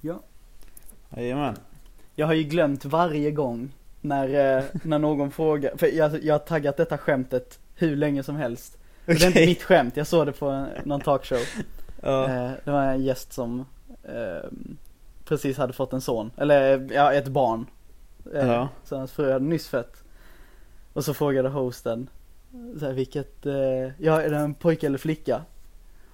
Ja. 0.00 0.20
Jajamän. 1.16 1.56
Jag 2.14 2.26
har 2.26 2.34
ju 2.34 2.42
glömt 2.42 2.84
varje 2.84 3.30
gång 3.30 3.70
när, 4.00 4.56
eh, 4.58 4.64
när 4.82 4.98
någon 4.98 5.30
frågar, 5.30 5.76
för 5.76 5.86
jag, 5.86 6.24
jag 6.24 6.34
har 6.34 6.38
taggat 6.38 6.76
detta 6.76 6.98
skämtet 6.98 7.58
hur 7.74 7.96
länge 7.96 8.22
som 8.22 8.36
helst. 8.36 8.78
Och 9.06 9.14
Det 9.14 9.22
är 9.22 9.26
inte 9.26 9.46
mitt 9.46 9.62
skämt, 9.62 9.96
jag 9.96 10.06
såg 10.06 10.26
det 10.26 10.32
på 10.32 10.48
en, 10.48 10.68
någon 10.84 11.00
talkshow. 11.00 11.38
Ja. 12.02 12.24
Eh, 12.24 12.50
det 12.64 12.70
var 12.70 12.82
en 12.82 13.02
gäst 13.02 13.32
som 13.32 13.64
eh, 14.04 14.50
precis 15.24 15.56
hade 15.58 15.72
fått 15.72 15.92
en 15.92 16.00
son, 16.00 16.30
eller 16.36 16.88
ja, 16.92 17.12
ett 17.12 17.28
barn. 17.28 17.66
Ja. 18.34 18.68
Så 18.84 18.96
hans 18.96 19.12
fru 19.12 19.32
hade 19.32 19.44
nyss 19.44 19.68
fött. 19.68 20.02
Och 20.92 21.04
så 21.04 21.14
frågade 21.14 21.48
hosten, 21.48 22.08
så 22.78 22.86
här, 22.86 22.92
vilket, 22.92 23.36
ja 23.98 24.22
är 24.22 24.30
det 24.30 24.36
en 24.36 24.54
pojke 24.54 24.86
eller 24.86 24.98
flicka? 24.98 25.42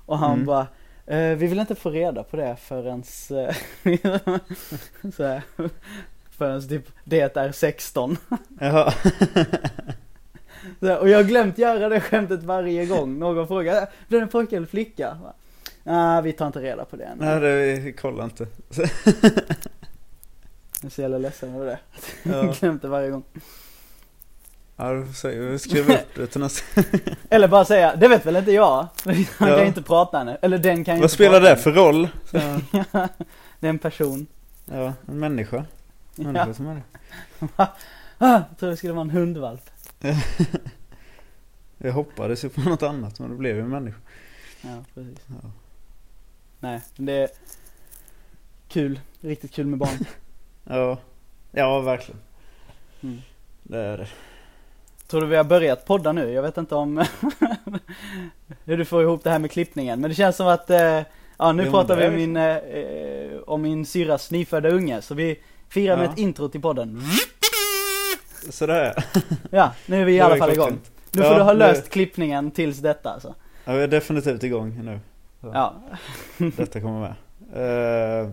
Och 0.06 0.18
han 0.18 0.32
Mm. 0.34 0.46
bara, 0.46 0.66
vi 1.06 1.34
vill 1.46 1.58
inte 1.58 1.74
få 1.74 1.90
reda 1.90 2.22
på 2.22 2.36
det 2.36 2.56
förrän 2.60 3.02
eh, 3.30 3.56
så 5.16 5.24
här, 5.24 5.42
förrän 6.30 6.68
typ 6.68 6.88
det 7.04 7.36
är 7.36 7.52
16. 7.52 8.16
Jaha. 8.60 8.92
Här, 10.80 10.98
och 10.98 11.08
jag 11.08 11.18
har 11.18 11.24
glömt 11.24 11.58
göra 11.58 11.88
det 11.88 12.00
skämtet 12.00 12.42
varje 12.42 12.86
gång 12.86 13.18
någon 13.18 13.48
frågar, 13.48 13.88
blir 14.08 14.18
det 14.18 14.22
en 14.24 14.28
pojke 14.28 14.56
eller 14.56 14.66
flicka? 14.66 15.18
Nej, 15.84 16.22
vi 16.22 16.32
tar 16.32 16.46
inte 16.46 16.60
reda 16.60 16.84
på 16.84 16.96
det 16.96 17.04
än. 17.04 17.18
Nej, 17.18 17.40
det 17.80 17.92
kollar 17.92 18.24
inte. 18.24 18.46
Jag 18.76 18.88
är 20.84 20.88
så 20.90 21.00
jävla 21.00 21.18
ledsen 21.18 21.54
över 21.54 21.66
det. 21.66 21.78
Jag 22.22 22.34
Ja. 22.34 22.42
har 22.46 22.54
glömt 22.60 22.82
det 22.82 22.88
varje 22.88 23.10
gång. 23.10 23.22
Ja, 24.82 25.12
skriver 25.58 25.94
upp 25.94 26.14
det 26.14 26.26
till 26.26 26.40
nästa. 26.40 26.82
Eller 27.30 27.48
bara 27.48 27.64
säga, 27.64 27.96
det 27.96 28.08
vet 28.08 28.26
väl 28.26 28.36
inte 28.36 28.52
jag? 28.52 28.88
Han 29.04 29.48
kan 29.48 29.60
ju 29.60 29.66
inte 29.66 29.82
prata 29.82 30.20
ännu. 30.20 30.36
Eller 30.42 30.58
den 30.58 30.84
kan 30.84 30.94
ju 30.94 31.00
Vad 31.00 31.04
inte 31.04 31.14
spelar 31.14 31.40
prata 31.40 31.54
det 31.54 31.60
för 31.60 31.72
roll? 31.72 32.08
Det 33.60 33.66
är 33.66 33.70
en 33.70 33.78
person. 33.78 34.26
ja, 34.64 34.92
en 35.08 35.18
människa. 35.18 35.64
Människa 36.16 36.46
Ja. 36.46 36.54
som 36.54 36.66
är 36.66 36.74
det. 36.74 37.48
Ah, 38.18 38.32
jag 38.48 38.58
tror 38.58 38.70
det 38.70 38.76
skulle 38.76 38.92
vara 38.92 39.02
en 39.04 39.10
hundvalp. 39.10 39.70
Jag 41.78 41.92
hoppades 41.92 42.44
ju 42.44 42.48
på 42.48 42.60
något 42.60 42.82
annat 42.82 43.20
men 43.20 43.30
det 43.30 43.36
blev 43.36 43.56
ju 43.56 43.62
en 43.62 43.68
människa. 43.68 43.98
Ja, 44.62 44.84
precis. 44.94 45.18
Ja. 45.42 45.50
Nej, 46.60 46.80
men 46.96 47.06
det 47.06 47.12
är 47.12 47.28
kul. 48.68 49.00
Riktigt 49.20 49.52
kul 49.52 49.66
med 49.66 49.78
barn. 49.78 50.04
Ja, 50.64 50.98
ja 51.52 51.80
verkligen. 51.80 52.20
Mm. 53.00 53.18
Det 53.62 53.78
är 53.78 53.98
det. 53.98 54.08
Tror 55.12 55.20
du 55.20 55.26
vi 55.26 55.36
har 55.36 55.44
börjat 55.44 55.84
podda 55.84 56.12
nu? 56.12 56.32
Jag 56.32 56.42
vet 56.42 56.56
inte 56.56 56.74
om 56.74 56.96
hur 58.64 58.76
du 58.76 58.84
får 58.84 59.02
ihop 59.02 59.24
det 59.24 59.30
här 59.30 59.38
med 59.38 59.50
klippningen. 59.50 60.00
Men 60.00 60.10
det 60.10 60.14
känns 60.14 60.36
som 60.36 60.46
att, 60.46 60.70
eh, 60.70 61.00
ja 61.38 61.52
nu 61.52 61.62
Jo, 61.64 61.70
pratar 61.70 61.96
vi 61.96 62.10
min, 62.26 62.36
eh, 62.36 63.38
om 63.46 63.62
min 63.62 63.86
syrras 63.86 64.30
nyfödda 64.30 64.68
unge. 64.68 65.02
Så 65.02 65.14
vi 65.14 65.40
firar 65.68 65.96
med 65.96 66.06
Ja. 66.06 66.12
ett 66.12 66.18
intro 66.18 66.48
till 66.48 66.60
podden. 66.60 67.00
Sådär. 68.50 69.04
Ja, 69.50 69.72
nu 69.86 70.00
är 70.00 70.04
vi 70.04 70.12
i 70.12 70.20
alla 70.20 70.36
fall 70.36 70.52
igång. 70.52 70.78
Nu 71.12 71.22
får 71.22 71.30
Ja, 71.32 71.38
du 71.38 71.42
ha 71.44 71.52
nu- 71.52 71.58
löst 71.58 71.88
klippningen 71.90 72.50
tills 72.50 72.78
detta 72.78 73.10
alltså. 73.12 73.34
Ja, 73.64 73.72
vi 73.72 73.82
är 73.82 73.88
definitivt 73.88 74.42
igång 74.42 74.80
nu. 74.84 75.00
Ja. 75.40 75.74
Detta 76.56 76.80
kommer 76.80 77.00
med. 77.00 77.14
Eh, 78.24 78.30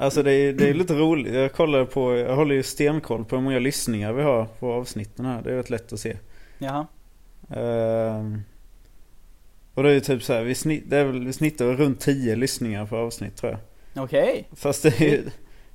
alltså 0.00 0.22
det 0.22 0.32
är, 0.32 0.52
det 0.52 0.68
är 0.68 0.74
lite 0.74 0.94
roligt. 0.94 1.34
Jag 1.34 1.52
kollar 1.52 1.84
på, 1.84 2.16
jag 2.16 2.36
håller 2.36 2.54
ju 2.54 2.62
stenkoll 2.62 3.24
på 3.24 3.36
hur 3.36 3.42
många 3.42 3.58
lyssningar 3.58 4.12
vi 4.12 4.22
har 4.22 4.44
på 4.44 4.72
avsnitten 4.72 5.24
här. 5.24 5.42
Det 5.42 5.52
är 5.52 5.56
rätt 5.56 5.70
lätt 5.70 5.92
att 5.92 6.00
se. 6.00 6.16
Jaha. 6.58 6.86
Ehm, 7.50 8.42
och 9.74 9.82
det 9.82 9.90
är 9.90 9.94
ju 9.94 10.00
typ 10.00 10.22
så 10.22 10.32
här, 10.32 10.42
vi, 10.42 10.54
snitt, 10.54 10.84
det 10.86 10.96
är 10.96 11.04
väl, 11.04 11.26
vi 11.26 11.32
snittar 11.32 11.64
runt 11.64 12.00
10 12.00 12.36
lyssningar 12.36 12.86
på 12.86 12.96
avsnitt 12.96 13.36
tror 13.36 13.52
jag. 13.52 14.04
Okej. 14.04 14.48
Fast 14.52 14.82
det 14.82 15.00
är 15.00 15.22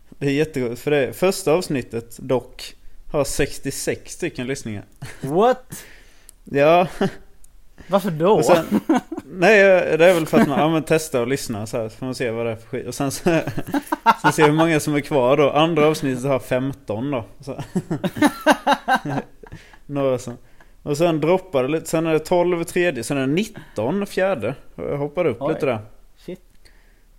det 0.09 0.25
är 0.25 0.31
jätteroligt. 0.31 0.81
För 0.81 0.91
det 0.91 1.13
första 1.13 1.51
avsnittet 1.53 2.17
dock 2.17 2.75
har 3.11 3.23
66 3.23 4.11
stycken 4.11 4.47
lyssningar. 4.47 4.85
What? 5.21 5.85
Ja, 6.43 6.87
Varför 7.87 8.11
då? 8.11 8.31
och 8.31 8.45
sen, 8.45 8.65
nej 9.29 9.57
det 9.97 10.05
är 10.05 10.13
väl 10.13 10.25
för 10.25 10.39
att 10.39 10.47
man 10.47 10.73
ja, 10.73 10.81
testar 10.87 11.21
och 11.21 11.27
lyssnar 11.27 11.65
så 11.65 11.77
här, 11.77 11.89
så 11.89 11.97
får 11.97 12.05
man 12.05 12.15
se 12.15 12.31
vad 12.31 12.45
det 12.45 12.51
är 12.51 12.55
för 12.55 12.67
skit. 12.67 12.87
Och 12.87 12.95
sen 12.95 13.11
så, 13.11 13.23
sen 14.21 14.33
ser 14.33 14.43
vi 14.43 14.49
hur 14.49 14.57
många 14.57 14.79
som 14.79 14.95
är 14.95 14.99
kvar 14.99 15.37
då. 15.37 15.51
Andra 15.51 15.87
avsnittet 15.87 16.23
har 16.23 16.39
15 16.39 17.11
då. 17.11 17.25
Så. 17.41 17.57
Några 19.85 20.17
som. 20.17 20.37
Och 20.83 20.97
sen 20.97 21.21
droppar 21.21 21.63
det 21.63 21.69
lite, 21.69 21.85
sen 21.85 22.07
är 22.07 22.13
det 22.13 22.19
12 22.19 22.63
tredje, 22.63 23.03
sen 23.03 23.17
är 23.17 23.21
det 23.21 23.33
19 23.33 24.05
fjärde. 24.05 24.55
Jag 24.75 24.97
hoppar 24.97 25.25
upp 25.25 25.37
Oj. 25.41 25.53
lite 25.53 25.65
där. 25.65 25.79
Shit. 26.17 26.41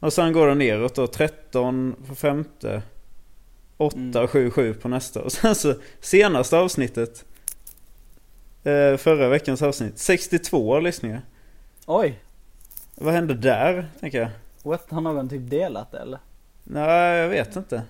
Och 0.00 0.12
sen 0.12 0.32
går 0.32 0.46
det 0.46 0.54
neråt 0.54 0.94
då, 0.94 1.06
13 1.06 1.94
på 2.08 2.14
femte. 2.14 2.82
8 3.76 3.96
Mm. 3.98 4.24
och 4.24 4.30
7, 4.30 4.50
7 4.50 4.74
på 4.74 4.88
nästa. 4.88 5.22
Och 5.22 5.32
sen 5.32 5.54
så 5.54 5.74
senaste 6.00 6.58
avsnittet. 6.58 7.24
Eh, 8.64 8.96
förra 8.96 9.28
veckans 9.28 9.62
avsnitt. 9.62 9.98
62 9.98 10.80
lyssningar. 10.80 11.22
Oj. 11.86 12.20
Vad 12.94 13.14
hände 13.14 13.34
där, 13.34 13.88
tänker 14.00 14.20
jag? 14.20 14.30
What? 14.62 14.90
Har 14.90 15.00
någon 15.00 15.28
typ 15.28 15.50
delat 15.50 15.92
det 15.92 15.98
eller? 15.98 16.18
Nej, 16.64 17.18
jag 17.18 17.28
vet 17.28 17.56
inte. 17.56 17.82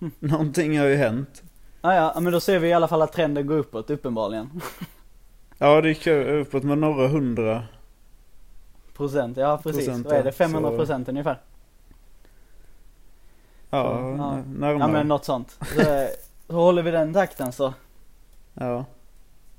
Mm. 0.00 0.12
Någonting 0.18 0.78
har 0.78 0.86
ju 0.86 0.96
hänt. 0.96 1.42
Ah, 1.80 1.94
ja, 1.94 2.20
men 2.20 2.32
då 2.32 2.40
ser 2.40 2.58
vi 2.58 2.68
i 2.68 2.72
alla 2.72 2.88
fall 2.88 3.02
att 3.02 3.12
trenden 3.12 3.46
går 3.46 3.56
uppåt 3.56 3.90
uppenbarligen. 3.90 4.60
Ja, 5.62 5.80
det 5.80 5.88
gick 5.88 6.06
uppåt 6.06 6.62
med 6.62 6.78
några 6.78 7.08
hundra. 7.08 7.62
Procent, 8.96 9.36
ja 9.36 9.60
precis. 9.62 9.86
Procent, 9.86 10.06
Vad 10.06 10.14
är 10.16 10.22
det? 10.22 10.28
ja. 10.28 10.32
500 10.32 10.70
Så- 10.70 10.76
procent 10.76 11.08
ungefär? 11.08 11.40
Ja, 13.70 13.82
Så, 13.82 14.16
ja. 14.18 14.36
närmare. 14.36 14.78
Ja 14.78 14.88
men 14.88 15.08
något 15.08 15.24
sånt. 15.24 15.58
Så, 15.76 16.06
så 16.46 16.52
håller 16.54 16.82
vi 16.82 16.90
den 16.90 17.12
takten 17.14 17.52
så. 17.52 17.74
Ja, 18.54 18.84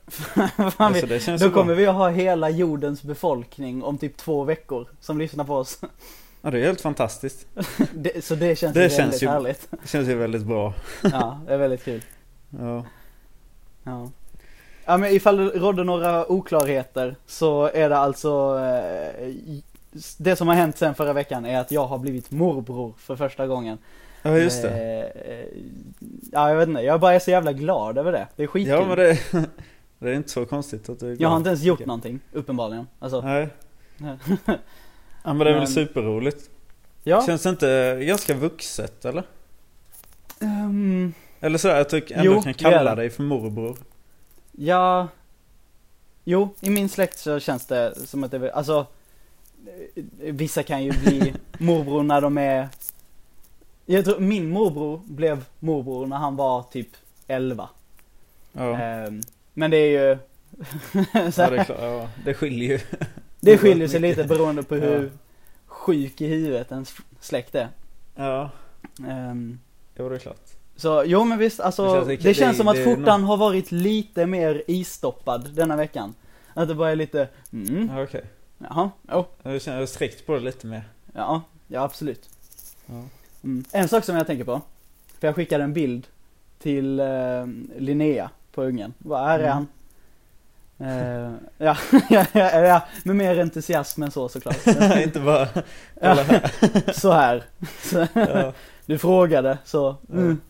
Fan, 0.07 0.49
alltså 0.77 1.05
vi, 1.05 1.17
då 1.17 1.31
ju 1.31 1.37
bra. 1.37 1.49
kommer 1.49 1.73
vi 1.75 1.87
att 1.87 1.95
ha 1.95 2.09
hela 2.09 2.49
jordens 2.49 3.03
befolkning 3.03 3.83
om 3.83 3.97
typ 3.97 4.17
två 4.17 4.43
veckor 4.43 4.87
som 4.99 5.19
lyssnar 5.19 5.43
på 5.43 5.55
oss. 5.55 5.81
Ja, 6.41 6.51
det 6.51 6.59
är 6.59 6.65
helt 6.65 6.81
fantastiskt. 6.81 7.47
Det, 7.93 8.25
så 8.25 8.35
det 8.35 8.55
känns 8.55 8.73
Det 8.73 8.83
ju 8.83 8.89
känns 8.89 8.99
väldigt 8.99 9.21
ju- 9.21 9.27
härligt. 9.27 9.67
Det 9.71 9.87
känns 9.89 10.07
ju 10.09 10.15
väldigt 10.15 10.41
bra. 10.43 10.73
Ja, 11.03 11.39
det 11.47 11.53
är 11.53 11.57
väldigt 11.57 11.83
kul. 11.83 12.01
Ja, 12.59 12.85
Ja. 13.83 14.09
Ja 14.85 14.97
men 14.97 15.11
ifall 15.13 15.37
det 15.37 15.43
rådde 15.45 15.83
några 15.83 16.31
oklarheter 16.31 17.15
så 17.27 17.65
är 17.73 17.89
det 17.89 17.97
alltså 17.97 18.59
eh, 18.59 19.33
Det 20.17 20.35
som 20.35 20.47
har 20.47 20.55
hänt 20.55 20.77
sen 20.77 20.95
förra 20.95 21.13
veckan 21.13 21.45
är 21.45 21.59
att 21.59 21.71
jag 21.71 21.85
har 21.87 21.97
blivit 21.97 22.31
morbror 22.31 22.93
för 22.97 23.15
första 23.15 23.47
gången. 23.47 23.77
ja 24.21 24.37
just 24.37 24.61
det. 24.61 24.69
Eh, 24.69 25.31
eh, 25.39 25.45
ja 26.31 26.49
jag 26.49 26.55
vet 26.57 26.67
inte, 26.69 26.81
jag 26.81 26.99
bara 26.99 27.13
är 27.13 27.19
så 27.19 27.31
jävla 27.31 27.53
glad 27.53 27.97
över 27.97 28.11
det. 28.11 28.27
Det 28.35 28.43
är 28.43 28.47
skitkul. 28.47 28.73
Ja 28.73 28.85
men 28.87 28.97
det, 28.97 29.19
det 30.05 30.11
är 30.11 30.15
inte 30.15 30.29
så 30.29 30.45
konstigt 30.45 30.89
att 30.89 30.99
du 30.99 31.15
Jag 31.19 31.29
har 31.29 31.37
inte 31.37 31.49
ens 31.49 31.63
gjort 31.63 31.85
någonting, 31.85 32.19
uppenbarligen. 32.31 32.87
Alltså, 32.99 33.21
Nej. 33.21 33.49
Ja 35.23 35.33
men 35.33 35.37
det 35.37 35.49
är 35.49 35.53
Men- 35.53 35.59
väl 35.59 35.67
superroligt. 35.67 36.49
ja. 37.03 37.25
Känns 37.25 37.43
det 37.43 37.49
inte 37.49 37.99
ganska 38.03 38.33
vuxet 38.35 39.05
eller? 39.05 39.23
Ehm, 40.39 41.13
Eller 41.39 41.57
så 41.57 41.67
att 41.69 41.89
du 41.89 41.97
ändå 42.09 42.33
Jo, 42.35 42.41
kan 42.41 42.53
kalla 42.53 42.95
dig 42.95 43.09
för 43.09 43.23
morbror. 43.23 43.77
ja. 44.51 45.07
Jo, 46.23 46.49
i 46.59 46.69
min 46.69 46.89
släkt 46.89 47.19
så 47.19 47.39
känns 47.39 47.65
det 47.65 47.93
som 48.07 48.23
att 48.23 48.31
det, 48.31 48.37
är- 48.37 48.49
alltså 48.51 48.85
Vissa 50.17 50.63
kan 50.63 50.83
ju 50.83 50.91
bli 50.91 51.33
morbror 51.59 52.03
när 52.03 52.21
de 52.21 52.37
är 52.37 52.69
Jag 53.85 54.05
tror 54.05 54.19
min 54.19 54.49
morbror 54.49 55.01
blev 55.05 55.45
morbror 55.59 56.05
när 56.05 56.17
han 56.17 56.35
var 56.35 56.63
typ 56.63 56.87
11 57.27 57.69
Ja, 58.53 58.77
Ehm, 58.77 59.21
Men 59.53 59.71
det 59.71 59.77
är 59.77 60.09
ju 60.09 60.17
så 61.31 61.41
ja 61.41 61.49
det 61.49 61.57
är 61.57 61.63
klart. 61.63 61.77
Ja, 61.81 62.09
det 62.25 62.33
skiljer 62.33 62.69
ju. 62.69 62.79
Det 63.43 63.57
skiljer 63.57 63.87
sig 63.87 63.99
lite 63.99 64.23
beroende 64.23 64.63
på 64.63 64.75
hur 64.75 65.03
Ja. 65.03 65.09
sjuk 65.65 66.21
i 66.21 66.27
huvudet 66.27 66.71
ens 66.71 66.95
släkt 67.19 67.55
är 67.55 67.67
Ja, 68.15 68.49
Ehm, 69.07 69.59
jo 69.97 70.09
det 70.09 70.15
är 70.15 70.19
klart. 70.19 70.41
Så 70.75 71.03
jo 71.05 71.23
men 71.23 71.37
visst, 71.37 71.57
Det 71.57 71.63
alltså 71.63 72.05
känns 72.05 72.23
det, 72.23 72.33
känns 72.33 72.37
det- 72.37 72.53
som 72.57 72.67
att 72.67 72.77
skjortan 72.77 73.23
har 73.23 73.37
varit 73.37 73.71
lite 73.71 74.25
mer 74.25 74.63
istoppad 74.67 75.49
denna 75.53 75.75
veckan 75.75 76.13
Att 76.53 76.67
det 76.67 76.75
bara 76.75 76.91
är 76.91 76.95
lite, 76.95 77.27
mm, 77.53 77.89
Ja, 77.95 78.03
okej. 78.03 78.23
jaha, 78.57 78.89
jo, 79.11 79.25
Jag 79.43 79.61
känner 79.61 79.77
jag 79.77 79.81
har 79.81 79.87
sträckt 79.87 80.25
på 80.25 80.33
det 80.33 80.39
lite 80.39 80.67
mer. 80.67 80.83
ja, 81.15 81.41
ja 81.67 81.81
absolut 81.83 82.29
Ja. 82.85 83.03
mm. 83.43 83.63
En 83.71 83.87
sak 83.87 84.03
som 84.05 84.15
jag 84.15 84.27
tänker 84.27 84.43
på, 84.45 84.61
för 85.19 85.27
jag 85.27 85.35
skickade 85.35 85.63
en 85.63 85.73
bild 85.73 86.07
till 86.59 86.99
eh, 86.99 87.45
Linnea 87.77 88.29
på 88.51 88.63
ungen, 88.63 88.93
vad 88.97 89.29
är 89.31 89.39
Mm. 89.39 89.51
han? 89.51 89.67
Eh, 90.79 91.31
ja, 91.57 91.77
ja, 92.09 92.25
ja, 92.33 92.49
ja, 92.61 92.81
med 93.03 93.15
mer 93.15 93.39
entusiasm 93.39 94.03
än 94.03 94.11
så 94.11 94.29
såklart 94.29 94.67
inte 95.03 95.19
bara... 95.19 95.47
Ja, 96.01 96.17
så 96.93 97.11
här. 97.11 97.43
Så, 97.81 98.07
Ja. 98.13 98.53
Du 98.85 98.97
frågade, 98.97 99.57
så 99.65 99.95
mm, 100.11 100.41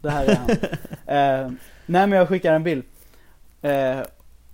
det 0.00 0.10
här 0.10 0.24
är 0.26 0.34
han. 0.36 0.50
eh, 1.06 1.52
nej 1.86 2.06
men 2.06 2.12
jag 2.12 2.28
skickade 2.28 2.56
en 2.56 2.62
bild. 2.64 2.84
Eh, 3.62 3.98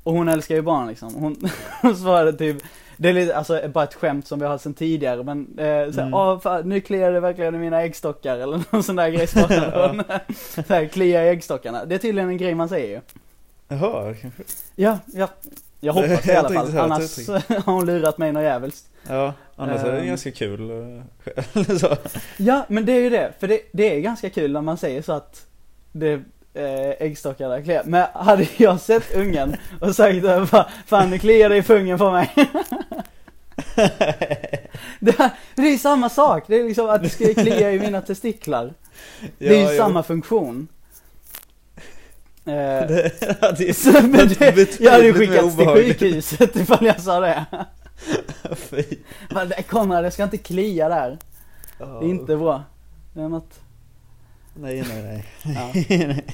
och 0.03 0.13
hon 0.13 0.29
älskar 0.29 0.55
ju 0.55 0.63
barn 0.63 0.89
liksom. 0.89 1.15
Hon, 1.15 1.37
hon 1.83 1.97
svarade 1.97 2.33
typ, 2.33 2.63
Det 3.01 3.09
är 3.09 3.13
lite, 3.13 3.37
alltså 3.37 3.69
bara 3.69 3.85
ett 3.85 3.95
skämt 3.95 4.27
som 4.27 4.39
vi 4.39 4.47
har 4.47 4.59
sedan 4.59 4.75
tidigare 4.75 5.23
men 5.23 5.59
eh, 5.59 5.65
såhär, 5.93 6.03
Mm. 6.03 6.15
åh 6.15 6.41
fan, 6.41 6.69
nu 6.69 6.81
kliar 6.81 7.13
det 7.13 7.21
verkligen 7.21 7.55
i 7.55 7.59
mina 7.59 7.83
äggstockar 7.83 8.39
eller 8.39 8.61
någon 8.71 8.83
sån 8.83 8.97
där 8.97 9.09
grej 9.09 9.27
svarar 9.27 9.89
hon. 9.89 10.03
Såhär, 10.67 10.87
klia 10.87 11.25
i 11.25 11.29
äggstockarna. 11.29 11.85
Det 11.85 11.95
är 11.95 11.99
tydligen 11.99 12.29
en 12.29 12.37
grej 12.37 12.55
man 12.55 12.69
säger 12.69 12.89
ju. 12.89 13.01
Jaha, 13.69 14.15
kanske. 14.21 14.43
Ja, 14.77 14.99
ja. 15.07 15.29
Jag 15.81 15.93
hoppas 15.93 16.29
i 16.29 16.33
alla 16.37 16.49
fall, 16.49 16.79
annars 16.79 17.29
har 17.29 17.73
hon 17.73 17.87
lurat 17.87 18.19
mig 18.19 18.33
något 18.33 18.43
jävligt. 18.43 18.77
Ja, 19.09 19.33
annars 19.57 19.81
är 19.85 19.93
det 19.93 19.99
Ehm. 19.99 20.07
ganska 20.07 20.31
kul. 20.31 20.71
eh. 20.71 21.03
Ja, 22.37 22.65
men 22.69 22.85
det 22.87 22.93
är 22.93 23.01
ju 23.01 23.11
det, 23.11 23.33
för 23.41 23.49
det, 23.49 23.61
det 23.73 23.95
är 23.97 24.01
ganska 24.01 24.31
kul 24.31 24.53
när 24.53 24.61
man 24.61 24.77
säger 24.77 25.03
så 25.03 25.13
att 25.13 25.47
det 25.93 26.13
eh, 26.55 26.91
äggstockarna 26.99 27.63
kliar. 27.63 27.83
Men 27.85 28.07
hade 28.15 28.47
jag 28.57 28.81
sett 28.81 29.15
ungen 29.17 29.57
och 29.81 29.97
sagt 29.97 30.15
"Fa- 30.19 30.65
fan 30.87 31.11
nu 31.11 31.19
kliar 31.19 31.49
det 31.49 31.57
i 31.57 31.63
pungen 31.63 31.99
på 31.99 32.11
mig. 32.11 32.31
det, 35.01 35.31
det 35.55 35.63
är 35.63 35.71
ju 35.71 35.79
samma 35.79 36.09
sak, 36.09 36.45
det 36.47 36.57
är 36.61 36.65
liksom 36.65 36.91
att 36.91 37.03
det 37.03 37.09
ska 37.09 37.35
klia 37.35 37.73
i 37.73 37.81
mina 37.81 38.01
testiklar. 38.01 38.75
Det 39.39 39.49
är 39.49 39.53
ju 39.55 39.61
Ja, 39.61 39.73
jo. 39.73 39.79
samma 39.79 40.03
funktion. 40.03 40.69
Eh, 42.45 42.55
Det 42.55 43.39
hade 43.41 43.75
så, 43.75 43.93
men 43.93 44.29
det, 44.29 44.81
jag 44.81 44.93
hade 44.93 45.05
ju 45.07 45.15
skickats 45.15 45.57
till 45.57 45.67
sjukhuset 45.67 46.57
ifall 46.57 46.87
jag 46.87 47.01
sa 47.01 47.21
det. 47.21 47.45
Fy. 48.57 48.85
Men 49.31 49.49
det- 49.49 49.63
Konrad, 49.63 50.05
det 50.05 50.11
ska 50.11 50.25
inte 50.25 50.37
klia 50.39 50.89
där. 50.89 51.19
Det 51.79 51.85
är 51.85 52.03
inte 52.09 52.37
bra. 52.37 52.63
Det 53.15 53.21
är 53.21 53.29
något... 53.29 53.61
Nej, 54.55 54.85
nej, 54.89 55.03
nej. 55.03 55.25
Ja. 55.57 55.71
nej. 55.75 56.25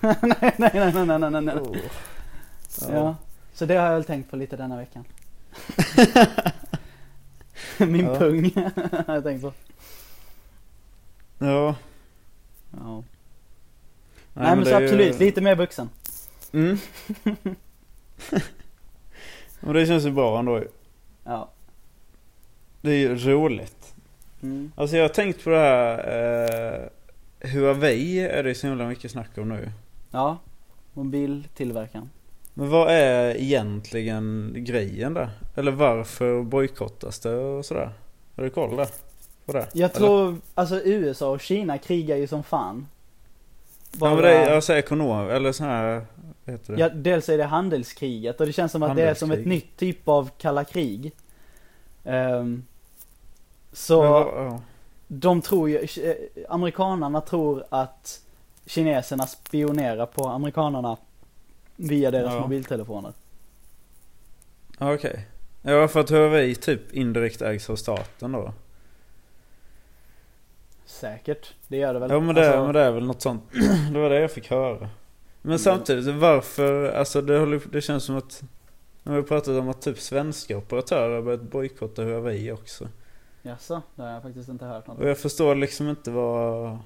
nej, 0.00 0.54
nej, 0.56 0.92
nej, 0.94 1.18
nej, 1.18 1.30
nej, 1.30 1.40
nej. 1.42 1.54
Oh. 1.54 1.76
Ja. 2.92 3.16
Så 3.54 3.66
det 3.66 3.74
har 3.76 3.86
jag 3.86 3.94
väl 3.94 4.04
tänkt 4.04 4.30
på 4.30 4.36
lite 4.36 4.56
denna 4.56 4.76
veckan. 4.76 5.04
Min 7.78 8.04
Ja. 8.06 8.18
pung 8.18 8.50
jag 9.06 9.24
tänkt 9.24 9.42
på. 9.42 9.52
Ja. 11.38 11.76
Ja. 12.70 13.02
Nej, 14.34 14.56
men, 14.56 14.58
det 14.58 14.64
så 14.64 14.76
är 14.76 14.80
ju- 14.80 14.86
absolut, 14.86 15.18
lite 15.18 15.40
mer 15.40 15.54
vuxen. 15.56 15.90
Mm. 16.52 16.78
Och 19.60 19.74
det 19.74 19.86
känns 19.86 20.04
ju 20.04 20.10
bra 20.10 20.38
ändå. 20.38 20.62
Ja. 21.24 21.50
Det 22.80 22.90
är 22.90 22.96
ju 22.96 23.16
roligt. 23.16 23.94
Mm. 24.42 24.72
Alltså 24.76 24.96
jag 24.96 25.04
har 25.04 25.08
tänkt 25.08 25.44
på 25.44 25.50
det 25.50 25.58
här 25.58 25.98
eh, 27.42 27.48
Huawei 27.50 28.18
är 28.20 28.42
det 28.42 28.54
så 28.54 28.66
himla 28.66 28.88
mycket 28.88 29.10
snack 29.10 29.38
om 29.38 29.48
nu. 29.48 29.70
Ja. 30.10 30.38
Mobiltillverkaren. 30.92 32.10
Men 32.58 32.70
vad 32.70 32.90
är 32.90 33.36
egentligen 33.36 34.54
grejen 34.56 35.14
där? 35.14 35.30
Eller 35.56 35.72
varför 35.72 36.42
bojkottas 36.42 37.18
det 37.18 37.34
och 37.34 37.64
sådär? 37.64 37.90
Har 38.36 38.44
du 38.44 38.50
koll 38.50 38.76
där? 38.76 38.88
På 39.46 39.52
det? 39.52 39.66
Jag 39.72 39.92
tror, 39.92 40.36
alltså 40.54 40.80
USA 40.84 41.30
och 41.30 41.40
Kina 41.40 41.78
krigar 41.78 42.16
ju 42.16 42.26
som 42.26 42.42
fan. 42.42 42.86
Ja 44.00 44.14
men 44.14 44.22
det 44.22 44.34
är 44.34 44.54
alltså 44.54 44.74
ekonom, 44.74 45.30
eller 45.30 45.52
så 45.52 45.64
här, 45.64 46.06
heter 46.46 46.72
det? 46.76 46.80
Ja, 46.80 46.88
dels 46.88 47.28
är 47.28 47.38
det 47.38 47.44
handelskriget 47.44 48.40
och 48.40 48.46
det 48.46 48.52
känns 48.52 48.72
som 48.72 48.82
att 48.82 48.96
det 48.96 49.02
är 49.02 49.14
som 49.14 49.30
ett 49.30 49.46
nytt 49.46 49.76
typ 49.76 50.08
av 50.08 50.30
kalla 50.38 50.64
krig. 50.64 51.12
Ehm, 52.04 52.64
så 53.72 54.02
vad- 54.02 54.26
ja. 54.26 54.60
de 55.08 55.42
tror 55.42 55.70
ju, 55.70 55.86
amerikanarna 56.48 57.20
tror 57.20 57.64
att 57.68 58.20
kineserna 58.66 59.26
spionerar 59.26 60.06
på 60.06 60.26
amerikanarna 60.28 60.96
via 61.78 62.10
deras 62.10 62.32
Ja. 62.34 62.40
mobiltelefoner. 62.40 63.12
Okej. 64.78 65.26
Ja 65.62 65.88
för 65.88 66.00
att 66.00 66.10
Huawei 66.10 66.54
typ 66.54 66.92
indirekt 66.92 67.42
ägs 67.42 67.70
av 67.70 67.76
staten 67.76 68.32
då. 68.32 68.52
Säkert, 70.86 71.54
det 71.68 71.76
gör 71.76 71.94
det 71.94 72.00
väl. 72.00 72.10
Ja 72.10 72.20
men 72.20 72.34
det, 72.34 72.46
Alltså, 72.46 72.64
men 72.64 72.74
det 72.74 72.80
är 72.80 72.90
väl 72.92 73.06
något 73.06 73.22
sånt. 73.22 73.42
det 73.92 73.98
var 73.98 74.10
det 74.10 74.20
jag 74.20 74.32
fick 74.32 74.50
höra. 74.50 74.78
Men 75.42 75.50
Mm. 75.50 75.58
samtidigt, 75.58 76.14
varför, 76.14 76.90
alltså 76.90 77.22
det, 77.22 77.38
håller, 77.38 77.60
det 77.72 77.80
känns 77.80 78.04
som 78.04 78.16
att 78.16 78.42
har 79.04 79.16
vi 79.16 79.22
pratat 79.22 79.48
om 79.60 79.68
att 79.68 79.82
typ 79.82 79.98
svenska 79.98 80.56
operatörer 80.56 81.14
har 81.14 81.22
börjat 81.22 81.42
bojkotta 81.42 82.02
Huawei 82.04 82.52
också. 82.52 82.88
Jaså, 83.42 83.82
det 83.94 84.02
har 84.02 84.10
jag 84.10 84.22
faktiskt 84.22 84.48
inte 84.48 84.64
hört 84.64 84.86
något. 84.86 84.98
Och 84.98 85.08
jag 85.08 85.18
förstår 85.18 85.54
liksom 85.54 85.88
inte 85.88 86.10
vad... 86.10 86.78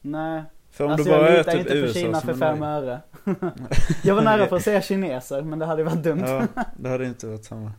Nej, 0.00 0.42
För 0.74 0.84
om 0.84 0.90
alltså 0.90 1.04
det 1.04 1.10
bara 1.10 1.30
jag 1.30 1.32
är 1.32 1.38
litar 1.38 1.52
typ 1.52 1.60
inte 1.60 1.72
på 1.72 1.78
USA 1.78 2.00
Kina 2.00 2.20
för 2.20 2.34
fem 2.34 2.62
öre. 2.62 3.00
jag 4.02 4.14
var 4.14 4.22
nära 4.22 4.46
på 4.46 4.56
att 4.56 4.62
säga 4.62 4.82
kineser, 4.82 5.42
men 5.42 5.58
det 5.58 5.66
hade 5.66 5.84
varit 5.84 6.02
dumt. 6.02 6.24
Ja, 6.26 6.46
det 6.76 6.88
hade 6.88 7.06
inte 7.06 7.26
varit 7.26 7.44
samma. 7.44 7.72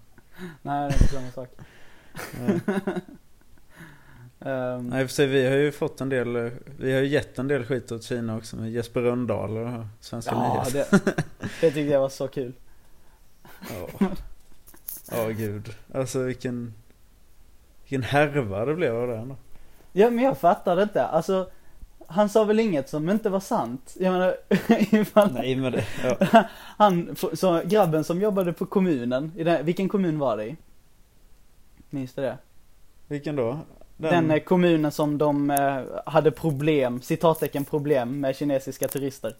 Nej, 0.62 0.90
det 0.90 0.96
är 0.96 1.02
inte 1.02 1.08
samma 1.08 1.32
sak. 1.32 1.50
Nej. 2.40 2.60
Ehm, 4.40 4.88
Nej 4.88 5.08
för 5.08 5.14
sig, 5.14 5.28
vi 5.28 5.48
har 5.48 5.56
ju 5.56 5.72
fått 5.72 6.02
en 6.02 6.10
del, 6.10 6.52
vi 6.78 6.94
har 6.94 7.02
ju 7.02 7.08
gett 7.08 7.40
en 7.40 7.48
del 7.48 7.66
skit 7.66 7.92
åt 7.92 8.04
Kina 8.04 8.38
också 8.38 8.56
med 8.56 8.72
Jesper 8.72 9.02
Rönndahl 9.02 9.58
och 9.58 9.86
Svenska 10.00 10.32
ja, 10.32 10.54
nyheter. 10.54 11.00
det, 11.02 11.14
det 11.62 11.72
tyckte 11.72 11.82
jag 11.82 12.00
var 12.00 12.10
så 12.10 12.28
kul. 12.28 12.54
Ja, 13.70 14.08
Ja, 15.12 15.28
gud. 15.28 15.76
Alltså 15.94 16.24
vilken, 16.24 16.74
vilken 17.84 18.04
härva 18.04 18.66
det 18.66 18.76
blev 18.76 18.96
av 18.96 19.08
det 19.08 19.18
ändå. 19.18 19.36
Ja, 19.92 20.10
men 20.10 20.24
jag 20.24 20.38
fattar 20.38 20.84
inte. 20.84 21.06
Alltså, 21.06 21.50
han 22.08 22.30
sa 22.30 22.44
väl 22.44 22.60
inget 22.60 22.90
som 22.90 23.10
inte 23.10 23.30
var 23.30 23.40
sant? 23.40 23.96
Jag 24.00 24.12
menar, 24.12 24.36
ifall 24.96 25.34
Nej 25.34 25.56
men 25.56 25.72
det, 25.72 25.86
ja. 26.04 26.44
han, 26.78 27.16
så 27.34 27.62
grabben 27.66 28.04
som 28.04 28.22
jobbade 28.22 28.54
på 28.54 28.66
kommunen, 28.66 29.32
i 29.36 29.44
den, 29.44 29.66
vilken 29.66 29.90
kommun 29.90 30.20
var 30.20 30.38
det 30.38 30.46
i? 30.46 30.56
Minns 31.90 32.14
du 32.14 32.22
det? 32.22 32.38
Vilken 33.08 33.36
då? 33.36 33.60
Den, 33.98 34.32
eh, 34.32 34.40
kommunen 34.40 34.92
som 34.92 35.18
de 35.18 35.52
eh, 35.52 35.82
hade 36.06 36.32
problem, 36.32 37.02
citattecken 37.02 37.66
problem 37.66 38.20
med 38.20 38.36
kinesiska 38.36 38.88
turister. 38.88 39.36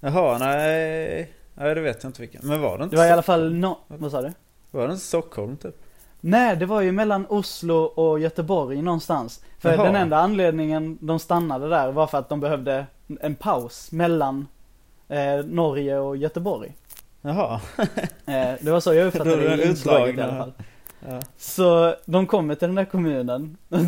Jaha, 0.00 0.38
nej. 0.38 1.32
Nej 1.54 1.74
det 1.74 1.80
vet 1.80 2.02
jag 2.02 2.10
inte 2.10 2.20
vilken. 2.20 2.40
Men 2.44 2.60
var 2.60 2.78
det 2.78 2.84
inte, 2.84 2.96
Det 2.96 3.00
var 3.00 3.08
i 3.08 3.12
alla 3.12 3.22
fall 3.22 3.54
no, 3.54 3.78
vad 3.86 4.10
sa 4.10 4.22
du? 4.22 4.32
var 4.70 4.86
det 4.86 4.92
inte 4.92 5.04
Stockholm 5.04 5.56
typ? 5.56 5.76
Nej, 6.20 6.56
det 6.56 6.66
var 6.66 6.80
ju 6.80 6.92
mellan 6.92 7.26
Oslo 7.28 7.74
och 7.74 8.20
Göteborg 8.20 8.82
någonstans. 8.82 9.44
För 9.58 9.72
Jaha. 9.72 9.84
den 9.84 9.96
enda 9.96 10.16
anledningen 10.16 10.98
de 11.00 11.18
stannade 11.18 11.68
där 11.68 11.92
var 11.92 12.06
för 12.06 12.18
att 12.18 12.28
de 12.28 12.40
behövde 12.40 12.86
en 13.20 13.34
paus 13.34 13.92
mellan 13.92 14.46
eh, 15.08 15.44
Norge 15.44 15.98
och 15.98 16.16
Göteborg. 16.16 16.74
Jaha. 17.20 17.60
Eh, 18.26 18.54
det 18.60 18.70
var 18.70 18.80
så 18.80 18.94
jag 18.94 19.06
uppfattade 19.06 19.36
det 19.36 19.56
det 19.56 19.64
i 19.64 19.68
inslaget 19.68 20.18
i 20.18 20.20
alla 20.20 20.38
fall. 20.38 20.52
Ja. 21.08 21.20
Så 21.36 21.94
de 22.04 22.26
kommer 22.26 22.54
till 22.54 22.68
den 22.68 22.74
där 22.74 22.84
kommunen. 22.84 23.56
Och 23.68 23.78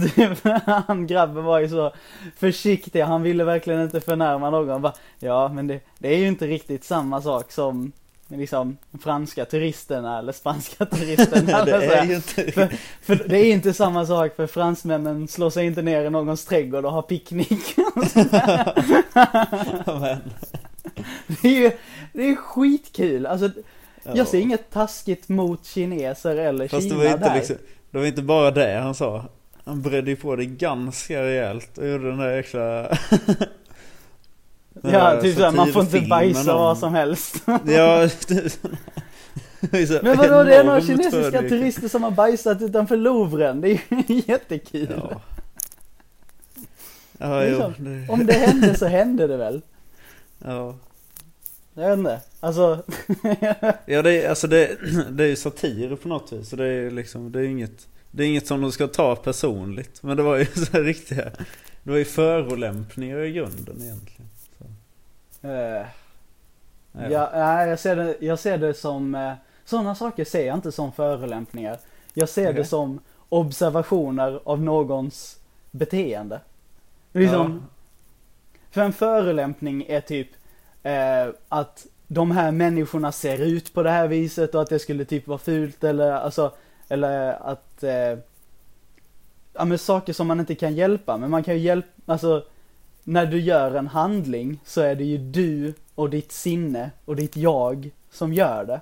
han 0.87 1.07
grabben 1.07 1.45
var 1.45 1.59
ju 1.59 1.69
så 1.69 1.93
försiktig, 2.37 3.00
han 3.00 3.23
ville 3.23 3.45
verkligen 3.45 3.81
inte 3.81 4.00
förnärma 4.00 4.50
någon. 4.50 4.69
Han 4.69 4.83
Bara, 4.83 4.93
ja 5.19 5.49
men 5.49 5.66
det, 5.66 5.81
det 5.99 6.09
är 6.09 6.19
ju 6.19 6.28
inte 6.28 6.47
riktigt 6.47 6.85
samma 6.85 7.23
sak 7.23 7.52
som 7.52 7.93
liksom 8.31 8.77
franska 9.03 9.45
turisterna 9.45 10.19
eller 10.19 10.33
spanska 10.33 10.87
turisterna. 10.91 11.65
det 11.65 11.71
så 11.71 11.95
här. 11.95 12.03
är 12.03 12.05
ju 12.05 12.15
inte 12.15 12.53
För, 12.53 12.69
för 13.03 13.29
det 13.29 13.39
är 13.39 13.53
inte 13.53 13.73
samma 13.75 14.07
sak 14.07 14.37
för 14.37 14.47
fransmännen 14.47 15.29
slår 15.29 15.51
sig 15.51 15.67
inte 15.67 15.83
ner 15.83 16.05
i 16.05 16.11
någons 16.11 16.45
trädgård 16.45 16.85
och 16.85 16.93
har 16.93 17.03
picknick. 17.03 17.77
Det 21.43 21.49
är 21.49 21.61
ju, 21.61 21.71
det 22.13 22.29
är 22.29 22.35
skitkul. 22.35 23.27
Alltså, 23.27 23.51
ja. 24.03 24.13
jag 24.15 24.29
ser 24.29 24.39
inget 24.39 24.71
taskigt 24.71 25.29
mot 25.29 25.67
kineser 25.67 26.37
eller 26.37 26.69
Fast 26.69 26.83
Kina 26.83 26.99
det 26.99 27.05
var 27.05 27.15
inte 27.15 27.29
där. 27.29 27.35
liksom, 27.37 27.57
det 27.91 27.99
var 27.99 28.07
inte 28.07 28.23
bara 28.23 28.51
det 28.51 28.79
han 28.79 28.95
sa. 28.95 29.25
Han 29.65 29.83
bredde 29.83 30.11
ju 30.11 30.17
på 30.17 30.37
det 30.37 30.47
ganska 30.47 31.23
rejält 31.23 31.79
och 31.79 31.89
gjorde 31.89 32.09
den 32.09 32.19
där 32.19 32.37
jäkla... 32.37 32.89
Ja, 34.83 34.91
där 34.91 35.21
typ 35.21 35.37
såhär, 35.37 35.51
man 35.53 35.73
får 35.73 35.83
inte 35.83 36.01
bajsa 36.01 36.55
om- 36.55 36.61
vad 36.61 36.79
som 36.79 36.95
helst. 36.95 37.43
Ja, 37.47 38.09
Men 40.03 40.17
vadå, 40.17 40.43
det 40.45 40.55
är 40.57 40.65
några 40.65 40.81
kinesiska 40.81 41.23
förlik. 41.23 41.49
turister 41.51 41.89
som 41.89 42.03
har 42.03 42.11
bajsat 42.11 42.63
utanför 42.63 42.97
Louvren. 42.97 43.61
Det 43.61 43.69
är 43.71 43.81
ju 44.09 44.23
jättekul. 44.27 44.89
Ja. 44.97 45.21
Ja, 47.19 47.45
jo. 47.45 47.51
Liksom, 47.51 47.75
Det, 47.79 48.13
Om 48.13 48.27
det 48.27 48.33
hände 48.33 48.75
så 48.75 48.87
hände 48.87 49.27
det 49.27 49.37
väl. 49.37 49.63
ja. 50.45 50.77
Jag 51.75 51.89
vet 51.89 51.99
inte. 51.99 52.21
Alltså, 52.41 52.83
Ja, 53.87 54.03
det 54.03 54.23
är, 54.25 54.29
alltså 54.29 54.47
det, 54.47 54.77
det 55.11 55.25
är 55.25 55.29
ju 55.29 55.37
satir 55.37 55.97
på 55.97 56.09
något 56.09 56.33
vis. 56.33 56.49
Så 56.49 56.57
det 56.57 56.67
är 56.67 56.91
liksom, 56.91 57.33
det 57.33 57.39
är 57.41 57.45
inget, 57.45 57.87
det 58.11 58.23
är 58.23 58.27
inget 58.27 58.47
som 58.47 58.61
de 58.61 58.73
ska 58.73 58.87
ta 58.87 59.17
personligt. 59.17 60.03
Men 60.03 60.17
det 60.17 60.23
var 60.23 60.37
ju 60.37 60.47
så 60.47 60.73
här 60.73 60.81
riktiga, 60.85 61.25
det 61.83 61.91
var 61.91 61.97
ju 61.99 62.05
förolämpningar 62.05 63.19
i 63.19 63.33
grunden 63.33 63.77
egentligen. 63.83 64.30
Eh, 65.42 65.87
Ja. 66.92 67.09
ja, 67.11 67.66
jag 67.66 67.78
ser 67.78 67.97
det, 67.97 68.16
jag 68.20 68.38
ser 68.38 68.59
det 68.59 68.75
som, 68.75 69.14
eh, 69.14 69.32
sådana 69.64 69.94
saker 69.94 70.25
ser 70.25 70.47
jag 70.47 70.54
inte 70.54 70.73
som 70.73 70.92
förolämpningar. 70.92 71.78
Jag 72.14 72.28
ser 72.28 72.44
det 72.44 72.50
Okej. 72.50 72.64
som 72.64 73.00
observationer 73.28 74.40
av 74.44 74.62
någons 74.62 75.38
beteende. 75.70 76.40
Liksom, 77.12 77.66
För 78.70 78.80
en 78.80 78.92
förolämpning 78.92 79.85
är 79.88 80.00
typ 80.00 80.28
eh, 80.82 81.28
att 81.49 81.87
de 82.06 82.30
här 82.30 82.52
människorna 82.52 83.12
ser 83.12 83.38
ut 83.38 83.75
på 83.75 83.82
det 83.82 83.90
här 83.90 84.09
viset 84.09 84.54
och 84.54 84.62
att 84.62 84.68
det 84.68 84.78
skulle 84.78 85.04
typ 85.04 85.26
vara 85.26 85.38
fult 85.38 85.85
eller 85.85 86.12
alltså, 86.12 86.52
eller 86.88 87.32
att, 87.50 87.85
ja 89.52 89.64
men 89.64 89.78
saker 89.78 90.12
som 90.12 90.26
man 90.26 90.40
inte 90.40 90.54
kan 90.54 90.75
hjälpa, 90.75 91.16
men 91.16 91.30
man 91.30 91.42
kan 91.42 91.54
ju 91.54 91.61
hjälpa, 91.61 91.88
alltså 92.12 92.44
när 93.11 93.26
du 93.26 93.40
gör 93.40 93.75
en 93.75 93.87
handling 93.87 94.61
så 94.64 94.81
är 94.81 94.95
det 94.95 95.05
ju 95.05 95.19
du 95.19 95.75
och 95.95 96.11
ditt 96.11 96.33
sinne 96.33 96.90
och 97.05 97.17
ditt 97.17 97.37
jag 97.37 97.90
som 98.11 98.33
gör 98.33 98.64
det. 98.64 98.81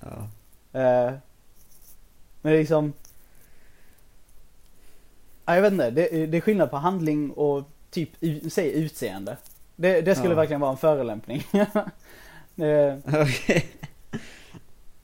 Ja. 0.00 0.28
Eh, 0.80 1.12
men 2.42 2.52
liksom, 2.52 2.92
ja, 5.46 5.54
jag 5.54 5.62
vet 5.62 5.72
inte, 5.72 5.90
det, 5.90 6.26
det 6.26 6.36
är 6.36 6.40
skillnad 6.40 6.70
på 6.70 6.76
handling 6.76 7.30
och 7.30 7.64
typ, 7.90 8.10
säg 8.52 8.72
utseende. 8.72 9.36
Det, 9.76 10.00
det 10.00 10.14
skulle 10.14 10.30
Ja. 10.34 10.36
verkligen 10.36 10.60
vara 10.60 10.70
en 10.70 10.76
förolämpning. 10.76 11.46
det, 12.54 13.02
Okej. 13.06 13.66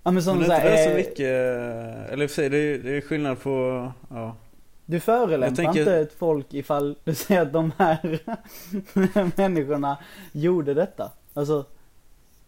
ja 0.02 0.10
men 0.10 0.22
som 0.22 0.38
Men 0.38 0.48
det 0.48 0.54
är 0.54 0.70
inte 0.70 0.84
så 0.84 0.90
eh, 0.90 0.96
mycket, 0.96 2.10
eller 2.12 2.22
i 2.22 2.26
och 2.26 2.30
för 2.30 2.34
sig, 2.34 2.48
det 2.48 2.58
är, 2.58 2.78
det 2.78 2.96
är 2.96 3.00
skillnad 3.00 3.40
på, 3.42 3.92
ja. 4.10 4.36
Du 4.90 5.00
förolämpar 5.00 5.46
Jag 5.46 5.56
tänker- 5.56 5.80
inte 5.80 5.96
ett 5.96 6.12
folk 6.18 6.54
ifall 6.54 6.96
du 7.04 7.14
säger 7.14 7.42
att 7.42 7.52
de 7.52 7.72
här 7.78 8.18
människorna 9.36 9.98
gjorde 10.32 10.74
detta. 10.74 11.12
Alltså, 11.34 11.64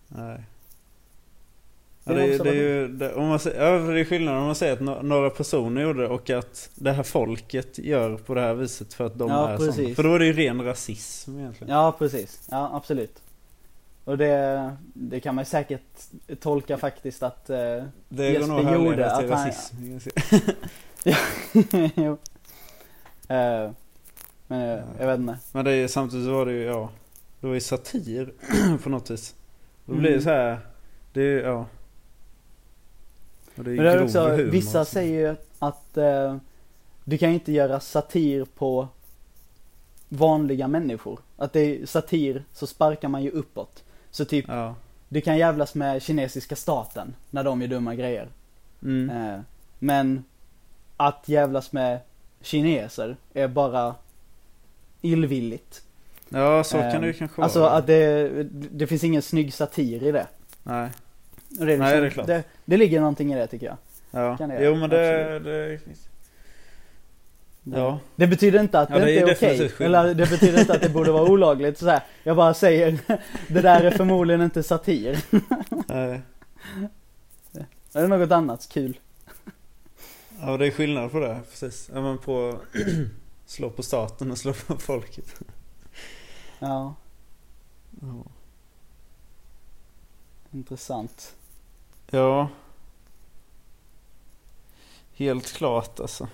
Nej. 0.08 0.40
Ja, 2.04 2.12
det, 2.12 2.34
är- 2.34 2.38
det 2.44 2.50
är 2.50 2.54
ju, 2.54 2.88
det, 2.88 3.14
om 3.14 3.28
man 3.28 3.38
ja, 3.44 3.70
det 3.70 4.00
är 4.00 4.04
skillnad 4.04 4.36
om 4.36 4.44
man 4.44 4.54
säger 4.54 4.72
att 4.72 5.04
några 5.04 5.30
personer 5.30 5.82
gjorde 5.82 6.02
det 6.02 6.08
och 6.08 6.30
att 6.30 6.70
det 6.74 6.92
här 6.92 7.02
folket 7.02 7.78
gör 7.78 8.16
på 8.16 8.34
det 8.34 8.40
här 8.40 8.54
viset 8.54 8.94
för 8.94 9.06
att 9.06 9.18
de 9.18 9.28
Ja, 9.30 9.48
är 9.48 9.56
precis. 9.56 9.74
sådana. 9.76 9.94
För 9.94 10.02
då 10.02 10.14
är 10.14 10.18
det 10.18 10.26
ju 10.26 10.32
ren 10.32 10.64
rasism 10.64 11.38
egentligen. 11.38 11.74
ja 11.74 11.92
precis. 11.98 12.48
Ja, 12.50 12.70
absolut. 12.74 13.22
Och 14.04 14.18
det, 14.18 14.70
det 14.94 15.20
kan 15.20 15.34
man 15.34 15.44
säkert 15.44 15.82
tolka 16.40 16.76
faktiskt 16.78 17.22
att, 17.22 17.50
eh, 17.50 17.56
Det 18.08 18.28
Jesper 18.30 18.46
går 18.46 18.62
nog 18.62 18.66
att 18.66 18.74
gjorde 18.74 18.94
till 18.94 19.04
att 19.04 19.30
han- 19.30 19.30
rasism. 19.30 19.76
jo. 21.96 22.18
Eh, 23.28 23.70
men 24.46 24.60
eh, 24.78 24.84
jag 24.98 25.06
vet 25.06 25.18
inte. 25.20 25.38
Men 25.52 25.64
det 25.64 25.72
är, 25.72 25.88
samtidigt 25.88 26.26
så 26.26 26.32
var 26.32 26.46
det 26.46 26.52
ju, 26.52 26.62
ja. 26.62 26.90
Det 27.40 27.46
var 27.46 27.54
ju 27.54 27.60
satir 27.60 28.32
på 28.82 28.88
något 28.90 29.10
vis. 29.10 29.34
Då 29.84 29.92
blir 29.94 30.02
det 30.02 30.08
Mm. 30.08 30.22
så 30.22 30.30
här. 30.30 30.60
Det 31.12 31.20
är 31.22 31.42
ja. 31.44 31.66
Och 33.56 33.64
det 33.64 33.70
är 33.70 33.76
Men 33.76 33.84
det 33.84 33.92
är 33.92 34.04
också, 34.04 34.20
humor 34.28 34.50
vissa 34.50 34.84
säger 34.84 35.28
ju 35.30 35.36
att 35.58 35.96
eh, 35.96 36.36
du 37.04 37.18
kan 37.18 37.30
inte 37.30 37.52
göra 37.52 37.80
satir 37.80 38.44
på 38.44 38.88
vanliga 40.08 40.68
människor. 40.68 41.18
Att 41.36 41.52
det 41.52 41.60
är 41.60 41.86
satir 41.86 42.44
så 42.52 42.66
sparkar 42.66 43.08
man 43.08 43.22
ju 43.22 43.30
uppåt. 43.30 43.84
Så 44.10 44.24
typ, 44.24 44.44
Ja. 44.48 44.74
du 45.08 45.20
kan 45.20 45.38
jävlas 45.38 45.74
med 45.74 46.02
kinesiska 46.02 46.56
staten 46.56 47.14
när 47.30 47.44
de 47.44 47.60
gör 47.62 47.68
dumma 47.68 47.94
grejer. 47.94 48.28
Mm. 48.82 49.10
Eh, 49.10 49.40
men 49.78 50.24
att 50.96 51.28
jävlas 51.28 51.72
med 51.72 52.00
kineser 52.42 53.16
är 53.34 53.48
bara 53.48 53.94
illvilligt. 55.00 55.82
Ja, 56.28 56.64
så 56.64 56.76
kan 56.78 56.86
Eh, 56.86 57.00
det 57.00 57.06
ju 57.06 57.12
kanske 57.12 57.42
Alltså 57.42 57.60
vara. 57.60 57.70
att 57.70 57.86
det, 57.86 58.28
det 58.52 58.86
finns 58.86 59.04
ingen 59.04 59.22
snygg 59.22 59.54
satir 59.54 60.02
i 60.02 60.12
det. 60.12 60.26
Nej. 60.62 60.90
Det, 61.48 61.72
är 61.72 61.78
Nej, 61.78 61.78
liksom, 61.78 62.00
det 62.00 62.06
är 62.06 62.10
klart. 62.10 62.26
Det, 62.26 62.42
det 62.64 62.76
ligger 62.76 63.00
någonting 63.00 63.32
i 63.32 63.36
det 63.36 63.46
tycker 63.46 63.66
jag. 63.66 63.76
Ja. 64.10 64.36
Kan 64.36 64.48
det 64.48 64.64
Jo 64.64 64.74
men 64.74 64.90
det, 64.90 65.38
det... 65.38 65.78
Det, 67.64 67.78
Ja. 67.78 67.98
det 68.16 68.26
betyder 68.26 68.60
inte 68.60 68.80
att 68.80 68.90
Ja, 68.90 68.98
det, 68.98 69.04
det 69.04 69.10
är 69.18 69.28
inte 69.30 69.46
är 69.46 69.54
okej. 69.56 69.68
skillnad. 69.68 70.04
Eller 70.04 70.14
det 70.14 70.30
betyder 70.30 70.60
inte 70.60 70.72
att 70.72 70.82
det 70.82 70.88
borde 70.88 71.12
vara 71.12 71.30
olagligt. 71.30 71.78
Så 71.78 71.88
här. 71.90 72.00
Jag 72.22 72.36
bara 72.36 72.54
säger, 72.54 72.98
det 73.48 73.60
där 73.60 73.80
är 73.84 73.90
förmodligen 73.90 74.42
inte 74.42 74.62
satir. 74.62 75.18
Nej. 75.88 76.20
Det 77.92 77.98
är 77.98 78.08
något 78.08 78.32
annat 78.32 78.68
kul. 78.72 78.98
Ja 80.44 80.56
det 80.56 80.66
är 80.66 80.70
skillnad 80.70 81.12
på 81.12 81.18
det, 81.20 81.40
precis. 81.50 81.90
Ja 81.94 82.00
men 82.02 82.18
på 82.18 82.58
slå 83.46 83.70
på 83.70 83.82
staten 83.82 84.30
och 84.30 84.38
slå 84.38 84.52
på 84.52 84.76
folket. 84.76 85.34
Ja, 86.58 86.94
Ja. 88.00 88.24
intressant. 90.52 91.34
Ja. 92.10 92.48
Helt 95.14 95.52
klart 95.52 96.00
alltså. 96.00 96.28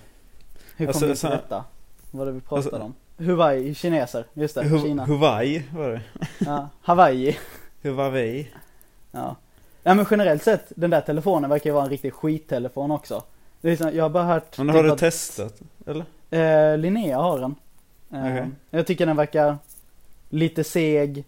Hur 0.75 0.85
kom 0.85 0.87
Alltså, 0.87 1.05
vi 1.07 1.15
till 1.15 1.29
detta? 1.29 1.65
Vad 2.11 2.27
det 2.27 2.31
vi 2.31 2.41
pratade 2.41 2.75
Alltså- 2.83 2.93
om? 3.17 3.25
Hawaii, 3.27 3.75
kineser, 3.75 4.25
just 4.33 4.55
det, 4.55 4.63
Hu- 4.63 4.81
Kina. 4.81 5.05
Hawaii 5.05 5.63
var 5.73 5.89
det. 5.89 6.01
Ja, 6.39 6.69
Hawaii. 6.81 7.37
Huawei. 7.81 8.51
Ja. 9.11 9.35
ja 9.83 9.93
men 9.93 10.05
generellt 10.11 10.43
sett, 10.43 10.71
den 10.75 10.89
där 10.89 11.01
telefonen 11.01 11.49
verkar 11.49 11.69
ju 11.69 11.73
vara 11.73 11.83
en 11.83 11.89
riktig 11.89 12.13
skittelefon 12.13 12.91
också. 12.91 13.23
Det 13.61 13.81
är 13.81 13.91
jag 13.91 14.03
har 14.03 14.09
bara 14.09 14.23
hört 14.23 14.57
Men 14.57 14.69
har 14.69 14.83
du 14.83 14.91
att- 14.91 14.99
testat? 14.99 15.59
Eller? 15.85 16.05
Eh, 16.71 16.77
Linnea 16.77 17.17
har 17.17 17.39
den. 17.39 17.55
Eh. 18.13 18.47
Jag 18.69 18.87
tycker 18.87 19.05
den 19.05 19.15
verkar 19.17 19.57
lite 20.29 20.63
seg 20.63 21.23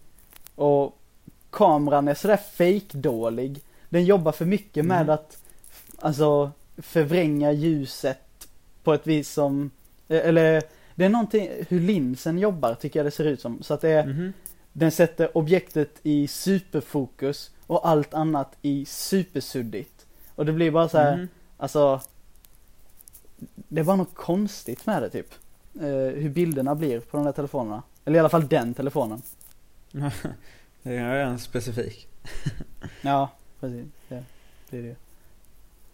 och 0.54 0.98
kameran 1.50 2.08
är 2.08 2.14
sådär 2.14 2.36
fake 2.36 2.98
dålig. 2.98 3.60
Den 3.88 4.04
jobbar 4.04 4.32
för 4.32 4.44
mycket 4.44 4.84
med 4.84 5.00
Mhm. 5.06 5.10
att 5.10 5.38
alltså 5.98 6.50
förvränga 6.78 7.52
ljuset 7.52 8.48
på 8.82 8.94
ett 8.94 9.06
vis 9.06 9.32
som, 9.32 9.70
eh, 10.08 10.28
eller 10.28 10.62
det 10.94 11.04
är 11.04 11.08
någonting, 11.08 11.50
hur 11.68 11.80
linsen 11.80 12.38
jobbar 12.38 12.74
tycker 12.74 12.98
jag 12.98 13.06
det 13.06 13.10
ser 13.10 13.24
ut 13.24 13.40
som. 13.40 13.62
Så 13.62 13.74
att 13.74 13.80
det 13.80 13.90
är, 13.90 14.06
Mhm. 14.06 14.32
den 14.72 14.90
sätter 14.90 15.38
objektet 15.38 15.90
i 16.02 16.26
superfokus 16.28 17.50
och 17.66 17.88
allt 17.88 18.14
annat 18.14 18.52
i 18.62 18.84
supersuddigt. 18.86 20.06
Och 20.34 20.46
det 20.46 20.52
blir 20.52 20.70
bara 20.70 20.88
så 20.88 20.98
här, 20.98 21.16
Mhm. 21.16 21.28
Alltså 21.56 22.00
Det 23.54 23.80
är 23.80 23.84
bara 23.84 23.96
något 23.96 24.14
konstigt 24.14 24.86
med 24.86 25.02
det 25.02 25.10
typ 25.10 25.34
eh, 25.80 26.20
Hur 26.20 26.28
bilderna 26.28 26.74
blir 26.74 27.00
på 27.00 27.16
de 27.16 27.26
där 27.26 27.32
telefonerna 27.32 27.82
Eller 28.04 28.16
i 28.16 28.20
alla 28.20 28.28
fall 28.28 28.48
den 28.48 28.74
telefonen 28.74 29.22
det 30.82 30.94
är 30.96 31.24
en 31.24 31.38
specifik. 31.38 32.08
Ja, 33.02 33.28
precis 33.60 33.86
Det 34.08 34.24
det 34.70 34.76
ju 34.76 34.94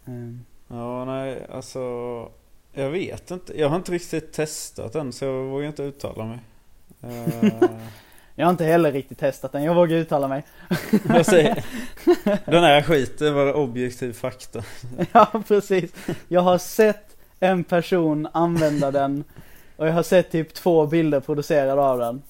Ehm, 0.07 0.45
Ja 0.69 1.05
nej 1.05 1.47
alltså. 1.50 1.78
Jag 2.73 2.90
vet 2.90 3.31
inte. 3.31 3.61
Jag 3.61 3.69
har 3.69 3.76
inte 3.76 3.93
riktigt 3.93 4.33
testat 4.33 4.93
den 4.93 5.12
så 5.12 5.25
jag 5.25 5.45
vågar 5.45 5.67
inte 5.67 5.83
uttala 5.83 6.25
mig. 6.25 6.38
Eh, 7.02 7.71
Jag 8.35 8.47
har 8.47 8.50
inte 8.50 8.64
heller 8.64 8.93
riktigt 8.93 9.19
testat 9.19 9.52
den, 9.52 9.62
jag 9.62 9.75
vågar 9.75 9.97
uttala 9.97 10.28
mig 10.28 10.45
jag 11.09 11.26
säger. 11.26 11.64
Den 12.45 12.64
här 12.64 12.83
skiten 12.83 13.35
var 13.35 13.52
objektiv 13.52 14.12
fakta. 14.12 14.62
Ja, 15.12 15.43
precis 15.49 15.93
Jag 16.28 16.40
har 16.40 16.59
sett 16.59 17.17
en 17.40 17.64
person 17.64 18.28
använda 18.33 18.90
den 18.90 19.25
Och 19.76 19.88
jag 19.88 19.92
har 19.92 20.02
sett 20.02 20.30
typ 20.33 20.54
två 20.54 20.87
bilder 20.87 21.21
producerade 21.21 21.83
av 21.83 21.99
den 21.99 22.23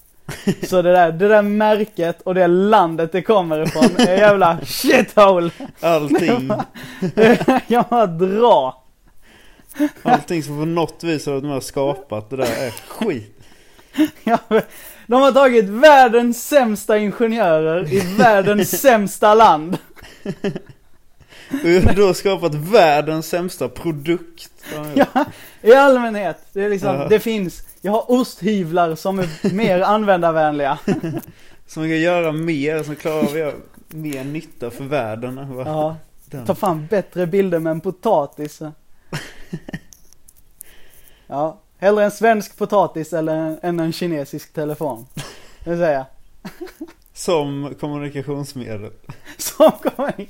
Så 0.62 0.82
det 0.82 0.92
där, 0.92 1.12
det 1.12 1.28
där 1.28 1.42
märket 1.42 2.22
och 2.22 2.34
det 2.34 2.46
landet 2.46 3.12
det 3.12 3.22
kommer 3.22 3.62
ifrån 3.62 3.96
är 3.98 4.16
jävla 4.16 4.58
shithole 4.64 5.50
Allting. 5.80 6.50
Jag 7.66 7.84
bara 7.90 8.06
dra 8.06 8.84
Allting 10.02 10.42
som 10.42 10.58
på 10.58 10.64
något 10.64 11.04
vis 11.04 11.26
har 11.26 11.40
med 11.40 11.56
och 11.56 11.62
skapat 11.62 12.30
det 12.30 12.36
där 12.36 12.66
är 12.66 12.70
skit. 12.70 13.34
Ja, 14.24 14.38
de 15.06 15.22
har 15.22 15.32
tagit 15.32 15.64
världens 15.64 16.48
sämsta 16.48 16.98
ingenjörer 16.98 17.92
i 17.92 18.16
världens 18.18 18.80
sämsta 18.80 19.34
land. 19.34 19.78
Och 21.50 21.68
har 22.06 22.12
skapat 22.14 22.54
världens 22.54 23.28
sämsta 23.28 23.68
produkt. 23.68 24.57
Ja, 24.94 25.25
i 25.62 25.72
allmänhet. 25.75 26.37
Det 26.52 26.64
är 26.64 26.68
liksom, 26.70 26.94
Ja. 26.94 27.08
det 27.08 27.20
finns, 27.20 27.62
jag 27.80 27.92
har 27.92 28.10
osthyvlar 28.10 28.94
som 28.94 29.18
är 29.18 29.54
mer 29.54 29.80
användarvänliga. 29.80 30.78
Som 31.66 31.82
kan 31.82 32.00
göra 32.00 32.32
mer, 32.32 32.82
som 32.82 32.96
klarar 32.96 33.18
av 33.18 33.25
att 33.25 33.32
göra 33.38 33.54
mer 33.88 34.25
nytta 34.25 34.70
för 34.70 34.84
världen 34.84 35.38
än 35.38 35.54
vad 35.56 35.66
Ja, 35.66 35.96
den. 36.26 36.46
ta 36.46 36.54
fram 36.54 36.87
bättre 36.87 37.26
bilder 37.26 37.58
med 37.58 37.70
en 37.70 37.80
potatis. 37.80 38.62
Ja, 41.26 41.60
hellre 41.78 42.04
en 42.04 42.10
svensk 42.10 42.56
potatis 42.56 43.12
eller 43.12 43.58
än 43.62 43.80
en 43.80 43.92
kinesisk 43.92 44.52
telefon. 44.52 45.06
Det 45.64 45.70
vill 45.70 45.78
säga. 45.78 46.06
Som 47.14 47.75
kommunikationsmedel. 47.80 48.90
Som 49.38 49.70
kommer 49.70 50.26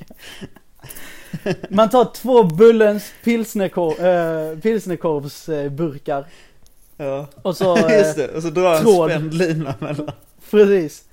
Man 1.69 1.91
tar 1.91 2.05
två 2.15 2.43
Bullens 2.43 3.13
pilsnerkor, 3.25 4.05
äh, 4.07 4.59
pilsnerkorvsburkar 4.59 6.25
Ja, 7.01 7.27
och 7.43 7.57
så, 7.57 7.77
eh, 7.89 7.99
just 7.99 8.17
det. 8.17 8.29
Och 8.29 8.43
så 8.43 8.51
drar 8.51 8.75
en 8.75 8.83
tråd. 8.83 9.11
spänd 9.11 9.35
lina 9.35 9.75
mellan. 9.79 10.11
precis. 10.51 11.05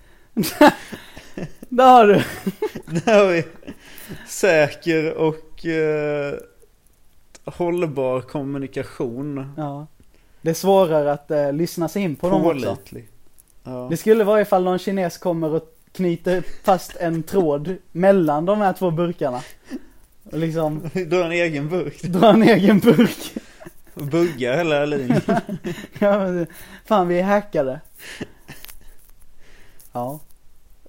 Där 1.70 1.88
har 1.88 2.08
du. 2.08 2.24
Där 2.86 3.20
har 3.20 3.28
vi 3.32 3.44
säker 4.28 5.14
och 5.14 5.66
eh, 5.66 6.34
hållbar 7.46 8.22
kommunikation. 8.22 9.54
Ja. 9.58 9.88
Det 10.42 10.50
är 10.50 10.54
svårare 10.54 11.12
att 11.12 11.32
eh, 11.32 11.54
lyssna 11.54 11.88
sig 11.88 12.02
in 12.02 12.16
på 12.16 12.30
dem 12.30 12.46
också. 12.46 12.78
Ja. 13.64 13.88
Det 13.90 13.98
skulle 13.98 14.24
vara 14.24 14.42
ifall 14.42 14.64
någon 14.64 14.80
kines 14.80 15.18
kommer 15.18 15.54
och 15.54 15.76
knyter 15.92 16.44
fast 16.64 16.96
en 16.96 17.24
tråd 17.24 17.76
mellan 17.92 18.46
de 18.46 18.62
här 18.62 18.74
två 18.74 18.92
burkarna. 18.92 19.42
Och 20.36 20.42
liksom 20.42 20.90
Du 20.94 21.18
har 21.18 21.26
en 21.26 21.32
egen 21.32 21.70
burk. 21.70 22.02
drar 22.02 22.34
en 22.34 22.44
egen 22.44 22.80
burk. 22.80 23.34
Buggar 23.94 24.58
hela 24.58 24.86
linjen. 24.86 25.22
Ja, 26.00 26.20
men, 26.20 26.48
fan 26.86 27.08
vi 27.08 27.20
är 27.20 27.24
hackade. 27.24 27.82
Ja. 29.92 30.20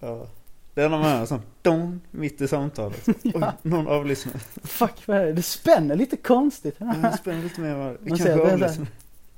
Ja. 0.01 0.29
Det 0.75 0.83
är 0.83 0.89
när 0.89 0.99
man 0.99 1.11
hör 1.11 1.27
sån 1.27 1.43
dong 1.63 2.01
mitt 2.11 2.41
i 2.41 2.49
samtalet. 2.49 3.09
Oj, 3.25 3.45
någon 3.63 3.87
avlyssnar. 3.89 4.35
Fuck 4.65 5.07
vad 5.07 5.17
är 5.17 5.27
det? 5.27 5.33
Det 5.33 5.43
spänner 5.43 5.97
lite 5.97 6.17
konstigt. 6.17 6.75
Ja, 6.79 6.87
Det 6.87 7.17
spänner 7.17 7.43
lite 7.43 7.61
mer 7.61 7.75
Man 7.77 7.97
kanske 8.07 8.25
ser 8.25 8.33
att 8.33 8.39
det 8.39 8.51
är 8.51 8.53
avlyssnar. 8.53 8.87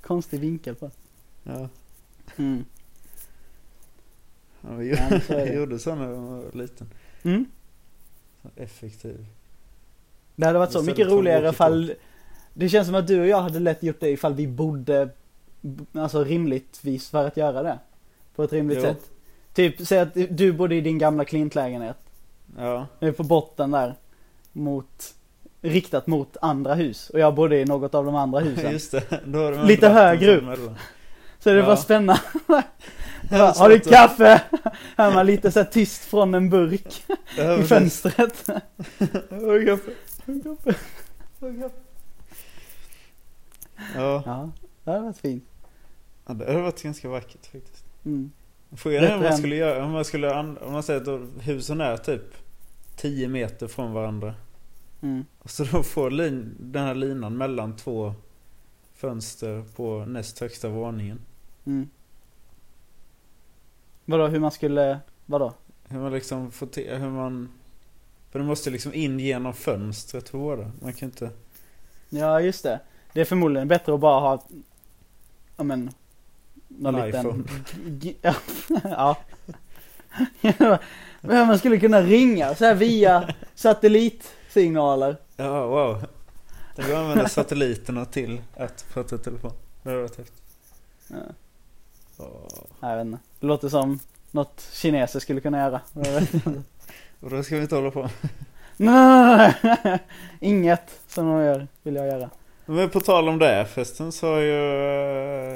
Konstig 0.03 0.41
vinkel 0.41 0.75
på. 0.75 0.91
Ja. 1.43 1.69
Mm. 2.37 2.65
Ja, 4.61 4.75
vi 4.75 4.91
Ja, 4.91 5.21
så 5.27 5.33
jag 5.33 5.55
gjorde 5.55 5.79
så 5.79 5.95
när 5.95 6.11
jag 6.11 6.17
var 6.17 6.45
liten. 6.53 6.87
Mm. 7.23 7.47
Så 8.43 8.49
Effektiv. 8.57 9.27
Det 10.39 10.47
hade 10.47 10.59
varit 10.59 10.73
så 10.73 10.83
mycket 10.83 11.07
roligare 11.09 11.49
ifall 11.49 11.93
Det 12.55 12.69
känns 12.69 12.87
som 12.87 12.95
att 12.95 13.07
du 13.07 13.21
och 13.21 13.27
jag 13.27 13.41
hade 13.43 13.59
lätt 13.61 13.83
gjort 13.83 14.01
det 14.01 14.11
ifall 14.11 14.35
vi 14.35 14.47
bodde 14.47 15.09
Alltså 15.93 16.25
rimligtvis 16.25 17.11
för 17.11 17.27
att 17.27 17.37
göra 17.37 17.63
det 17.63 17.79
På 18.37 18.43
ett 18.43 18.53
rimligt 18.53 18.79
Jo. 18.79 18.83
sätt 18.85 19.11
Typ, 19.55 19.87
säg 19.87 19.99
att 19.99 20.09
du 20.31 20.53
bodde 20.53 20.75
i 20.75 20.81
din 20.81 20.99
gamla 20.99 21.25
klintlägenhet 21.25 21.97
Ja. 22.59 22.87
Nu 23.01 23.13
på 23.13 23.23
botten 23.23 23.71
där 23.71 23.95
Mot 24.53 25.15
Riktat 25.63 26.07
mot 26.07 26.37
andra 26.43 26.75
hus 26.75 27.11
och 27.11 27.19
jag 27.21 27.35
bodde 27.35 27.57
i 27.59 27.65
något 27.65 27.95
av 27.95 28.05
de 28.05 28.15
andra 28.15 28.41
husen 28.49 28.73
Just 28.73 28.91
det. 28.93 29.21
Då 29.27 29.39
har 29.39 29.53
de 29.53 29.67
Lite 29.67 29.89
högre 29.89 30.39
sån 30.41 30.49
upp. 30.53 30.71
Så 31.39 31.51
det 31.51 31.57
Ja. 31.59 31.67
var 31.67 31.77
spännande 31.77 32.21
Ja, 33.31 33.55
Har 33.57 33.69
du 33.69 33.79
kaffe? 33.81 34.43
Hör 34.97 35.15
man 35.15 35.27
lite 35.27 35.51
så 35.53 35.65
tyst 35.65 36.05
från 36.05 36.35
en 36.35 36.51
burk 36.51 37.05
i 37.61 37.63
fönstret 37.63 38.51
Kaffe? 40.43 40.77
Har 41.41 41.51
du 41.51 41.61
kaffe? 41.61 41.77
Ja, 43.95 44.23
Ja, 44.27 44.51
det 44.85 44.91
hade 44.91 45.05
varit 45.05 45.19
fint 45.19 45.45
ja, 46.29 46.35
det 46.35 46.47
hade 46.47 46.63
varit 46.63 46.83
ganska 46.83 47.09
vackert 47.09 47.47
faktiskt. 47.47 47.85
mm. 48.05 48.31
Frågan 48.73 49.05
är 49.05 49.15
om 49.17 49.23
man 49.23 49.37
skulle 49.37 49.57
göra, 49.57 49.85
om 49.85 49.93
man 49.93 50.05
skulle, 50.05 50.39
om 50.41 50.73
man 50.73 50.83
säger 50.83 51.01
att 51.15 51.21
husen 51.41 51.81
är 51.81 51.97
typ 51.97 52.35
10 52.97 53.29
meter 53.29 53.67
från 53.67 53.93
varandra. 53.93 54.35
Mm. 55.01 55.25
Och 55.39 55.51
så 55.51 55.65
då 55.65 55.83
får 55.83 56.11
lin, 56.11 56.57
den 56.61 56.85
här 56.85 56.95
linan 56.95 57.37
mellan 57.37 57.77
två 57.77 58.15
fönster 58.95 59.65
på 59.77 60.05
näst 60.05 60.39
högsta 60.39 60.69
våningen. 60.69 61.19
Mm. 61.65 61.89
Vadå, 64.05 64.27
hur 64.27 64.41
man 64.41 64.51
skulle, 64.51 64.99
vadå? 65.27 65.53
Hur 65.89 66.01
man 66.01 66.13
liksom 66.13 66.51
får 66.51 66.67
till, 66.67 66.97
hur 66.97 67.11
man... 67.11 67.49
För 68.31 68.39
det 68.39 68.45
måste 68.45 68.71
liksom 68.71 68.95
in 68.95 69.21
genom 69.21 69.55
fönstret 69.55 70.29
för 70.29 70.39
båda. 70.39 70.71
Man 70.83 70.93
kan 70.93 71.09
inte... 71.09 71.31
Ja, 72.09 72.41
just 72.41 72.63
det. 72.63 72.81
Det 73.13 73.21
är 73.21 73.25
förmodligen 73.25 73.69
bättre 73.69 73.95
att 73.95 74.01
bara 74.01 74.21
ha, 74.21 74.45
ja 75.57 75.65
men, 75.65 75.91
någon 76.69 76.95
En 76.95 77.07
liten... 77.07 77.27
iPhone. 77.27 77.45
Ja. 78.85 79.17
Men 81.21 81.47
man 81.47 81.59
skulle 81.59 81.79
kunna 81.79 82.03
ringa 82.03 82.55
så 82.55 82.65
här 82.65 82.75
via 82.75 83.35
satellitsignaler. 83.55 85.17
Ja, 85.37 85.67
wow. 85.67 86.07
Tänk 86.77 86.89
att 86.89 86.97
använda 86.97 87.29
satelliterna 87.29 88.05
till 88.05 88.43
att 88.57 88.87
prata 88.93 89.17
i 89.17 89.19
telefon. 89.19 89.53
Det 89.83 89.89
hade 89.89 90.03
varit 90.03 90.17
häftigt. 90.17 90.43
Ja, 91.09 91.17
Åh. 92.17 92.65
jag 92.81 92.97
vet 92.97 93.07
inte. 93.07 93.19
Det 93.41 93.47
låter 93.47 93.69
som 93.69 94.01
något 94.31 94.69
kineser 94.73 95.21
skulle 95.21 95.41
kunna 95.41 95.59
göra. 95.59 95.81
Och 97.21 97.31
då 97.31 97.43
ska 97.43 97.57
vi 97.57 97.63
inte 97.63 97.75
hålla 97.75 97.91
på. 97.91 98.09
Nej, 98.77 99.55
Inget 100.41 101.01
som 101.09 101.27
de 101.27 101.43
gör 101.43 101.67
vill 101.83 101.95
jag 101.95 102.07
göra. 102.07 102.31
Men 102.67 102.91
på 102.91 103.01
tal 103.01 103.29
om 103.29 103.39
det 103.39 103.67
förresten 103.75 104.13
så 104.13 104.27
har 104.27 104.41
ju 104.41 104.55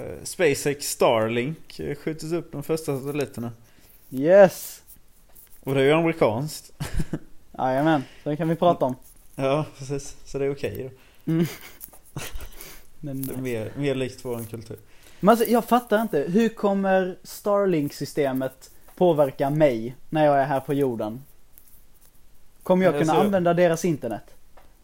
eh, 0.00 0.24
SpaceX 0.24 0.90
Starlink 0.90 1.80
skjutit 2.04 2.32
upp 2.32 2.52
de 2.52 2.62
första 2.62 2.98
satelliterna. 2.98 3.50
Yes! 4.10 4.82
Och 5.60 5.74
det 5.74 5.80
är 5.80 5.84
ju 5.84 5.92
amerikanskt. 5.92 6.72
Jajamän, 7.58 8.04
det 8.24 8.36
kan 8.36 8.48
vi 8.48 8.56
prata 8.56 8.84
om. 8.84 8.96
Ja, 9.36 9.64
precis. 9.78 10.16
Så 10.24 10.38
det 10.38 10.44
är 10.44 10.52
okej 10.52 10.90
då. 11.24 11.32
Mm. 11.32 11.46
Men, 13.00 13.22
Det 13.22 13.34
är 13.34 13.38
mer, 13.38 13.72
mer 13.76 13.94
likt 13.94 14.24
vår 14.24 14.44
kultur. 14.50 14.76
Men 15.20 15.28
alltså, 15.28 15.44
jag 15.44 15.64
fattar 15.64 16.02
inte. 16.02 16.18
Hur 16.18 16.48
kommer 16.48 17.16
Starlink-systemet 17.22 18.70
påverka 18.96 19.50
mig 19.50 19.96
när 20.10 20.24
jag 20.24 20.40
är 20.40 20.44
här 20.44 20.60
på 20.60 20.74
jorden? 20.74 21.22
Kommer 22.62 22.84
jag 22.84 22.98
kunna 22.98 23.12
använda 23.12 23.54
deras 23.54 23.84
internet? 23.84 24.34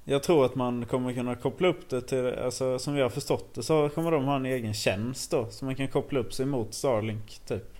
Jag 0.04 0.22
tror 0.22 0.44
att 0.44 0.54
man 0.54 0.86
kommer 0.86 1.12
kunna 1.12 1.34
koppla 1.34 1.68
upp 1.68 1.88
det 1.88 2.00
till, 2.00 2.34
alltså 2.44 2.78
som 2.78 2.96
jag 2.96 3.04
har 3.04 3.10
förstått 3.10 3.54
det 3.54 3.62
så 3.62 3.88
kommer 3.88 4.10
de 4.10 4.24
ha 4.24 4.36
en 4.36 4.46
egen 4.46 4.74
tjänst 4.74 5.30
då. 5.30 5.46
Så 5.50 5.64
man 5.64 5.74
kan 5.74 5.88
koppla 5.88 6.20
upp 6.20 6.32
sig 6.32 6.46
mot 6.46 6.74
Starlink 6.74 7.40
typ. 7.46 7.74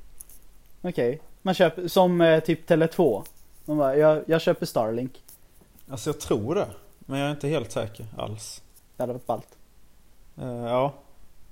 Okej. 0.82 1.20
Man 1.42 1.54
köper, 1.54 1.88
som 1.88 2.20
eh, 2.20 2.40
typ 2.40 2.70
Tele2. 2.70 3.22
Man 3.64 3.78
bara, 3.78 3.96
jag, 3.96 4.22
jag 4.26 4.40
köper 4.40 4.66
Starlink. 4.66 5.22
Alltså 5.88 6.11
jag 6.11 6.20
tror 6.20 6.54
det. 6.54 6.66
Men 6.98 7.18
jag 7.18 7.28
är 7.28 7.30
inte 7.30 7.48
helt 7.48 7.72
säker 7.72 8.06
alls. 8.16 8.62
Det 8.96 9.02
hade 9.02 9.12
varit 9.12 9.26
ballt. 9.26 9.58
Eh, 10.40 10.48
ja. 10.48 10.94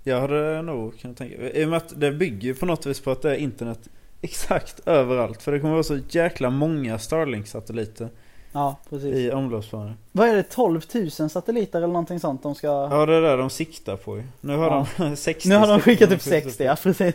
Jag 0.02 0.20
hade 0.20 0.62
nog 0.62 0.98
kunnat 0.98 1.16
tänka 1.16 1.50
I 1.50 1.64
och 1.64 1.68
med 1.68 1.76
att 1.76 2.00
det 2.00 2.12
bygger 2.12 2.54
på 2.54 2.66
något 2.66 2.86
vis 2.86 3.00
på 3.00 3.10
att 3.10 3.22
det 3.22 3.30
är 3.30 3.36
internet 3.36 3.88
exakt 4.20 4.88
överallt. 4.88 5.42
För 5.42 5.52
det 5.52 5.60
kommer 5.60 5.72
vara 5.72 5.82
så 5.82 5.98
jäkla 6.08 6.50
många 6.50 6.98
Starlink-satelliter 6.98 8.08
Ja, 8.56 8.76
precis. 8.90 9.14
i 9.16 9.30
omloppsbana. 9.30 9.94
Vad 10.12 10.28
är 10.28 10.34
det? 10.36 10.42
12 10.42 10.80
000 10.94 11.10
satelliter 11.10 11.78
eller 11.78 11.86
någonting 11.88 12.20
sånt 12.20 12.42
de 12.42 12.54
ska... 12.54 12.66
Ja 12.66 13.06
det 13.06 13.14
är 13.14 13.20
det 13.20 13.36
de 13.36 13.50
siktar 13.50 13.96
på 13.96 14.16
ju. 14.16 14.24
Nu 14.40 14.56
har 14.56 14.66
Ja. 14.66 14.86
de 14.96 15.16
60 15.16 15.48
nu 15.48 15.56
har 15.56 15.66
de 15.66 15.80
skickat 15.80 16.10
typ 16.10 16.22
60, 16.22 16.64
ja 16.64 16.76
precis. 16.82 17.14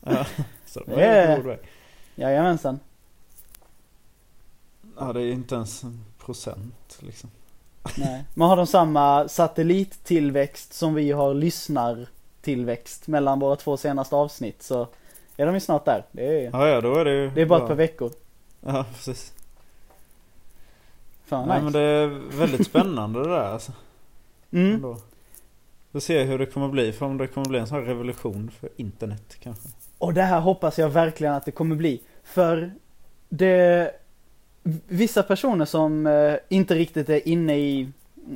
Ja, 0.00 0.26
så 0.66 0.80
de 0.86 0.92
är 1.02 1.36
på 1.36 1.42
god 1.42 1.50
väg. 1.50 1.58
Jajamensan. 2.14 2.80
Ja 4.98 5.12
det 5.12 5.22
är 5.22 5.32
inte 5.32 5.54
ens 5.54 5.82
en 5.82 6.04
procent 6.24 6.98
liksom. 7.00 7.30
Nej. 7.98 8.24
Men 8.34 8.48
har 8.48 8.56
de 8.56 8.66
samma 8.66 9.28
satellittillväxt 9.28 10.72
som 10.74 10.94
vi 10.94 11.12
har 11.12 11.34
lyssnartillväxt 11.34 13.06
mellan 13.08 13.40
våra 13.40 13.56
två 13.56 13.76
senaste 13.76 14.16
avsnitt 14.16 14.62
så 14.62 14.88
är 15.36 15.46
de 15.46 15.54
ju 15.54 15.60
snart 15.60 15.84
där. 15.84 16.04
Det 16.12 16.44
är, 16.46 16.50
Ja 16.52 16.68
ja 16.68 16.80
då 16.80 16.94
är 16.94 17.04
det 17.04 17.10
ju 17.12 17.30
det 17.30 17.42
är 17.42 17.46
bara 17.46 17.62
ett 17.62 17.68
par 17.68 17.74
veckor. 17.74 18.12
Ja 18.60 18.84
precis. 18.94 19.32
Fan 21.30 21.48
Nej 21.48 21.56
nice. 21.62 21.64
men 21.64 21.72
det 21.72 21.80
är 21.88 22.38
väldigt 22.38 22.66
spännande 22.66 23.22
det 23.22 23.28
där 23.28 23.44
alltså. 23.44 23.72
Mm. 24.52 24.74
Ändå. 24.74 24.96
Får 25.92 26.00
se 26.00 26.22
hur 26.22 26.38
det 26.38 26.46
kommer 26.46 26.68
bli. 26.68 26.92
För 26.92 27.06
om 27.06 27.18
det 27.18 27.26
kommer 27.26 27.48
bli 27.48 27.58
en 27.58 27.66
sån 27.66 27.78
här 27.78 27.84
revolution 27.84 28.50
för 28.60 28.68
internet 28.76 29.36
kanske. 29.40 29.68
Och 29.98 30.14
det 30.14 30.22
här 30.22 30.40
hoppas 30.40 30.78
jag 30.78 30.88
verkligen 30.88 31.34
att 31.34 31.44
det 31.44 31.50
kommer 31.50 31.76
bli. 31.76 32.00
För 32.24 32.72
det 33.28 33.90
Vissa 34.88 35.22
personer 35.22 35.64
som 35.64 36.06
eh, 36.06 36.34
inte 36.48 36.74
riktigt 36.74 37.08
är 37.08 37.28
inne 37.28 37.56
i 37.58 37.88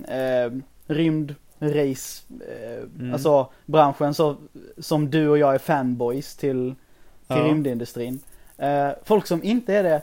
eh, 0.08 0.52
rymdrace, 0.86 2.22
eh, 2.48 2.82
Mm. 2.98 3.12
alltså 3.12 3.50
branschen 3.66 4.14
så, 4.14 4.36
som 4.78 5.10
du 5.10 5.28
och 5.28 5.38
jag 5.38 5.54
är 5.54 5.58
fanboys 5.58 6.36
till, 6.36 6.74
till 7.26 7.36
Ja. 7.36 7.44
rymdindustrin. 7.44 8.20
Eh, 8.58 8.88
folk 9.04 9.26
som 9.26 9.42
inte 9.42 9.74
är 9.74 9.82
det 9.82 10.02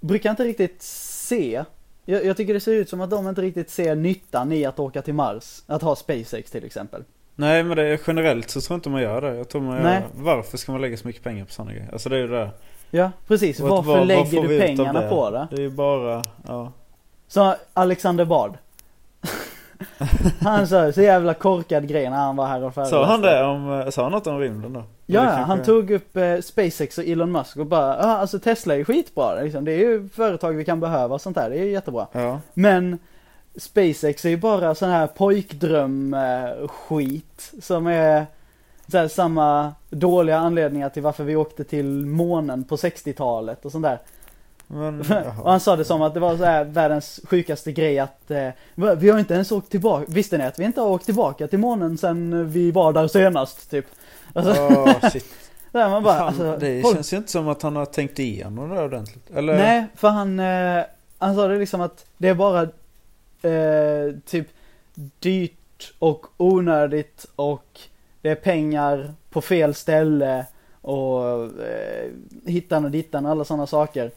brukar 0.00 0.30
inte 0.30 0.44
riktigt 0.44 0.82
se 0.82 1.64
jag, 2.04 2.24
jag 2.24 2.36
tycker 2.36 2.54
det 2.54 2.60
ser 2.60 2.72
ut 2.72 2.88
som 2.88 3.00
att 3.00 3.10
de 3.10 3.28
inte 3.28 3.42
riktigt 3.42 3.70
ser 3.70 3.94
nyttan 3.94 4.52
i 4.52 4.64
att 4.64 4.78
åka 4.78 5.02
till 5.02 5.14
Mars. 5.14 5.62
Att 5.66 5.82
ha 5.82 5.96
SpaceX 5.96 6.50
till 6.50 6.64
exempel. 6.64 7.04
Nej 7.34 7.62
men 7.62 7.76
det 7.76 7.82
är 7.82 8.00
generellt 8.06 8.50
så 8.50 8.60
tror 8.60 8.74
jag 8.74 8.78
inte 8.78 8.88
man 8.90 9.02
gör 9.02 9.20
det. 9.20 9.36
Jag 9.36 9.48
tror 9.48 9.62
man 9.62 9.76
gör, 9.76 10.02
varför 10.14 10.58
ska 10.58 10.72
man 10.72 10.80
lägga 10.80 10.96
så 10.96 11.06
mycket 11.06 11.22
pengar 11.22 11.44
på 11.44 11.52
sådana 11.52 11.72
grejer? 11.72 11.88
Alltså 11.92 12.08
det 12.08 12.16
är 12.16 12.20
ju 12.20 12.28
det. 12.28 12.50
Ja, 12.90 13.10
precis. 13.26 13.60
Varför 13.60 13.82
vad 13.82 14.06
lägger 14.06 14.24
får 14.24 14.48
du 14.48 14.60
pengarna 14.60 15.00
det? 15.00 15.08
på 15.08 15.30
det? 15.30 15.48
Det 15.50 15.56
är 15.56 15.60
ju 15.60 15.70
bara, 15.70 16.24
ja. 16.46 16.72
Så 17.28 17.54
Alexander 17.72 18.24
Bard. 18.24 18.58
han 20.40 20.68
sa 20.68 20.92
så 20.92 21.02
jävla 21.02 21.34
korkad 21.34 21.88
grej 21.88 22.10
när 22.10 22.16
han 22.16 22.36
var 22.36 22.46
här 22.46 22.64
och 22.64 22.74
föreläste. 22.74 22.96
Sa 22.96 23.04
han 23.04 23.20
det 23.20 23.44
om, 23.44 23.80
eh, 23.80 23.88
sa 23.88 24.02
han 24.02 24.12
något 24.12 24.26
om 24.26 24.38
rymden 24.38 24.72
då? 24.72 24.84
Ja, 25.12 25.20
kanske- 25.24 25.42
han 25.42 25.62
tog 25.62 25.90
upp 25.90 26.16
eh, 26.16 26.40
SpaceX 26.40 26.98
och 26.98 27.04
Elon 27.04 27.32
Musk 27.32 27.56
och 27.56 27.66
bara, 27.66 27.96
ja 27.96 28.16
alltså 28.16 28.38
Tesla 28.38 28.76
är 28.76 28.84
skitbra 28.84 29.34
liksom. 29.42 29.64
Det 29.64 29.72
är 29.72 29.78
ju 29.78 30.08
företag 30.08 30.52
vi 30.52 30.64
kan 30.64 30.80
behöva 30.80 31.14
och 31.14 31.20
sånt 31.20 31.36
där. 31.36 31.50
Det 31.50 31.58
är 31.58 31.64
ju 31.64 31.70
jättebra. 31.70 32.06
Ja. 32.12 32.40
Men 32.54 32.98
SpaceX 33.56 34.24
är 34.24 34.28
ju 34.28 34.36
bara 34.36 34.74
sån 34.74 34.90
här 34.90 35.06
pojkdröm 35.06 36.14
eh, 36.14 36.50
som 37.60 37.86
är 37.86 38.26
så 38.90 39.08
samma 39.08 39.72
dåliga 39.90 40.38
anledningar 40.38 40.88
till 40.88 41.02
varför 41.02 41.24
vi 41.24 41.36
åkte 41.36 41.64
till 41.64 42.06
månen 42.06 42.64
på 42.64 42.76
60-talet 42.76 43.64
och 43.64 43.72
sånt 43.72 43.82
där. 43.82 43.98
Men, 44.66 45.00
och 45.42 45.50
han 45.50 45.60
sa 45.60 45.76
det 45.76 45.84
som 45.84 46.02
att 46.02 46.14
det 46.14 46.20
var 46.20 46.36
så 46.36 46.44
här 46.44 46.64
världens 46.64 47.20
sjukaste 47.24 47.72
grej 47.72 47.98
att 47.98 48.30
eh, 48.30 48.48
vi 48.74 49.10
har 49.10 49.18
inte 49.18 49.34
ens 49.34 49.52
åkt 49.52 49.70
tillbaka, 49.70 50.04
visste 50.08 50.38
ni 50.38 50.44
att 50.44 50.58
vi 50.58 50.64
inte 50.64 50.80
har 50.80 50.88
åkt 50.88 51.04
tillbaka 51.04 51.46
till 51.46 51.58
månen 51.58 51.98
sen 51.98 52.50
vi 52.50 52.70
var 52.70 52.92
där 52.92 53.08
senast 53.08 53.70
typ? 53.70 53.86
Alltså, 54.34 54.66
Åh, 54.70 55.10
shit. 55.12 55.26
Där 55.72 55.88
man 55.90 56.02
bara, 56.02 56.18
Fan, 56.18 56.26
alltså, 56.26 56.56
det 56.60 56.82
folk- 56.82 56.94
känns 56.96 57.12
ju 57.12 57.16
inte 57.16 57.30
som 57.30 57.48
att 57.48 57.62
han 57.62 57.76
har 57.76 57.86
tänkt 57.86 58.18
igenom 58.18 58.68
det 58.70 58.82
ordentligt. 58.82 59.30
Eller? 59.30 59.54
Nej, 59.58 59.86
för 59.96 60.08
han, 60.08 60.40
eh, 60.40 60.84
han 61.18 61.34
sa 61.34 61.48
det 61.48 61.58
liksom 61.58 61.80
att 61.80 62.06
det 62.18 62.28
är 62.28 62.34
bara 62.34 62.62
eh, 63.42 64.14
typ 64.26 64.46
dyrt 65.18 65.92
och 65.98 66.26
onödigt 66.36 67.26
och 67.36 67.80
det 68.22 68.28
är 68.30 68.34
pengar 68.34 69.14
på 69.30 69.40
fel 69.40 69.74
ställe 69.74 70.46
och 70.80 71.44
eh, 71.44 72.10
hittan 72.46 72.84
och 72.84 72.90
dittan 72.90 73.24
och 73.26 73.30
alla 73.32 73.44
sådana 73.44 73.66
saker. 73.66 74.10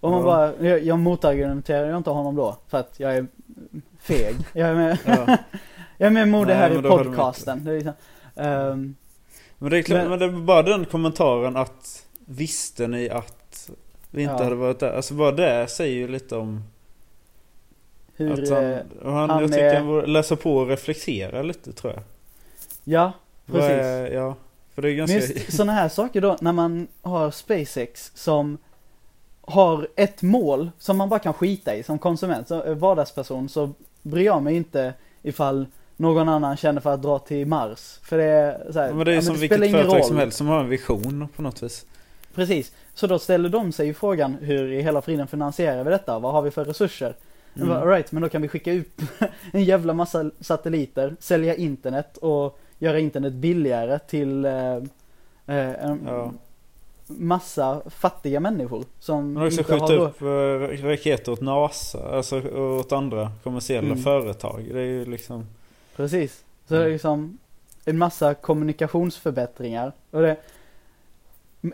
Och 0.00 0.10
man 0.10 0.20
Ja. 0.20 0.24
bara, 0.26 0.68
jag, 0.68 0.82
jag 0.84 0.98
motargumenterar 0.98 1.88
ju 1.90 1.96
inte 1.96 2.10
honom 2.10 2.36
då 2.36 2.56
för 2.68 2.78
att 2.78 3.00
jag 3.00 3.16
är 3.16 3.26
feg. 4.00 4.36
Jag 4.52 4.68
är 4.68 4.74
med, 4.74 4.98
Ja. 5.06 5.36
jag 5.98 6.06
är 6.06 6.10
med 6.10 6.28
Mode 6.28 6.54
här 6.54 6.78
i 6.78 6.82
podcasten. 6.82 7.64
Det 7.64 7.70
är 7.70 7.74
liksom, 7.74 7.92
ehm, 8.36 8.94
Men 9.62 9.70
det 9.70 9.78
är 9.78 9.82
klart, 9.82 9.98
Men- 10.00 10.10
men, 10.10 10.18
det 10.18 10.24
är 10.24 10.30
bara 10.30 10.62
den 10.62 10.84
kommentaren 10.84 11.56
att 11.56 12.06
visste 12.26 12.86
ni 12.86 13.10
att 13.10 13.70
vi 14.10 14.22
inte 14.22 14.34
Ja. 14.34 14.42
hade 14.44 14.56
varit 14.56 14.78
där? 14.78 14.92
Alltså 14.92 15.14
bara 15.14 15.32
det 15.32 15.66
säger 15.68 15.94
ju 15.96 16.08
lite 16.08 16.36
om 16.36 16.64
hur, 18.16 18.32
att 18.42 18.48
han, 18.50 18.64
eh, 18.72 18.78
och 19.02 19.12
han, 19.12 19.30
han 19.30 19.40
jag 19.42 19.50
tycker 19.52 19.64
är- 19.64 19.74
han 19.74 19.86
borde 19.86 20.06
läsa 20.06 20.36
på 20.36 20.56
och 20.56 20.68
reflektera 20.68 21.42
lite 21.42 21.72
tror 21.72 21.92
jag. 21.92 22.02
ja, 22.84 23.12
precis. 23.46 23.70
Är, 23.70 24.10
ja, 24.12 24.34
för 24.74 24.82
det 24.82 24.88
är 24.88 24.90
Men 24.90 24.96
ganska... 24.98 25.16
just 25.18 25.52
sådana 25.56 25.72
här 25.72 25.88
saker 25.88 26.20
då, 26.20 26.36
när 26.40 26.52
man 26.52 26.86
har 27.02 27.30
SpaceX 27.30 28.12
som 28.14 28.58
har 29.40 29.88
ett 29.96 30.22
mål 30.22 30.70
som 30.78 30.96
man 30.96 31.08
bara 31.08 31.20
kan 31.20 31.34
skita 31.34 31.74
i 31.76 31.82
som 31.82 31.98
konsument, 31.98 32.48
som 32.48 32.60
eh, 32.62 32.74
vardagsperson 32.74 33.48
så 33.48 33.70
bryr 34.02 34.24
jag 34.24 34.42
mig 34.42 34.56
inte 34.56 34.94
ifall 35.22 35.66
någon 36.02 36.28
annan 36.28 36.56
känner 36.56 36.80
för 36.80 36.94
att 36.94 37.02
dra 37.02 37.18
till 37.18 37.46
Mars. 37.46 37.98
För 38.02 38.16
det 38.18 38.24
är 38.24 38.72
så 38.72 38.80
här, 38.80 38.92
men 38.92 39.04
det 39.04 39.10
är 39.10 39.12
ju 39.12 39.16
ja, 39.18 39.22
som 39.22 39.34
vilket 39.36 39.58
företag 39.70 39.96
roll. 39.96 40.04
som 40.04 40.16
helst 40.16 40.38
som 40.38 40.46
har 40.46 40.60
en 40.60 40.68
vision 40.68 41.28
på 41.36 41.42
något 41.42 41.62
vis. 41.62 41.86
Precis. 42.34 42.72
Så 42.94 43.06
då 43.06 43.18
ställer 43.18 43.48
de 43.48 43.72
sig 43.72 43.86
ju 43.86 43.94
frågan, 43.94 44.36
hur 44.40 44.72
i 44.72 44.82
hela 44.82 45.02
friden 45.02 45.26
finansierar 45.26 45.84
vi 45.84 45.90
detta? 45.90 46.18
Vad 46.18 46.32
har 46.32 46.42
vi 46.42 46.50
för 46.50 46.64
resurser? 46.64 47.14
Mm. 47.56 47.70
All 47.72 47.86
right, 47.88 48.12
men 48.12 48.22
då 48.22 48.28
kan 48.28 48.42
vi 48.42 48.48
skicka 48.48 48.72
ut 48.72 49.00
en 49.52 49.64
jävla 49.64 49.94
massa 49.94 50.30
satelliter, 50.40 51.16
sälja 51.20 51.54
internet 51.54 52.16
och 52.16 52.58
göra 52.78 52.98
internet 52.98 53.32
billigare 53.32 53.98
till 53.98 54.44
eh, 54.44 54.74
eh, 54.76 55.84
en 55.84 56.00
Ja. 56.06 56.32
massa 57.06 57.82
fattiga 57.90 58.40
människor 58.40 58.84
som 59.00 59.36
har 59.36 59.46
också 59.46 59.60
inte 59.60 59.72
har 59.72 59.80
skjuta 59.80 59.96
då... 59.96 60.04
upp 60.04 60.22
eh, 60.22 60.84
raketer 60.86 61.32
åt 61.32 61.40
NASA, 61.40 62.16
alltså 62.16 62.40
åt 62.58 62.92
andra 62.92 63.32
kommersiella 63.42 63.86
Mm. 63.92 64.02
företag. 64.02 64.68
Det 64.72 64.80
är 64.80 64.84
ju 64.84 65.04
liksom... 65.04 65.46
Precis. 65.96 66.44
Så 66.68 66.74
det 66.74 66.80
är 66.80 66.84
Mm. 66.84 66.92
liksom 66.92 67.38
en 67.84 67.98
massa 67.98 68.34
kommunikationsförbättringar. 68.34 69.92
Och 70.10 70.22
det, 70.22 70.36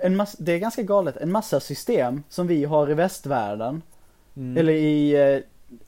en 0.03 0.17
massa, 0.17 0.37
det 0.41 0.53
är 0.53 0.59
ganska 0.59 0.83
galet, 0.83 1.17
en 1.17 1.33
massa 1.33 1.61
system 1.61 2.23
som 2.29 2.47
vi 2.47 2.65
har 2.65 2.91
i 2.91 2.95
västvärlden 2.95 3.83
Mm. 4.37 4.57
Eller 4.57 4.73
i 4.73 5.13
eh, 5.15 5.41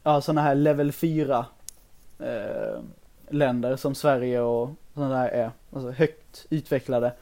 ja, 0.03 0.21
sådana 0.21 0.43
här 0.43 0.55
level 0.55 0.93
4 0.93 1.47
eh, 2.19 2.81
länder 3.29 3.77
som 3.77 3.95
Sverige 3.95 4.41
och 4.41 4.71
sådana 4.95 5.23
där 5.23 5.29
är. 5.29 5.51
Alltså 5.73 5.91
högt 5.91 6.47
utvecklade. 6.51 7.13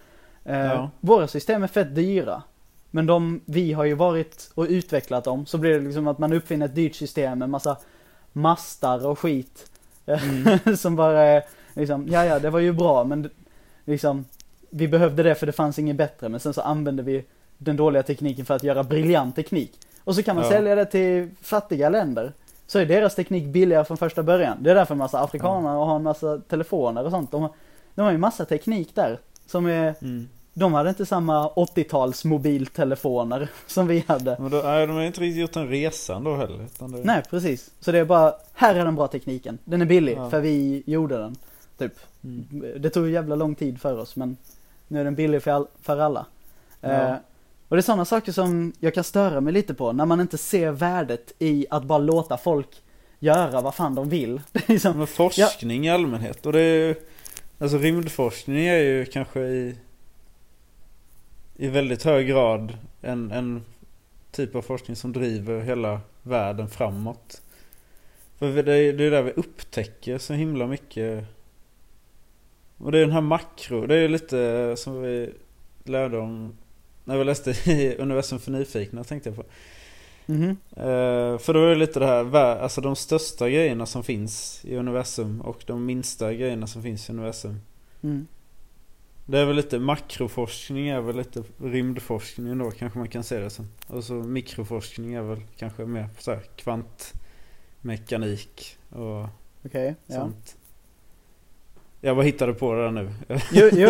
Eh, 0.44 0.58
Ja. 0.58 0.90
Våra 1.00 1.28
system 1.28 1.62
är 1.62 1.66
fett 1.66 1.94
dyra. 1.94 2.42
Men 2.90 3.06
de, 3.06 3.40
vi 3.44 3.72
har 3.72 3.84
ju 3.84 3.94
varit 3.94 4.50
och 4.54 4.66
utvecklat 4.68 5.24
dem. 5.24 5.46
Så 5.46 5.58
blir 5.58 5.72
det 5.72 5.80
liksom 5.80 6.08
att 6.08 6.18
man 6.18 6.32
uppfinner 6.32 6.66
ett 6.66 6.74
dyrt 6.74 6.94
system 6.94 7.38
med 7.38 7.50
massa 7.50 7.76
mastar 8.32 9.06
och 9.06 9.18
skit. 9.18 9.70
Mm. 10.14 10.58
som 10.76 10.96
bara 10.96 11.22
är 11.24 11.42
liksom, 11.74 12.06
ja 12.10 12.24
ja 12.24 12.38
det 12.38 12.50
var 12.50 12.60
ju 12.60 12.72
bra 12.72 13.04
men 13.04 13.30
liksom 13.84 14.24
vi 14.70 14.88
behövde 14.88 15.22
det 15.22 15.34
för 15.34 15.46
det 15.46 15.52
fanns 15.52 15.78
inget 15.78 15.96
bättre 15.96 16.28
men 16.28 16.40
sen 16.40 16.54
så 16.54 16.60
använde 16.60 17.02
vi 17.02 17.24
den 17.58 17.76
dåliga 17.76 18.02
tekniken 18.02 18.44
för 18.46 18.54
att 18.54 18.62
göra 18.64 18.84
briljant 18.84 19.36
teknik. 19.36 19.72
Och 20.04 20.14
så 20.14 20.22
kan 20.22 20.36
man 20.36 20.44
Ja. 20.44 20.50
sälja 20.50 20.74
det 20.74 20.84
till 20.84 21.30
fattiga 21.42 21.88
länder. 21.88 22.32
Så 22.66 22.78
är 22.78 22.86
deras 22.86 23.14
teknik 23.14 23.44
billigare 23.46 23.84
från 23.84 23.96
första 23.96 24.22
början. 24.22 24.56
Det 24.60 24.70
är 24.70 24.74
därför 24.74 24.94
en 24.94 24.98
massa 24.98 25.20
afrikaner 25.20 25.68
har 25.70 25.96
en 25.96 26.02
massa 26.02 26.38
telefoner 26.48 27.04
och 27.04 27.10
sånt. 27.10 27.30
De 27.30 27.42
har, 27.42 27.50
de 27.94 28.02
har 28.02 28.12
ju 28.12 28.18
massa 28.18 28.44
teknik 28.44 28.94
där. 28.94 29.18
Som 29.46 29.66
är, 29.66 29.94
Mm. 30.02 30.28
De 30.58 30.74
hade 30.74 30.88
inte 30.88 31.06
samma 31.06 31.48
80-tals 31.48 32.24
mobiltelefoner 32.24 33.48
som 33.66 33.86
vi 33.86 34.04
hade. 34.08 34.36
Men 34.40 34.50
då, 34.50 34.60
nej, 34.64 34.86
de 34.86 34.96
har 34.96 35.02
inte 35.02 35.20
riktigt 35.20 35.40
gjort 35.40 35.56
en 35.56 35.68
resa 35.68 36.14
ändå 36.16 36.36
heller. 36.36 36.66
Det, 36.78 36.86
Nej 36.86 37.22
precis. 37.30 37.70
Så 37.80 37.92
det 37.92 37.98
är 37.98 38.04
bara, 38.04 38.34
här 38.52 38.74
är 38.74 38.84
den 38.84 38.94
bra 38.96 39.08
tekniken. 39.08 39.58
Den 39.64 39.82
är 39.82 39.86
billig 39.86 40.16
Ja. 40.16 40.30
för 40.30 40.40
vi 40.40 40.82
gjorde 40.86 41.18
den. 41.18 41.36
Typ. 41.78 41.92
Mm. 42.24 42.64
Det 42.82 42.90
tog 42.90 43.10
jävla 43.10 43.34
lång 43.34 43.54
tid 43.54 43.80
för 43.80 43.98
oss 43.98 44.16
men 44.16 44.36
nu 44.88 45.00
är 45.00 45.04
den 45.04 45.14
billig 45.14 45.42
för, 45.42 45.50
all, 45.50 45.66
för 45.82 45.98
alla. 45.98 46.26
Ja. 46.80 46.88
Eh, 46.90 47.14
och 47.68 47.76
det 47.76 47.80
är 47.80 47.82
sådana 47.82 48.04
saker 48.04 48.32
som 48.32 48.72
jag 48.80 48.94
kan 48.94 49.04
störa 49.04 49.40
mig 49.40 49.52
lite 49.52 49.74
på 49.74 49.92
när 49.92 50.06
man 50.06 50.20
inte 50.20 50.38
ser 50.38 50.70
värdet 50.70 51.32
i 51.38 51.66
att 51.70 51.84
bara 51.84 51.98
låta 51.98 52.36
folk 52.36 52.68
göra 53.18 53.60
vad 53.60 53.74
fan 53.74 53.94
de 53.94 54.08
vill. 54.08 54.40
Liksom, 54.66 54.98
Men 54.98 55.06
forskning 55.06 55.86
i 55.86 55.90
allmänhet 55.90 56.46
och 56.46 56.52
det 56.52 56.60
är 56.60 56.86
ju, 56.86 56.94
Alltså 57.60 57.78
rymdforskning 57.78 58.66
är 58.66 58.78
ju 58.78 59.04
kanske 59.04 59.40
i 59.40 59.76
I 61.60 61.68
väldigt 61.68 62.02
hög 62.02 62.28
grad 62.28 62.78
en, 63.00 63.30
en 63.30 63.64
typ 64.30 64.54
av 64.54 64.62
forskning 64.62 64.96
som 64.96 65.12
driver 65.12 65.60
hela 65.60 66.00
världen 66.22 66.68
framåt. 66.68 67.42
För 68.38 68.62
det 68.62 68.74
är 68.74 68.92
det 68.92 69.04
är 69.04 69.10
där 69.10 69.22
vi 69.22 69.30
upptäcker 69.30 70.18
så 70.18 70.32
himla 70.32 70.66
mycket 70.66 71.24
Och 72.78 72.92
det 72.92 72.98
är 72.98 73.02
den 73.02 73.12
här 73.12 73.20
makro, 73.20 73.86
det 73.86 73.96
är 73.96 74.08
lite 74.08 74.74
som 74.76 75.02
vi 75.02 75.30
lärde 75.84 76.18
om 76.18 76.56
När 77.04 77.18
vi 77.18 77.24
läste 77.24 77.50
i 77.50 77.96
Universum 77.98 78.38
för 78.38 78.50
nyfikna 78.50 79.04
tänkte 79.04 79.28
jag 79.28 79.36
på 79.36 79.44
mhm, 80.26 80.56
Eh, 80.76 81.38
för 81.38 81.54
då 81.54 81.64
är 81.64 81.68
det 81.68 81.74
lite 81.74 82.00
det 82.00 82.06
här, 82.06 82.36
alltså 82.36 82.80
de 82.80 82.96
största 82.96 83.50
grejerna 83.50 83.86
som 83.86 84.04
finns 84.04 84.64
i 84.64 84.76
universum 84.76 85.40
och 85.40 85.64
de 85.66 85.86
minsta 85.86 86.34
grejerna 86.34 86.66
som 86.66 86.82
finns 86.82 87.08
i 87.08 87.12
universum. 87.12 87.60
mm. 88.02 88.26
Det 89.30 89.38
är 89.38 89.44
väl 89.44 89.56
lite 89.56 89.78
makroforskning 89.78 90.88
är 90.88 91.00
väl 91.00 91.16
lite 91.16 91.42
rymdforskning 91.58 92.58
då 92.58 92.70
kanske 92.70 92.98
man 92.98 93.08
kan 93.08 93.22
se 93.22 93.38
det 93.38 93.50
som. 93.50 93.68
Och 93.86 94.04
så 94.04 94.14
mikroforskning 94.14 95.14
är 95.14 95.22
väl 95.22 95.40
kanske 95.56 95.84
mer 95.84 96.08
så 96.18 96.30
här 96.30 96.40
kvantmekanik 96.56 98.78
och 98.90 99.26
ja. 99.72 99.94
sånt. 100.06 100.56
Jag 102.00 102.16
bara 102.16 102.22
hittade 102.22 102.54
på 102.54 102.74
det 102.74 102.82
där 102.82 102.90
nu. 102.90 103.10
Jo, 103.28 103.38
jo, 103.72 103.72
jo, 103.72 103.88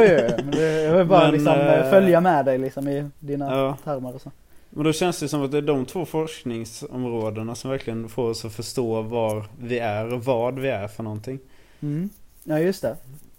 jag 0.60 0.98
vill 0.98 1.06
bara 1.06 1.24
Men, 1.24 1.32
liksom 1.32 1.52
eh, 1.52 1.74
eh, 1.74 1.90
följa 1.90 2.20
med 2.20 2.44
dig 2.44 2.58
liksom 2.58 2.88
i 2.88 3.10
dina 3.18 3.56
Ja. 3.56 3.76
termer 3.84 4.14
och 4.14 4.20
så. 4.20 4.32
Men 4.70 4.84
då 4.84 4.92
känns 4.92 5.20
det 5.20 5.28
som 5.28 5.42
att 5.42 5.50
det 5.50 5.58
är 5.58 5.62
de 5.62 5.86
två 5.86 6.06
forskningsområdena 6.06 7.54
som 7.54 7.70
verkligen 7.70 8.08
får 8.08 8.30
oss 8.30 8.44
att 8.44 8.52
förstå 8.52 9.02
var 9.02 9.44
vi 9.60 9.78
är 9.78 10.12
och 10.12 10.24
vad 10.24 10.58
vi 10.58 10.68
är 10.68 10.88
för 10.88 11.02
någonting. 11.02 11.38
Mm. 11.80 12.10
Ja, 12.44 12.58
just 12.58 12.82
det. 12.82 12.96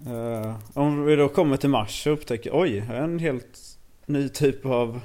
Eh, 0.08 0.56
om 0.74 1.06
vi 1.06 1.16
då 1.16 1.30
kommer 1.30 1.58
till 1.58 1.70
Mars 1.70 2.08
och 2.08 2.14
upptäcker 2.14 2.52
oj, 2.54 2.80
här 2.80 2.96
är 2.96 3.02
en 3.02 3.20
helt 3.20 3.78
ny 4.06 4.30
typ 4.30 4.66
av 4.66 5.02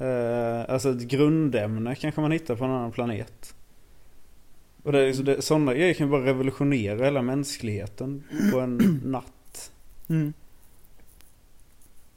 uh, 0.00 0.64
Alltså 0.68 0.90
ett 0.90 1.02
grundämne 1.02 1.94
kanske 1.94 2.20
man 2.20 2.32
hittar 2.32 2.56
på 2.56 2.64
en 2.64 2.70
annan 2.70 2.92
planet. 2.92 3.54
Och 4.82 4.92
det 4.92 5.00
är, 5.00 5.12
så 5.12 5.22
det, 5.22 5.42
sådana 5.42 5.74
grejer 5.74 5.94
kan 5.94 6.10
bara 6.10 6.26
revolutionera 6.26 7.04
hela 7.04 7.22
mänskligheten 7.22 8.24
på 8.52 8.60
en 8.60 8.76
natt. 9.04 9.72
Mm. 10.08 10.32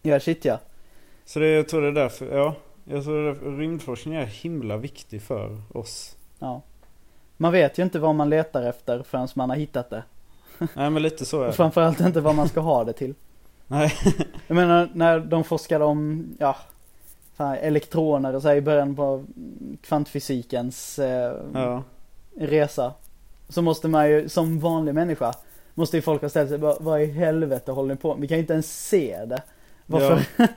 Ja, 0.01 0.19
shit 0.19 0.45
ja. 0.45 0.59
Så 1.25 1.39
det, 1.39 1.47
jag 1.47 1.69
tror 1.69 1.81
det 1.81 1.87
är 1.87 1.91
därför, 1.91 2.37
ja. 2.37 2.55
Jag 2.85 3.03
tror 3.03 3.15
det 3.15 3.29
är 3.29 3.33
därför 3.33 3.51
rymdforskning 3.51 4.15
är 4.15 4.25
himla 4.25 4.77
viktig 4.77 5.21
för 5.21 5.61
oss. 5.77 6.17
ja. 6.39 6.61
Man 7.37 7.51
vet 7.51 7.79
ju 7.79 7.83
inte 7.83 7.99
vad 7.99 8.15
man 8.15 8.29
letar 8.29 8.63
efter 8.63 9.03
förrän 9.03 9.27
man 9.35 9.49
har 9.49 9.57
hittat 9.57 9.89
det. 9.89 10.03
Nej 10.73 10.89
men 10.89 11.01
lite 11.01 11.25
så 11.25 11.41
är 11.41 11.45
det. 11.47 11.53
framförallt 11.53 11.99
inte 11.99 12.21
vad 12.21 12.35
man 12.35 12.49
ska 12.49 12.59
ha 12.59 12.83
det 12.83 12.93
till. 12.93 13.13
Nej. 13.67 13.93
Jag 14.47 14.55
menar 14.55 14.89
när 14.93 15.19
de 15.19 15.43
forskade 15.43 15.83
om, 15.85 16.25
ja, 16.39 16.55
elektroner 17.61 18.35
och 18.35 18.41
så 18.41 18.47
här 18.47 18.55
i 18.55 18.61
början 18.61 18.95
på 18.95 19.23
kvantfysikens 19.81 20.99
eh, 20.99 21.33
Ja. 21.53 21.83
resa. 22.37 22.93
Så 23.49 23.61
måste 23.61 23.87
man 23.87 24.09
ju, 24.09 24.29
som 24.29 24.59
vanlig 24.59 24.95
människa, 24.95 25.33
måste 25.73 25.97
ju 25.97 26.01
folk 26.01 26.21
ha 26.21 26.29
ställt 26.29 26.49
sig, 26.49 26.57
vad, 26.57 26.77
vad 26.81 27.01
i 27.01 27.05
helvete 27.05 27.71
håller 27.71 27.93
ni 27.95 28.01
på 28.01 28.13
med? 28.13 28.21
Vi 28.21 28.27
kan 28.27 28.37
ju 28.37 28.41
inte 28.41 28.53
ens 28.53 28.87
se 28.89 29.25
det. 29.25 29.41
Varför, 29.85 30.21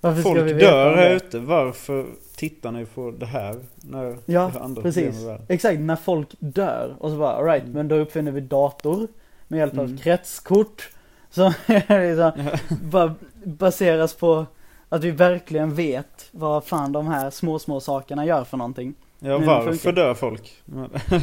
varför 0.00 0.20
ska 0.20 0.32
vi 0.32 0.38
Folk 0.40 0.56
veta 0.62 0.70
dör 0.70 0.96
här 0.96 1.10
ute. 1.14 1.38
Varför 1.38 2.06
tittar 2.36 2.72
ni 2.72 2.86
på 2.86 3.10
det 3.10 3.26
här? 3.26 3.56
När 3.76 4.16
Ja, 4.26 4.50
det 4.54 4.60
andra 4.60 4.82
precis. 4.82 5.16
Exakt, 5.48 5.80
när 5.80 5.96
folk 5.96 6.28
dör 6.38 6.94
och 6.98 7.10
så 7.10 7.16
bara 7.16 7.32
alright, 7.32 7.62
Mm. 7.62 7.74
men 7.74 7.88
då 7.88 7.94
uppfinner 7.96 8.32
vi 8.32 8.40
dator 8.40 9.08
med 9.50 9.58
hjälp 9.58 9.78
av 9.78 9.84
Mm. 9.84 9.98
kretskort. 9.98 10.88
Som 11.30 11.52
liksom 11.88 12.32
bara 12.82 13.14
baseras 13.44 14.14
på 14.14 14.46
att 14.88 15.04
vi 15.04 15.10
verkligen 15.10 15.74
vet 15.74 16.28
vad 16.32 16.64
fan 16.64 16.92
de 16.92 17.06
här 17.06 17.30
små, 17.30 17.58
små 17.58 17.80
sakerna 17.80 18.26
gör 18.26 18.44
för 18.44 18.56
någonting. 18.56 18.94
Ja, 19.18 19.38
Men 19.38 19.46
varför 19.48 19.92
dör 19.92 20.14
folk? 20.14 20.62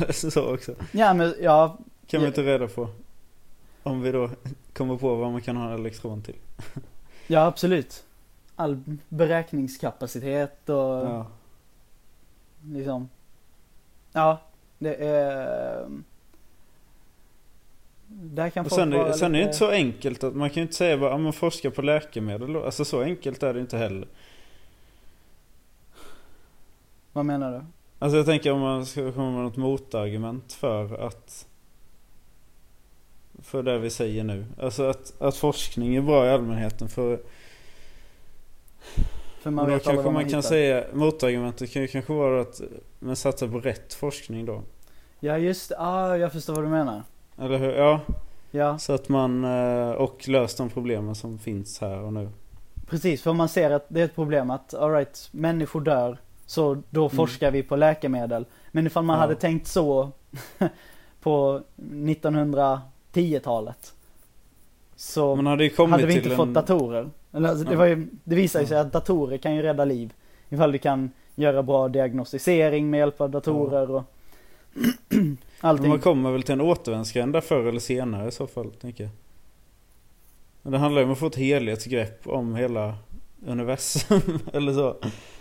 Så 0.32 0.54
också. 0.54 0.76
Ja 0.92 1.14
men 1.14 1.36
ja, 1.42 1.78
Kan 2.08 2.22
vi 2.22 2.28
inte 2.28 2.44
reda 2.44 2.68
på. 2.68 2.88
Om 3.84 4.02
vi 4.02 4.12
då 4.12 4.30
kommer 4.74 4.98
på 4.98 5.16
vad 5.16 5.32
man 5.32 5.42
kan 5.42 5.58
ha 5.58 5.68
en 5.68 5.74
elektron 5.80 6.22
till. 6.22 6.36
ja 7.28 7.46
absolut. 7.46 8.04
all 8.56 8.82
beräkningskapacitet 9.10 10.70
och 10.70 10.76
Ja. 10.76 11.26
liksom. 12.66 13.10
Ja, 14.14 14.42
det 14.80 14.96
är... 14.96 15.86
Där 18.10 18.50
kan 18.50 18.66
Och 18.66 18.72
sen, 18.72 18.94
är- 18.94 19.12
sen 19.12 19.36
är 19.36 19.40
det 19.40 19.46
lite- 19.46 19.48
inte 19.48 19.58
så 19.58 19.70
enkelt 19.72 20.24
att 20.24 20.36
man 20.36 20.50
kan 20.50 20.56
ju 20.56 20.62
inte 20.62 20.76
säga 20.76 20.98
bara, 20.98 21.12
ja 21.12 21.18
men 21.18 21.34
forska 21.34 21.72
på 21.72 21.82
läkemedel 21.82 22.54
då. 22.54 22.64
Alltså 22.64 22.86
så 22.86 23.02
enkelt 23.02 23.44
är 23.44 23.54
det 23.54 23.60
inte 23.60 23.78
heller. 23.78 24.08
Vad 27.14 27.26
menar 27.26 27.52
du? 27.52 27.62
Alltså 28.00 28.18
jag 28.18 28.26
tänker 28.26 28.52
om 28.52 28.60
man 28.60 28.86
ska 28.86 29.12
komma 29.12 29.32
med 29.32 29.44
något 29.44 29.58
motargument 29.58 30.54
för 30.54 31.08
att 31.08 31.48
För 33.42 33.64
det 33.64 33.80
vi 33.80 33.90
säger 33.90 34.24
nu. 34.24 34.46
Alltså 34.62 34.84
att, 34.84 35.22
att 35.22 35.38
forskning 35.38 35.96
är 35.96 36.02
bra 36.02 36.26
i 36.26 36.30
allmänheten 36.30 36.90
för 36.90 37.20
För 39.42 39.52
man 39.52 39.66
då 39.66 39.72
vet 39.72 39.74
aldrig 39.74 39.84
kanske 39.84 40.04
man 40.04 40.14
man 40.14 40.30
kan 40.30 40.44
säga 40.44 40.84
Motargumentet 40.94 41.72
kan 41.72 41.82
ju 41.82 41.88
kanske 41.88 42.14
vara 42.14 42.42
att 42.42 42.62
man 43.00 43.16
satsar 43.16 43.48
på 43.48 43.60
rätt 43.60 43.94
forskning 43.94 44.46
då. 44.46 44.64
Ja 45.20 45.38
just 45.38 45.72
ah, 45.78 46.16
jag 46.18 46.32
förstår 46.32 46.54
vad 46.56 46.64
du 46.64 46.70
menar. 46.70 47.04
Eller 47.40 47.58
hur? 47.58 47.74
Ja. 47.74 48.00
Ja, 48.52 48.78
Så 48.78 48.94
att 48.94 49.10
man 49.10 49.44
eh, 49.46 49.90
och 49.92 50.28
löst 50.28 50.58
de 50.58 50.70
problemen 50.70 51.16
som 51.16 51.40
finns 51.40 51.82
här 51.82 52.00
och 52.02 52.14
nu. 52.14 52.30
precis. 52.90 53.22
För 53.22 53.34
man 53.34 53.50
ser 53.50 53.72
att 53.72 53.86
det 53.90 54.02
är 54.02 54.06
ett 54.06 54.16
problem 54.16 54.52
att, 54.52 54.74
alright, 54.74 55.30
människor 55.32 55.82
dör. 55.82 56.18
Så 56.46 56.82
då 56.90 57.02
Mm. 57.06 57.16
forskar 57.16 57.52
vi 57.52 57.64
på 57.64 57.76
läkemedel. 57.76 58.46
Men 58.72 58.88
ifall 58.88 59.04
man 59.04 59.16
Ja. 59.16 59.22
hade 59.22 59.36
tänkt 59.36 59.68
så 59.68 60.12
på 61.22 61.62
1910-talet. 61.76 63.94
Så 64.96 65.36
Man 65.36 65.46
hade 65.48 65.70
hade 65.78 66.06
vi 66.06 66.18
inte 66.18 66.30
en... 66.30 66.36
fått 66.38 66.54
datorer. 66.54 67.10
Eller, 67.34 67.50
alltså, 67.50 67.66
det, 67.66 67.74
Ja. 67.74 67.88
ju, 67.88 68.08
det 68.24 68.36
visar 68.36 68.60
ju 68.60 68.66
sig 68.66 68.78
Ja. 68.78 68.82
att 68.84 68.94
datorer 68.94 69.38
kan 69.38 69.56
ju 69.56 69.62
rädda 69.62 69.86
liv. 69.86 70.14
Ifall 70.50 70.72
du 70.72 70.78
kan 70.78 71.12
göra 71.36 71.64
bra 71.64 71.88
diagnostisering 71.88 72.90
med 72.90 72.98
hjälp 72.98 73.22
av 73.22 73.30
datorer 73.30 73.92
och 73.92 74.04
allting. 75.60 75.90
man 75.90 76.00
kommer 76.00 76.32
väl 76.32 76.44
till 76.44 76.54
en 76.54 76.62
återvändsgränd 76.62 77.44
förr 77.44 77.66
eller 77.66 77.80
senare 77.80 78.28
i 78.28 78.32
så 78.32 78.48
fall, 78.48 78.72
tänker 78.72 79.04
jag. 79.04 79.12
Men 80.62 80.72
det 80.72 80.78
handlar 80.78 81.02
ju 81.02 81.06
om 81.06 81.12
att 81.12 81.20
få 81.20 81.28
ett 81.28 81.36
helhetsgrepp 81.36 82.28
om 82.28 82.56
hela 82.56 82.96
universum, 83.46 84.40
eller 84.54 84.74
så. 84.74 84.96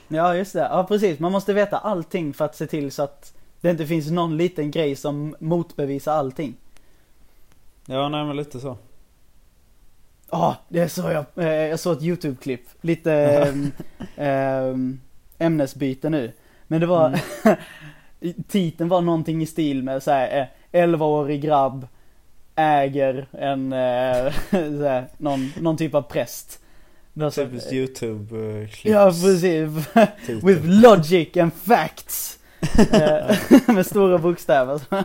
Ja 0.09 0.35
just 0.37 0.53
det, 0.53 0.59
ja 0.59 0.85
precis. 0.89 1.19
Man 1.19 1.33
måste 1.33 1.55
veta 1.55 1.79
allting 1.79 2.35
för 2.35 2.45
att 2.45 2.57
se 2.57 2.67
till 2.67 2.93
så 2.93 3.03
att 3.03 3.35
det 3.61 3.71
inte 3.71 3.87
finns 3.87 4.11
någon 4.11 4.37
liten 4.37 4.71
grej 4.71 4.97
som 4.97 5.37
motbevisar 5.41 6.13
allting. 6.13 6.57
Ja, 7.87 8.09
nej 8.09 8.25
men 8.25 8.37
lite 8.37 8.61
så. 8.61 8.77
Ja, 10.31 10.57
det 10.69 10.81
är 10.81 10.89
så 10.89 11.03
jag, 11.03 11.25
eh, 11.37 11.47
jag 11.47 11.81
såg 11.81 11.97
ett 11.97 12.03
YouTube-klipp. 12.03 12.69
Lite 12.81 13.13
ehm, 14.17 15.01
ämnesbyte 15.39 16.11
nu. 16.11 16.33
Men 16.67 16.81
det 16.81 16.87
var, 16.87 17.21
titeln 18.49 18.89
var 18.89 19.01
någonting 19.01 19.43
i 19.43 19.47
stil 19.47 19.83
med 19.83 20.03
så 20.03 20.11
här, 20.11 20.49
eh, 20.73 20.81
11-årig 20.87 21.43
grabb 21.43 21.87
äger 22.57 23.27
en, 23.33 23.73
eh, 23.73 24.33
så 24.51 24.85
här, 24.85 25.05
någon, 25.17 25.53
någon 25.61 25.77
typ 25.77 25.95
av 25.95 26.03
präst. 26.03 26.61
Typiskt 27.35 27.73
YouTube-klipp. 27.73 28.93
Ja 28.95 29.05
precis. 29.11 29.89
With 30.45 30.61
logic 30.65 31.37
and 31.37 31.53
facts. 31.55 32.39
Eh, 32.93 33.37
med 33.75 33.87
stora 33.87 34.19
bokstäver. 34.19 34.81
Ja. 34.91 35.05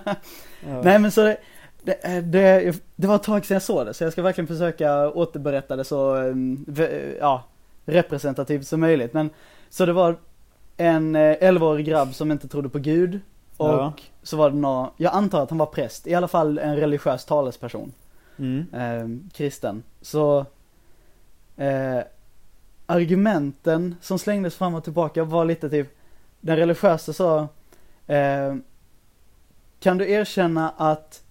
Nej 0.83 0.99
men 0.99 1.11
så 1.11 1.23
det, 1.23 1.37
det, 1.83 2.21
det, 2.21 2.75
det 2.95 3.07
var 3.07 3.15
ett 3.15 3.23
tag 3.23 3.45
sedan 3.45 3.55
jag 3.55 3.61
såg 3.61 3.85
det 3.85 3.93
så 3.93 4.03
jag 4.03 4.11
ska 4.11 4.21
verkligen 4.21 4.47
försöka 4.47 5.09
återberätta 5.09 5.75
det 5.75 5.83
så 5.83 6.13
ve- 6.67 7.13
ja, 7.19 7.43
representativt 7.85 8.67
som 8.67 8.79
möjligt. 8.79 9.13
Men 9.13 9.29
så 9.69 9.85
det 9.85 9.93
var 9.93 10.15
en 10.77 11.15
eh, 11.15 11.35
11-årig 11.41 11.85
grabb 11.85 12.13
som 12.15 12.31
inte 12.31 12.47
trodde 12.47 12.69
på 12.69 12.79
Gud 12.79 13.19
och 13.57 13.67
Ja. 13.69 13.93
så 14.23 14.37
var 14.37 14.49
det 14.49 14.55
någon, 14.57 14.89
jag 14.97 15.13
antar 15.13 15.43
att 15.43 15.49
han 15.49 15.59
var 15.59 15.65
präst, 15.65 16.07
i 16.07 16.13
alla 16.13 16.27
fall 16.27 16.57
en 16.57 16.75
religiös 16.75 17.25
talesperson 17.25 17.91
Mm. 18.37 18.65
eh, 18.73 19.31
kristen. 19.33 19.83
Så 20.01 20.45
eh, 21.57 21.99
argumenten 22.85 23.95
som 24.01 24.19
slängdes 24.19 24.55
fram 24.55 24.75
och 24.75 24.83
tillbaka 24.83 25.23
var 25.23 25.45
lite 25.45 25.69
typ, 25.69 25.97
den 26.41 26.55
religiösa 26.57 27.13
sa 27.13 27.47
eh, 28.07 28.55
Kan 29.79 29.97
du 29.97 30.11
erkänna 30.11 30.69
att 30.77 31.23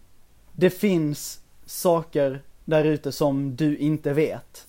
det 0.53 0.71
finns 0.71 1.41
saker 1.67 2.43
där 2.65 2.85
ute 2.85 3.13
som 3.13 3.57
du 3.57 3.77
inte 3.77 4.13
vet? 4.13 4.67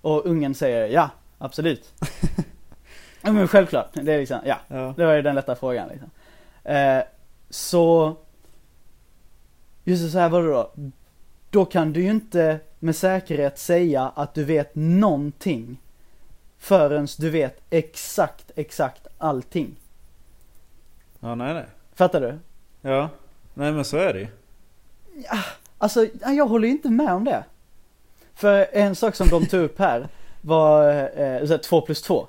Och 0.00 0.26
ungen 0.26 0.54
säger 0.54 0.86
ja, 0.86 1.10
absolut. 1.38 1.92
ja 3.22 3.32
men 3.32 3.48
självklart, 3.48 3.88
det 3.92 4.12
är 4.12 4.18
liksom, 4.18 4.40
ja. 4.44 4.56
Ja. 4.68 4.94
Det 4.96 5.06
var 5.06 5.14
ju 5.14 5.22
den 5.22 5.34
lätta 5.34 5.56
frågan 5.56 5.88
liksom. 5.88 6.10
Eh, 6.64 7.02
så, 7.50 8.16
just 9.84 10.12
så 10.12 10.18
här 10.18 10.28
var 10.28 10.42
det 10.42 10.48
då. 10.48 10.72
Då 11.50 11.64
kan 11.64 11.92
du 11.92 12.02
ju 12.02 12.10
inte 12.10 12.60
med 12.78 12.96
säkerhet 12.96 13.58
säga 13.58 14.12
att 14.14 14.34
du 14.34 14.44
vet 14.44 14.70
någonting 14.74 15.76
förrän 16.58 17.08
du 17.18 17.30
vet 17.30 17.60
exakt, 17.70 18.50
exakt 18.56 19.06
allting. 19.18 19.76
ja, 21.20 21.34
nej 21.34 21.54
nej. 21.54 21.66
Fattar 21.94 22.20
du? 22.20 22.38
Ja. 22.88 23.08
Nej 23.54 23.72
men 23.72 23.84
så 23.84 23.96
är 23.96 24.12
det 24.12 24.20
ju. 24.20 24.26
Alltså, 25.78 26.06
ja, 26.20 26.30
jag 26.30 26.46
håller 26.46 26.68
ju 26.68 26.72
inte 26.72 26.90
med 26.90 27.12
om 27.12 27.24
det. 27.24 27.44
För 28.34 28.66
en 28.72 28.94
sak 28.96 29.14
som 29.14 29.28
de 29.28 29.46
tog 29.46 29.60
upp 29.60 29.78
här 29.78 30.08
var 30.40 30.88
eh, 31.20 31.46
så 31.46 31.52
här, 31.52 31.58
2 31.58 31.80
plus 31.80 32.02
2. 32.02 32.26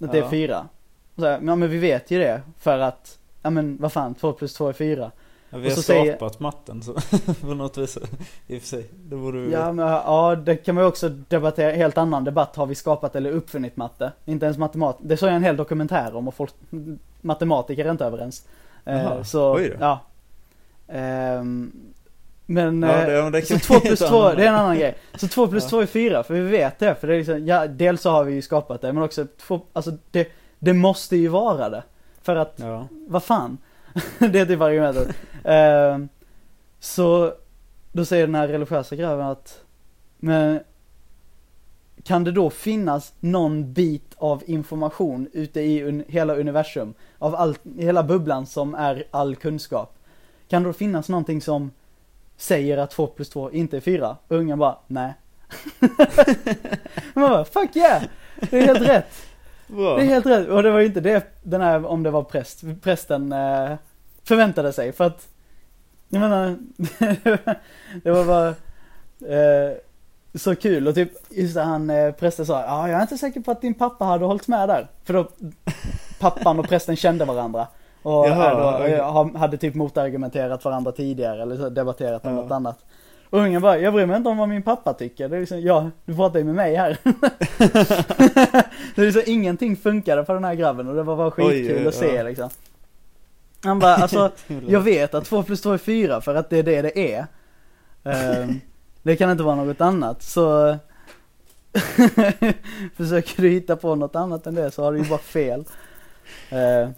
Att 0.00 0.12
det 0.12 0.18
är. 0.18 0.28
4. 0.28 0.68
Så 1.16 1.24
här, 1.26 1.32
ja 1.32 1.56
men 1.56 1.70
vi 1.70 1.78
vet 1.78 2.10
ju 2.10 2.18
det 2.18 2.42
för 2.58 2.78
att, 2.78 3.18
ja 3.42 3.50
men 3.50 3.76
vad 3.80 3.92
fan, 3.92 4.14
2 4.14 4.32
plus 4.32 4.54
2 4.54 4.68
är 4.68 4.72
4. 4.72 5.10
Ja, 5.50 5.58
vi 5.58 5.68
har 5.68 5.76
så 5.76 5.82
säger- 5.82 6.16
skapat 6.16 6.40
matten 6.40 6.82
så, 6.82 6.94
på 7.40 7.54
något 7.54 7.78
vis. 7.78 7.98
I 8.46 8.56
och 8.58 8.60
för 8.62 8.68
sig. 8.68 8.86
Det 8.92 9.16
borde 9.16 9.38
vi 9.38 9.52
Ja, 9.52 9.72
men, 9.72 9.86
ja, 9.86 10.34
det 10.36 10.56
kan 10.56 10.74
man 10.74 10.84
ju 10.84 10.88
också 10.88 11.08
debattera, 11.08 11.72
helt 11.72 11.98
annan 11.98 12.24
debatt. 12.24 12.56
Har 12.56 12.66
vi 12.66 12.74
skapat 12.74 13.16
eller 13.16 13.30
uppfunnit 13.30 13.76
matte? 13.76 14.12
Inte 14.24 14.46
ens 14.46 14.58
matemat. 14.58 14.96
Det 15.00 15.16
såg 15.16 15.28
jag 15.28 15.36
en 15.36 15.44
hel 15.44 15.56
dokumentär 15.56 16.16
om 16.16 16.28
och 16.28 16.34
folk, 16.34 16.54
matematiker 17.20 17.84
är 17.84 17.90
inte 17.90 18.04
överens. 18.04 18.46
Eh, 18.84 19.02
Jaha, 19.02 19.24
så, 19.24 19.60
ja. 19.80 20.00
Ehm, 20.88 21.72
men, 22.50 22.82
Ja, 22.82 22.88
eh, 23.02 23.24
det- 23.24 23.30
det 23.30 23.42
så 23.46 23.48
kan- 23.54 23.60
2 23.60 23.80
plus 23.80 24.00
helt 24.00 24.10
2, 24.10 24.18
annan- 24.22 24.36
det 24.36 24.44
är 24.44 24.48
en 24.48 24.54
annan 24.54 24.78
grej. 24.78 24.94
Så 25.14 25.28
2 25.28 25.46
plus 25.48 25.62
Ja. 25.64 25.68
2 25.70 25.80
är 25.80 25.86
4, 25.86 26.22
för 26.22 26.34
vi 26.34 26.40
vet 26.40 26.78
det. 26.78 26.94
För 26.94 27.06
det 27.08 27.14
är 27.14 27.18
liksom, 27.18 27.46
ja, 27.46 27.66
dels 27.66 28.00
så 28.00 28.10
har 28.10 28.24
vi 28.24 28.34
ju 28.34 28.42
skapat 28.42 28.80
det, 28.80 28.92
men 28.92 29.02
också 29.02 29.26
två, 29.40 29.60
alltså 29.72 29.90
det, 30.10 30.28
det 30.58 30.72
måste 30.72 31.16
ju 31.16 31.28
vara 31.28 31.68
det. 31.68 31.82
För 32.22 32.36
att 32.36 32.54
Ja. 32.56 32.88
vad 33.08 33.22
fan? 33.22 33.58
det 34.18 34.40
är 34.40 34.46
typ 34.46 34.60
argumentet. 34.60 35.16
Ehm, 35.44 36.08
så 36.80 37.32
då 37.92 38.04
säger 38.04 38.26
den 38.26 38.34
här 38.34 38.48
religiösa 38.48 38.96
grabben 38.96 39.26
att, 39.26 39.60
men 40.18 40.60
kan 42.02 42.24
det 42.24 42.32
då 42.32 42.50
finnas 42.50 43.12
någon 43.20 43.72
bit 43.72 44.14
av 44.16 44.42
information 44.46 45.28
ute 45.32 45.60
i 45.60 45.82
un- 45.84 46.04
hela 46.08 46.34
universum, 46.36 46.94
av 47.18 47.34
allt, 47.34 47.60
hela 47.78 48.02
bubblan 48.02 48.46
som 48.46 48.74
är 48.74 49.04
all 49.10 49.36
kunskap? 49.36 49.94
Kan 50.48 50.62
det 50.62 50.68
då 50.68 50.72
finnas 50.72 51.08
någonting 51.08 51.40
som 51.40 51.70
säger 52.38 52.78
att 52.78 52.90
2 52.90 53.06
plus 53.06 53.30
2 53.30 53.50
inte 53.50 53.76
är 53.76 53.80
4? 53.80 54.16
Och 54.28 54.36
ungen 54.36 54.58
bara, 54.58 54.78
nej. 54.86 55.14
Man 57.14 57.30
bara, 57.30 57.44
fuck 57.44 57.76
yeah! 57.76 58.02
Det 58.50 58.58
är 58.58 58.66
helt 58.66 58.88
rätt. 58.88 59.26
Bra. 59.66 59.96
Det 59.96 60.02
är 60.02 60.06
helt 60.06 60.26
rätt. 60.26 60.48
Och 60.48 60.62
det 60.62 60.70
var 60.70 60.78
ju 60.78 60.86
inte 60.86 61.00
det, 61.00 61.42
den 61.42 61.60
här, 61.60 61.86
om 61.86 62.02
det 62.02 62.10
var 62.10 62.22
präst, 62.22 62.62
prästen 62.82 63.32
eh, 63.32 63.74
förväntade 64.24 64.72
sig. 64.72 64.92
För 64.92 65.04
att, 65.04 65.28
jag 66.08 66.20
menar, 66.20 66.58
det 68.02 68.10
var 68.10 68.24
bara 68.24 68.48
eh, 69.34 69.76
så 70.34 70.56
kul. 70.56 70.88
Och 70.88 70.94
typ, 70.94 71.12
just 71.30 71.54
det, 71.54 71.62
han 71.62 71.90
eh, 71.90 72.12
prästen 72.12 72.46
sa, 72.46 72.62
ja 72.62 72.88
jag 72.88 72.98
är 72.98 73.02
inte 73.02 73.18
säker 73.18 73.40
på 73.40 73.50
att 73.50 73.60
din 73.60 73.74
pappa 73.74 74.04
hade 74.04 74.24
hållit 74.24 74.48
med 74.48 74.68
där. 74.68 74.88
För 75.04 75.14
då, 75.14 75.28
pappan 76.20 76.58
och 76.58 76.68
prästen 76.68 76.96
kände 76.96 77.24
varandra. 77.24 77.66
Och 78.02 78.28
Jaha, 78.28 78.54
då, 78.88 79.02
ha- 79.02 79.38
hade 79.38 79.56
typ 79.56 79.74
motargumenterat 79.74 80.64
varandra 80.64 80.92
tidigare 80.92 81.42
eller 81.42 81.70
debatterat 81.70 82.24
om 82.26 82.34
Ja. 82.36 82.42
något 82.42 82.50
annat. 82.52 82.84
Och 83.30 83.38
ungen 83.38 83.62
bara, 83.62 83.78
jag 83.78 83.92
bryr 83.94 84.06
mig 84.06 84.16
inte 84.16 84.28
om 84.28 84.38
vad 84.38 84.48
min 84.48 84.62
pappa 84.62 84.92
tycker. 84.92 85.28
Det 85.28 85.36
är 85.36 85.40
liksom, 85.40 85.60
ja, 85.60 85.90
du 86.04 86.14
pratar 86.14 86.38
ju 86.38 86.44
med 86.44 86.54
mig 86.54 86.74
här. 86.74 86.98
det 88.94 89.02
är 89.02 89.04
liksom, 89.04 89.22
ingenting 89.26 89.76
funkade 89.76 90.24
för 90.24 90.34
den 90.34 90.44
här 90.44 90.54
grabben 90.54 90.88
och 90.88 90.94
det 90.94 91.02
var 91.02 91.16
bara 91.16 91.30
skitkul 91.30 91.76
Oj, 91.78 91.88
att 91.88 91.94
se 91.94 92.14
ja. 92.16 92.22
liksom. 92.22 92.50
Han 93.64 93.78
bara, 93.78 93.94
alltså, 93.94 94.30
jag 94.68 94.80
vet 94.80 95.14
att 95.14 95.24
2 95.24 95.42
plus 95.42 95.62
2 95.62 95.72
är 95.72 95.78
4 95.78 96.20
för 96.20 96.34
att 96.34 96.50
det 96.50 96.58
är 96.58 96.62
det 96.62 96.82
det 96.82 97.14
är. 97.14 97.26
Ehm, 98.04 98.60
det 99.02 99.16
kan 99.16 99.30
inte 99.30 99.42
vara 99.42 99.54
något 99.54 99.80
annat, 99.80 100.22
så 100.22 100.76
försöker 102.96 103.42
du 103.42 103.48
hitta 103.48 103.76
på 103.76 103.94
något 103.94 104.16
annat 104.16 104.46
än 104.46 104.54
det 104.54 104.70
så 104.70 104.82
har 104.84 104.92
du 104.92 104.98
ju 104.98 105.04
bara 105.08 105.18
fel. 105.18 105.64
Så 106.50 106.92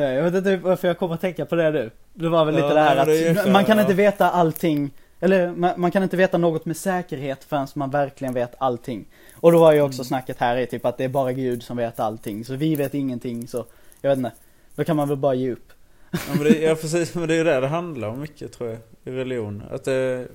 jag 0.00 0.22
vet 0.22 0.34
inte 0.34 0.56
varför 0.56 0.88
jag 0.88 0.98
kommer 0.98 1.14
att 1.14 1.20
tänka 1.20 1.46
på 1.46 1.54
det 1.54 1.70
nu. 1.70 1.90
Det 2.14 2.28
var 2.28 2.44
väl 2.44 2.54
Ja, 2.54 2.60
lite 2.62 2.74
det 2.74 2.80
här 2.80 2.96
men 2.96 3.06
det 3.06 3.26
är 3.28 3.38
att 3.40 3.46
ju 3.46 3.50
man 3.52 3.64
kan 3.64 3.80
inte 3.80 3.94
veta 3.94 4.30
allting, 4.30 4.90
Eller 5.20 5.50
man, 5.50 5.80
man 5.80 5.90
kan 5.90 6.02
inte 6.02 6.16
veta 6.16 6.38
något 6.38 6.64
med 6.64 6.76
säkerhet 6.76 7.44
förrän 7.44 7.66
man 7.74 7.90
verkligen 7.90 8.34
vet 8.34 8.54
allting. 8.58 9.04
Och 9.34 9.52
då 9.52 9.58
var 9.58 9.72
ju 9.72 9.80
också 9.80 10.00
Mm. 10.00 10.04
snacket 10.04 10.38
här 10.38 10.56
i 10.56 10.66
typ 10.66 10.84
att 10.86 10.98
det 10.98 11.04
är 11.04 11.08
bara 11.08 11.32
Gud 11.32 11.62
som 11.62 11.76
vet 11.76 12.00
allting. 12.00 12.44
Så 12.44 12.54
vi 12.54 12.76
vet 12.76 12.94
ingenting 12.94 13.48
så, 13.48 13.64
jag 14.00 14.10
vet 14.10 14.16
inte. 14.18 14.32
Då 14.74 14.84
kan 14.84 14.96
man 14.96 15.08
väl 15.08 15.18
bara 15.18 15.34
ge 15.34 15.52
upp. 15.52 15.72
Ja, 16.10 16.18
men 16.34 16.44
det, 16.44 16.58
ja 16.58 16.74
precis, 16.74 17.14
men 17.14 17.28
det 17.28 17.34
är 17.34 17.38
ju 17.38 17.44
det 17.44 17.60
det 17.60 17.66
handlar 17.68 18.08
om 18.08 18.20
mycket 18.20 18.52
tror 18.52 18.70
jag, 18.70 18.78
i 19.04 19.10
religion. 19.18 19.62
Att 19.70 19.84
det, 19.84 20.28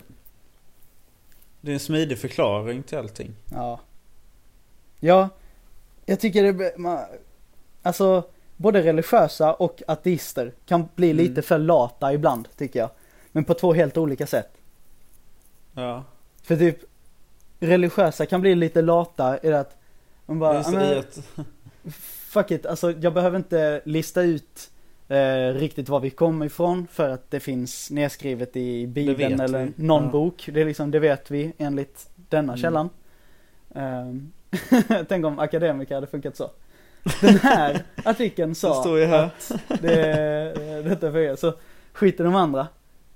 det 1.61 1.71
är 1.71 1.73
en 1.73 1.79
smidig 1.79 2.17
förklaring 2.19 2.83
till 2.83 2.97
allting. 2.97 3.35
Ja. 3.53 3.79
Ja, 4.99 5.29
jag 6.05 6.19
tycker 6.19 6.53
det, 6.53 6.77
man, 6.77 6.99
alltså 7.81 8.23
både 8.59 8.81
religiösa 8.81 9.53
och 9.53 9.81
ateister 9.87 10.53
kan 10.65 10.87
bli 10.95 11.11
Mm. 11.11 11.23
lite 11.25 11.41
för 11.41 11.57
lata 11.57 12.13
ibland 12.13 12.47
tycker 12.57 12.79
jag. 12.79 12.89
Men 13.31 13.43
på 13.43 13.53
två 13.53 13.73
helt 13.73 13.97
olika 13.97 14.27
sätt. 14.27 14.51
Ja. 15.73 16.03
För 16.43 16.55
typ 16.55 16.77
religiösa 17.59 18.25
kan 18.25 18.41
bli 18.41 18.55
lite 18.55 18.81
lata 18.81 19.39
i 19.43 19.53
att 19.53 19.77
man 20.25 20.39
bara, 20.39 20.53
Just 20.57 20.71
"Ja, 20.73 20.79
det, 20.79 21.03
men, 21.35 21.45
fuck 22.29 22.51
it, 22.51 22.65
alltså 22.65 22.91
jag 22.91 23.13
behöver 23.13 23.37
inte 23.37 23.81
lista 23.85 24.21
ut 24.21 24.71
eh, 25.07 25.53
riktigt 25.53 25.89
var 25.89 25.99
vi 25.99 26.09
kommer 26.09 26.45
ifrån 26.45 26.87
för 26.91 27.09
att 27.09 27.31
det 27.31 27.39
finns 27.39 27.91
nedskrivet 27.91 28.55
i 28.55 28.87
bibeln 28.87 29.39
eller 29.39 29.65
vi. 29.65 29.71
någon 29.75 30.03
Ja. 30.03 30.09
bok. 30.09 30.49
Det 30.53 30.61
är 30.61 30.65
liksom, 30.65 30.91
det 30.91 30.99
vet 30.99 31.31
vi 31.31 31.53
enligt 31.57 32.09
denna 32.15 32.53
Mm. 32.53 32.57
källan. 32.61 32.89
Ehm, 33.75 34.31
tänk 35.09 35.25
om 35.25 35.39
akademiker 35.39 35.95
hade 35.95 36.07
funkat 36.07 36.37
så. 36.37 36.51
Den 37.21 37.37
här 37.37 37.83
artikeln 38.05 38.49
det 38.49 38.55
sa 38.55 38.73
står 38.81 38.99
ju 38.99 39.05
här. 39.05 39.23
att 39.25 39.51
det, 39.81 40.81
detta 40.83 41.07
er, 41.21 41.35
så 41.35 41.53
skit 41.93 42.19
i 42.19 42.23
de 42.23 42.35
andra. 42.35 42.67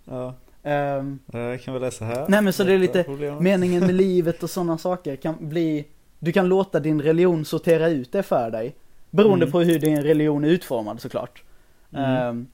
Ja, 0.05 0.33
Ehm, 0.65 1.19
jag 1.33 1.61
kan 1.61 1.73
väl 1.73 1.81
läsa 1.83 2.05
här. 2.05 2.25
Nej, 2.29 2.41
men 2.41 2.53
så 2.53 2.63
det 2.63 2.73
är 2.73 2.77
lite 2.77 3.03
problemet. 3.03 3.41
meningen 3.41 3.85
med 3.85 3.95
livet 3.95 4.43
och 4.43 4.49
sådana 4.49 4.77
saker 4.77 5.15
kan 5.15 5.49
bli 5.49 5.85
Du 6.19 6.31
kan 6.31 6.47
låta 6.49 6.79
din 6.79 7.01
religion 7.01 7.45
sortera 7.45 7.89
ut 7.89 8.11
det 8.11 8.23
för 8.23 8.51
dig 8.51 8.75
Beroende 9.11 9.45
Mm. 9.45 9.51
på 9.51 9.59
hur 9.59 9.79
din 9.79 10.03
religion 10.03 10.43
är 10.45 10.49
utformad 10.49 11.01
såklart 11.01 11.43
Mm. 11.93 12.05
Ehm, 12.05 12.47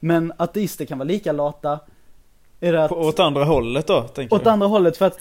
Men 0.00 0.32
ateister 0.36 0.84
kan 0.84 0.98
vara 0.98 1.06
lika 1.08 1.32
lata 1.32 1.80
är 2.60 2.72
det 2.72 2.84
att, 2.84 2.88
På, 2.88 2.96
åt 2.96 3.20
andra 3.20 3.44
hållet 3.44 3.86
då, 3.86 3.98
Åt 4.30 4.44
du? 4.44 4.50
andra 4.50 4.66
hållet 4.66 4.96
för 4.96 5.06
att 5.06 5.18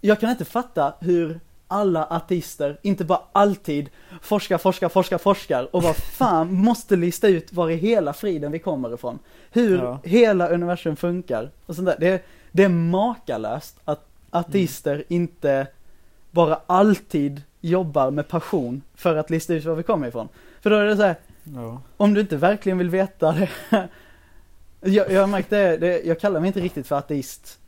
Jag 0.00 0.20
kan 0.20 0.30
inte 0.30 0.44
fatta 0.44 0.94
hur 1.00 1.40
alla 1.74 2.04
ateister 2.04 2.78
inte 2.82 3.04
bara 3.04 3.20
alltid 3.32 3.88
forskar, 4.22 4.58
forskar, 4.58 4.88
forskar, 4.88 5.18
forskar 5.18 5.68
och 5.76 5.82
bara 5.82 5.94
fan 6.18 6.52
måste 6.54 6.96
lista 6.96 7.28
ut 7.28 7.52
var 7.52 7.70
i 7.70 7.76
hela 7.76 8.12
friden 8.12 8.52
vi 8.52 8.58
kommer 8.58 8.94
ifrån. 8.94 9.18
Hur 9.50 9.78
Ja. 9.78 9.98
hela 10.04 10.48
universum 10.48 10.96
funkar 10.96 11.50
och 11.66 11.74
sånt 11.76 11.86
där. 11.86 11.96
Det, 12.00 12.24
det 12.52 12.64
är 12.64 12.68
makalöst 12.68 13.76
att 13.84 14.06
ateister 14.30 14.94
Mm. 14.94 15.04
inte 15.08 15.66
bara 16.30 16.60
alltid 16.66 17.42
jobbar 17.60 18.10
med 18.10 18.28
passion 18.28 18.82
för 18.94 19.16
att 19.16 19.30
lista 19.30 19.54
ut 19.54 19.64
var 19.64 19.74
vi 19.74 19.82
kommer 19.82 20.08
ifrån. 20.08 20.28
För 20.60 20.70
då 20.70 20.76
är 20.76 20.84
det 20.84 20.96
så 20.96 21.02
här, 21.02 21.16
Ja. 21.44 21.80
om 21.96 22.14
du 22.14 22.20
inte 22.20 22.36
verkligen 22.36 22.78
vill 22.78 22.90
veta 22.90 23.32
det. 23.32 23.48
jag, 24.80 25.10
jag 25.10 25.20
har 25.20 25.26
märkt 25.26 25.50
det, 25.50 25.76
det, 25.76 26.02
jag 26.04 26.20
kallar 26.20 26.40
mig 26.40 26.46
inte 26.46 26.60
riktigt 26.60 26.86
för 26.86 26.96
ateist. 26.96 27.58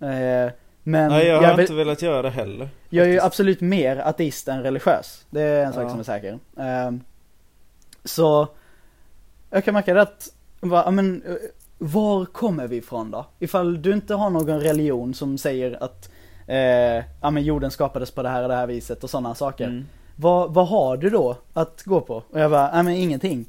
Eh, 0.00 0.52
men 0.86 1.10
Nej, 1.10 1.26
jag 1.26 1.42
har 1.42 1.50
vill- 1.56 1.60
inte 1.60 1.74
velat 1.74 2.02
göra 2.02 2.22
det 2.22 2.30
heller. 2.30 2.68
jag 2.88 3.06
är 3.06 3.12
ju 3.12 3.20
absolut 3.20 3.60
mer 3.60 3.96
ateist 3.96 4.48
än 4.48 4.62
religiös. 4.62 5.24
Det 5.30 5.40
är 5.42 5.64
en 5.66 5.72
sak 5.72 5.84
Ja. 5.84 5.90
som 5.90 5.98
är 6.00 6.04
säker. 6.04 6.38
Ehm, 6.58 7.00
så 8.04 8.48
jag 9.50 9.64
kan 9.64 9.74
märka 9.74 9.94
det 9.94 10.02
att, 10.02 10.28
va, 10.60 10.90
men, 10.90 11.22
eh, 11.26 11.34
var 11.78 12.24
kommer 12.24 12.66
vi 12.66 12.76
ifrån 12.76 13.10
då? 13.10 13.26
Ifall 13.38 13.82
du 13.82 13.92
inte 13.92 14.14
har 14.14 14.30
någon 14.30 14.60
religion 14.60 15.14
som 15.14 15.38
säger 15.38 15.82
att 15.84 16.10
eh, 16.46 16.56
ja, 17.20 17.30
men 17.30 17.42
jorden 17.42 17.70
skapades 17.70 18.10
på 18.10 18.22
det 18.22 18.28
här 18.28 18.42
och 18.42 18.48
det 18.48 18.54
här 18.54 18.66
viset 18.66 19.04
och 19.04 19.10
sådana 19.10 19.34
saker. 19.34 19.64
Mm. 19.64 19.84
Vad, 20.16 20.54
vad 20.54 20.68
har 20.68 20.96
du 20.96 21.10
då 21.10 21.36
att 21.52 21.82
gå 21.82 22.00
på? 22.00 22.14
Och 22.30 22.40
jag 22.40 22.50
bara, 22.50 22.70
nej 22.74 22.82
men 22.82 22.94
ingenting. 22.94 23.44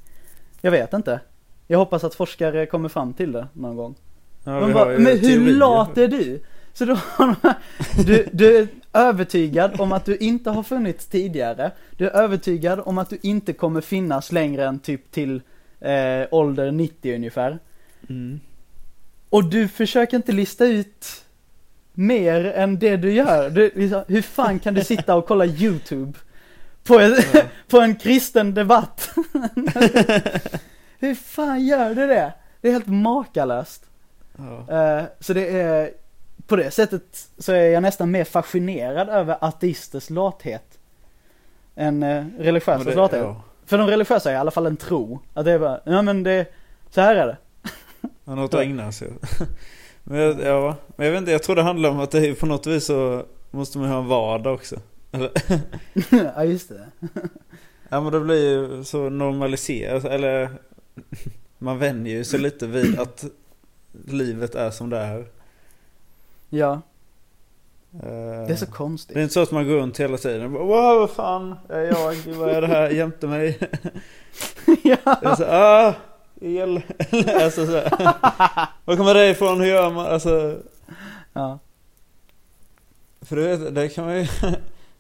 Jag 0.62 0.72
vet 0.72 0.94
inte. 0.94 1.20
Jag 1.68 1.80
hoppas 1.80 2.04
att 2.04 2.16
forskare 2.16 2.66
kommer 2.66 2.90
fram 2.90 3.14
till 3.14 3.32
det 3.32 3.48
någon 3.54 3.76
gång. 3.76 3.96
Ja, 4.44 4.60
De 4.60 4.74
bara, 4.74 4.86
men 4.98 5.20
hur 5.20 5.54
lat 5.54 5.98
är 5.98 6.08
du? 6.08 6.44
Så 6.78 6.86
då 6.86 6.98
du, 8.06 8.28
du 8.34 8.58
är 8.58 8.68
övertygad 8.94 9.82
om 9.82 9.92
att 9.92 10.06
du 10.06 10.18
inte 10.18 10.50
har 10.50 10.64
funnits 10.64 11.08
tidigare. 11.08 11.72
Du 11.98 12.08
är 12.08 12.12
övertygad 12.12 12.82
om 12.86 12.98
att 12.98 13.10
du 13.10 13.18
inte 13.22 13.54
kommer 13.54 13.82
finnas 13.82 14.32
längre 14.32 14.66
än 14.66 14.80
typ 14.80 15.12
till 15.12 15.42
eh, 15.80 16.28
ålder 16.32 16.72
90 16.72 17.16
ungefär. 17.16 17.60
Mm. 18.10 18.40
Och 19.30 19.44
du 19.44 19.68
försöker 19.68 20.18
inte 20.18 20.32
lista 20.32 20.66
ut 20.66 21.26
mer 21.94 22.46
än 22.46 22.80
det 22.80 22.98
du 22.98 23.12
gör. 23.12 23.50
Du, 23.50 23.72
hur 24.08 24.22
fan 24.22 24.60
kan 24.60 24.74
du 24.74 24.84
sitta 24.84 25.16
och 25.16 25.26
kolla 25.28 25.46
YouTube 25.46 26.14
på 26.84 27.00
en, 27.00 27.16
Ja. 27.34 27.42
på 27.68 27.80
en 27.80 27.96
kristen 27.96 28.54
debatt? 28.54 29.10
hur 31.00 31.16
fan 31.16 31.66
gör 31.66 31.96
du 31.96 32.08
det? 32.08 32.34
Det 32.62 32.68
är 32.68 32.72
helt 32.72 32.88
makalöst. 32.88 33.86
Ja. 34.38 34.76
Eh, 34.98 35.04
så 35.20 35.34
det 35.34 35.50
är, 35.62 35.92
på 36.48 36.56
det 36.56 36.72
sättet 36.72 37.30
så 37.38 37.52
är 37.52 37.70
jag 37.70 37.82
nästan 37.84 38.12
mer 38.12 38.24
fascinerad 38.24 39.10
över 39.10 39.38
ateisters 39.42 40.10
lathet. 40.10 40.80
Än 41.76 42.00
Men 42.00 42.34
religiösas 42.40 42.86
det- 42.86 42.96
lathet. 42.96 43.22
ja. 43.22 43.42
För 43.66 43.78
de 43.78 43.88
religiösa 43.88 44.30
är 44.30 44.34
i 44.34 44.38
alla 44.38 44.52
fall 44.52 44.66
en 44.66 44.78
tro. 44.78 45.20
Att 45.34 45.46
det 45.46 45.52
är 45.52 45.60
bara, 45.60 45.80
ja 45.86 46.02
men 46.02 46.24
det, 46.24 46.46
så 46.90 47.02
här 47.02 47.16
är 47.16 47.28
det. 47.28 47.38
Han 48.26 48.38
har 48.38 48.44
något 48.44 48.54
att 48.54 48.60
ägna 48.62 48.92
sig. 48.92 49.10
Men 50.08 50.18
jag, 50.20 50.42
ja, 50.42 50.76
men 50.96 51.06
jag 51.06 51.12
vet 51.14 51.20
inte, 51.20 51.32
jag 51.32 51.44
tror 51.44 51.56
det 51.56 51.62
handlar 51.62 51.90
om 51.90 52.00
att 52.00 52.12
det 52.12 52.28
är 52.28 52.34
på 52.34 52.46
något 52.46 52.68
vis 52.68 52.86
så 52.86 53.26
måste 53.52 53.78
man 53.78 53.90
ha 53.90 53.98
en 53.98 54.08
vardag 54.08 54.54
också. 54.54 54.76
Eller, 55.12 55.32
ja 56.36 56.44
just 56.44 56.70
det. 56.70 56.88
ja 57.90 58.02
men 58.02 58.12
det 58.12 58.20
blir 58.20 58.50
ju 58.50 58.84
så 58.84 59.10
normaliserat, 59.10 60.06
eller 60.06 60.50
man 61.58 61.80
vänjer 61.80 62.14
ju 62.14 62.24
sig 62.24 62.40
lite 62.40 62.68
vid 62.68 63.00
att 63.00 63.26
livet 64.08 64.56
är 64.56 64.72
som 64.72 64.90
det 64.90 64.98
är. 64.98 65.26
Ja, 66.58 66.82
Eh, 68.04 68.48
det 68.48 68.54
är 68.54 68.56
så 68.56 68.66
det 68.66 68.72
är 68.72 68.74
konstigt. 68.74 69.18
inte 69.18 69.34
så 69.34 69.42
att 69.42 69.52
man 69.52 69.68
går 69.68 69.76
runt 69.76 70.00
hela 70.00 70.18
tiden 70.18 70.44
och 70.46 70.52
bara, 70.52 70.64
Wow, 70.64 71.00
vad 71.00 71.10
fan 71.10 71.56
är 71.70 71.82
jag? 71.82 72.16
Vad 72.36 72.50
är 72.50 72.62
det 72.62 72.68
här 72.68 72.90
jämte 72.90 73.28
mig? 73.28 73.60
Det 74.66 74.92
är 74.92 74.98
ja. 75.22 75.36
så, 75.36 75.46
ah, 75.46 75.94
el. 76.42 76.82
alltså, 77.42 77.66
så. 77.66 77.72
Var 78.86 78.96
kommer 78.96 79.14
det 79.14 79.30
ifrån? 79.30 79.60
Hur 79.60 79.68
gör 79.68 79.92
man? 79.92 80.06
Alltså, 80.06 80.58
ja. 81.34 81.60
För 83.22 83.36
du 83.36 83.42
vet, 83.42 83.76
det 83.76 83.90
kan 83.90 84.06
man 84.06 84.18
ju... 84.18 84.28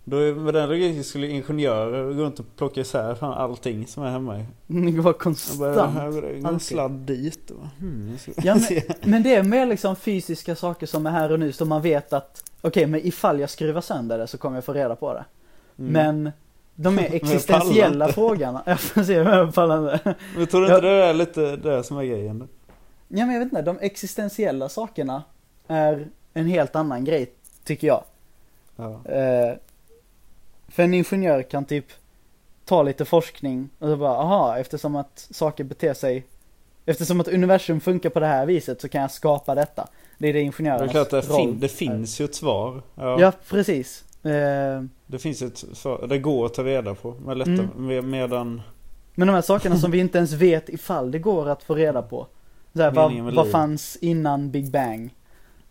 Då, 0.07 0.17
är- 0.17 0.33
med 0.35 0.53
den 0.53 0.69
logiken 0.69 1.03
skulle 1.03 1.27
ingenjörer 1.27 2.13
gå 2.13 2.23
runt 2.23 2.39
och 2.39 2.45
plocka 2.57 2.81
isär 2.81 3.15
fan 3.15 3.33
allting 3.33 3.87
som 3.87 4.03
är 4.03 4.09
hemma. 4.11 4.45
Det 4.67 4.91
går 4.91 5.05
Jag 5.05 5.17
konstant. 5.19 5.59
bara, 5.59 6.11
det 6.11 6.39
går 6.41 6.49
en 6.49 6.59
sladd 6.59 6.91
dit. 6.91 7.51
Och, 7.51 7.65
hmm, 7.79 8.17
jag 8.25 8.45
Ja, 8.45 8.55
men-. 8.69 8.81
Men 9.11 9.23
det 9.23 9.35
är 9.35 9.43
mer 9.43 9.65
liksom 9.65 9.95
fysiska 9.95 10.55
saker 10.55 10.87
som 10.87 11.05
är 11.05 11.11
här 11.11 11.31
och 11.31 11.39
nu 11.39 11.51
som 11.51 11.69
man 11.69 11.81
vet 11.81 12.13
att 12.13 12.43
Okej 12.61 12.85
men 12.87 13.05
ifall 13.07 13.39
jag 13.39 13.49
skruvar 13.49 13.81
sönder 13.81 14.17
det 14.17 14.27
så 14.27 14.37
kommer 14.37 14.57
jag 14.57 14.63
få 14.65 14.73
reda 14.73 14.95
på 14.95 15.13
det. 15.13 15.25
Mm. 15.79 15.91
Men 15.93 16.31
de 16.75 16.97
jag 16.97 17.05
pallar 17.07 17.15
existentiella 17.15 18.07
frågorna, 18.07 18.63
jag 18.65 18.79
får 18.79 19.03
se 19.03 19.21
om 19.21 19.27
jag 19.27 19.53
pallar 19.55 19.93
inte. 19.93 20.15
Men 20.37 20.47
tror 20.47 20.61
du 20.61 20.67
inte 20.67 20.81
det 20.81 20.89
är 21.03 21.13
lite 21.13 21.55
det 21.55 21.83
som 21.83 21.97
är 21.97 22.03
grejen? 22.03 22.47
Ja 23.07 23.25
men 23.25 23.33
jag 23.35 23.39
vet 23.39 23.45
inte, 23.51 23.61
de 23.61 23.77
existentiella 23.81 24.69
sakerna 24.69 25.23
är 25.67 26.07
en 26.33 26.45
helt 26.47 26.75
annan 26.75 27.05
grej 27.05 27.31
tycker 27.63 27.87
jag. 27.87 28.03
Ja. 28.75 29.01
Eh, 29.05 29.53
för 30.67 30.83
en 30.83 30.93
ingenjör 30.93 31.41
kan 31.41 31.65
typ 31.65 31.85
ta 32.65 32.83
lite 32.83 33.05
forskning 33.05 33.69
och 33.79 33.87
så 33.87 33.97
bara, 33.97 34.17
aha, 34.17 34.57
eftersom 34.57 34.95
att 34.95 35.27
saker 35.31 35.63
beter 35.63 35.93
sig 35.93 36.25
Eftersom 36.87 37.21
att 37.21 37.27
universum 37.27 37.79
funkar 37.79 38.09
på 38.09 38.19
det 38.19 38.25
här 38.25 38.45
viset 38.45 38.81
så 38.81 38.89
kan 38.89 39.01
jag 39.01 39.11
skapa 39.11 39.55
detta. 39.55 39.87
Det 40.17 40.27
är 40.29 40.33
det 40.33 40.39
Det 40.39 40.43
är 40.43 40.43
ingenjörernas 40.43 40.91
klart 40.91 41.09
det, 41.09 41.21
roll. 41.21 41.37
fin, 41.37 41.59
det 41.59 41.67
finns 41.67 42.21
ju 42.21 42.25
ett 42.25 42.35
svar. 42.35 42.81
Ja, 42.95 43.19
Ja, 43.21 43.31
precis. 43.49 44.03
Eh, 44.25 44.83
Det 45.07 45.19
finns 45.19 45.41
ett 45.41 45.57
svar. 45.57 46.05
Det 46.09 46.17
går 46.19 46.45
att 46.45 46.53
ta 46.53 46.63
reda 46.63 46.95
på. 46.95 47.11
Med 47.13 47.37
lätta, 47.37 47.51
Mm. 47.51 47.67
med, 47.75 48.03
medan... 48.03 48.61
men 49.15 49.27
de 49.27 49.33
här 49.33 49.41
sakerna 49.41 49.77
som 49.77 49.91
vi 49.91 49.99
inte 49.99 50.17
ens 50.17 50.31
vet 50.31 50.69
ifall 50.69 51.11
det 51.11 51.19
går 51.19 51.49
att 51.49 51.63
få 51.63 51.75
reda 51.75 52.01
på. 52.01 52.27
Så 52.73 52.81
här, 52.81 52.91
vad, 52.91 53.33
vad 53.33 53.49
fanns 53.51 53.95
innan 54.01 54.51
Big 54.51 54.71
Bang? 54.71 55.15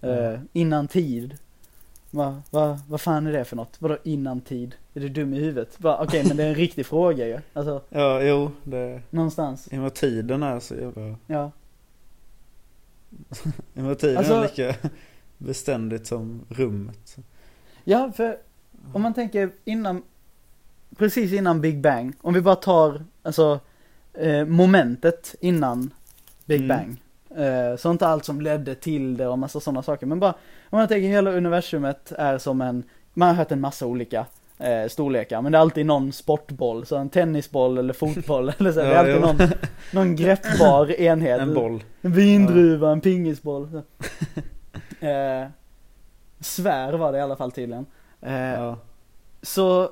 Eh, 0.01 0.11
Ja. 0.11 0.39
innan 0.53 0.89
tid? 0.89 1.39
Vad 2.15 2.43
va, 2.51 2.81
vad 2.89 3.01
fan 3.01 3.27
är 3.27 3.33
det 3.33 3.45
för 3.45 3.57
något? 3.57 3.77
Vadå 3.79 3.99
innan 4.05 4.41
tid? 4.41 4.75
Är 4.95 5.01
du 5.01 5.09
dum 5.09 5.35
i 5.35 5.39
huvudet? 5.39 5.79
Okej 5.83 6.25
men 6.29 6.37
det 6.37 6.45
är 6.45 6.49
en 6.49 6.55
riktig 6.55 6.87
fråga 6.87 7.27
ju. 7.29 7.39
Alltså 7.53 7.83
Ja, 7.89 8.23
jo. 8.23 8.51
Det, 8.65 9.03
någonstans. 9.11 9.69
I 9.73 9.77
och 9.77 9.79
med 9.79 9.87
att 9.87 9.95
tiden 9.95 10.43
är 10.43 10.61
så 10.61 10.75
jävla... 10.75 11.17
Ja. 11.27 11.51
I 13.75 13.81
och 13.81 13.83
med 13.83 13.93
att 13.93 13.99
tiden 13.99 14.17
Alltså- 14.17 14.35
är 14.35 14.43
lika 14.43 14.75
beständigt 15.39 16.07
som 16.07 16.41
rummet. 16.49 17.17
Ja 17.85 18.12
för 18.17 18.39
om 18.93 19.03
man 19.03 19.15
tänker 19.15 19.51
innan 19.65 20.03
Precis 20.99 21.33
innan 21.33 21.61
Big 21.61 21.81
Bang. 21.81 22.15
Om 22.21 22.35
vi 22.35 22.41
bara 22.41 22.57
tar 22.57 23.05
alltså 23.23 23.61
eh, 24.12 24.45
momentet 24.45 25.35
innan 25.41 25.91
Big 26.45 26.61
Mm. 26.61 26.69
Bang. 26.69 27.01
Eh, 27.47 27.77
så 27.77 27.91
inte 27.91 28.07
allt 28.07 28.25
som 28.25 28.41
ledde 28.41 28.75
till 28.75 29.17
det 29.17 29.27
och 29.29 29.39
massa 29.39 29.61
sådana 29.61 29.83
saker. 29.83 30.07
Men 30.07 30.21
bara, 30.21 30.35
om 30.75 30.79
man 30.81 30.89
tänker 30.89 31.09
hela 31.09 31.31
universumet 31.33 32.12
är 32.12 32.39
som 32.39 32.61
en, 32.61 32.85
man 33.14 33.29
har 33.29 33.35
hört 33.35 33.53
en 33.53 33.61
massa 33.61 33.87
olika 33.87 34.27
eh, 34.59 34.89
storlekar. 34.89 35.43
Men 35.43 35.53
det 35.53 35.59
är 35.59 35.61
alltid 35.62 35.87
någon 35.87 36.12
sportboll, 36.12 36.87
så 36.87 36.97
en 36.97 37.09
tennisboll 37.09 37.79
eller 37.79 37.93
fotboll 37.93 38.53
eller 38.59 38.72
så. 38.72 38.81
det 38.81 38.87
är 38.87 38.93
Ja, 38.93 38.99
alltid 38.99 39.20
någon, 39.20 39.49
någon 39.93 40.16
greppbar 40.25 40.91
enhet. 41.01 41.41
En 41.41 41.55
boll. 41.55 41.85
En 42.03 42.12
vindruva, 42.12 42.93
en 42.93 43.01
pingisboll. 43.01 43.68
Eh, 45.01 45.47
svär 46.41 46.93
var 46.93 47.12
det 47.12 47.18
i 47.18 47.20
alla 47.20 47.37
fall 47.37 47.53
tydligen. 47.53 47.87
Eh, 48.20 48.33
Ja. 48.55 48.79
Så 49.43 49.91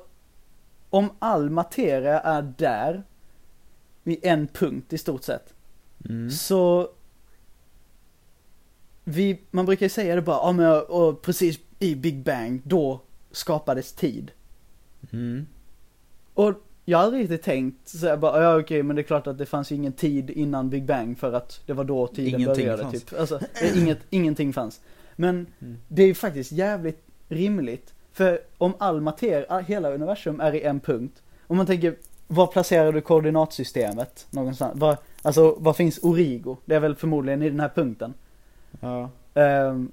om 0.89 1.09
all 1.19 1.49
materia 1.49 2.19
är 2.19 2.41
där, 2.57 3.03
vid 4.03 4.19
en 4.25 4.47
punkt 4.47 4.93
i 4.93 4.97
stort 4.97 5.23
sett, 5.23 5.53
Mm. 6.09 6.29
så 6.31 6.87
vi, 9.03 9.39
man 9.51 9.65
brukar 9.65 9.85
ju 9.85 9.89
säga 9.89 10.15
det 10.15 10.21
bara, 10.21 10.37
ja 10.37 10.51
men 10.51 10.81
och 10.81 11.21
precis 11.21 11.59
i 11.79 11.95
Big 11.95 12.23
Bang, 12.23 12.61
då 12.63 13.01
skapades 13.31 13.93
tid. 13.93 14.31
Mm. 15.11 15.45
Och 16.33 16.53
jag 16.85 16.97
har 16.97 17.05
aldrig 17.05 17.21
riktigt 17.23 17.43
tänkt 17.43 17.87
så 17.89 18.05
jag 18.05 18.19
bara, 18.19 18.43
ja 18.43 18.59
okej 18.59 18.83
men 18.83 18.95
det 18.95 19.01
är 19.01 19.03
klart 19.03 19.27
att 19.27 19.37
det 19.37 19.45
fanns 19.45 19.71
ju 19.71 19.75
ingen 19.75 19.93
tid 19.93 20.29
innan 20.29 20.69
Big 20.69 20.85
Bang 20.85 21.17
för 21.19 21.33
att 21.33 21.59
det 21.65 21.73
var 21.73 21.83
då 21.83 22.07
tiden 22.07 22.41
Ingenting 22.41 22.65
började 22.65 22.83
fanns. 22.83 23.03
typ. 23.03 23.19
Alltså, 23.19 23.39
eh, 23.61 23.77
inget, 23.83 23.99
ingenting 24.09 24.53
fanns. 24.53 24.81
Men 25.15 25.47
Mm. 25.61 25.77
det 25.87 26.03
är 26.03 26.07
ju 26.07 26.13
faktiskt 26.13 26.51
jävligt 26.51 27.03
rimligt. 27.29 27.93
För 28.13 28.39
om 28.57 28.73
all 28.77 29.01
materia, 29.01 29.59
hela 29.59 29.91
universum 29.91 30.39
är 30.39 30.55
i 30.55 30.61
en 30.63 30.79
punkt. 30.79 31.21
Om 31.47 31.57
man 31.57 31.65
tänker, 31.65 31.95
var 32.27 32.47
placerar 32.47 32.91
du 32.93 33.01
koordinatsystemet 33.01 34.27
någonstans? 34.29 34.79
Var, 34.79 34.97
alltså, 35.21 35.55
var 35.59 35.73
finns 35.73 35.99
Origo? 36.03 36.57
Det 36.65 36.75
är 36.75 36.79
väl 36.79 36.95
förmodligen 36.95 37.41
i 37.41 37.49
den 37.49 37.59
här 37.59 37.69
punkten. 37.75 38.13
Ja. 38.79 39.09
Ehm, 39.33 39.91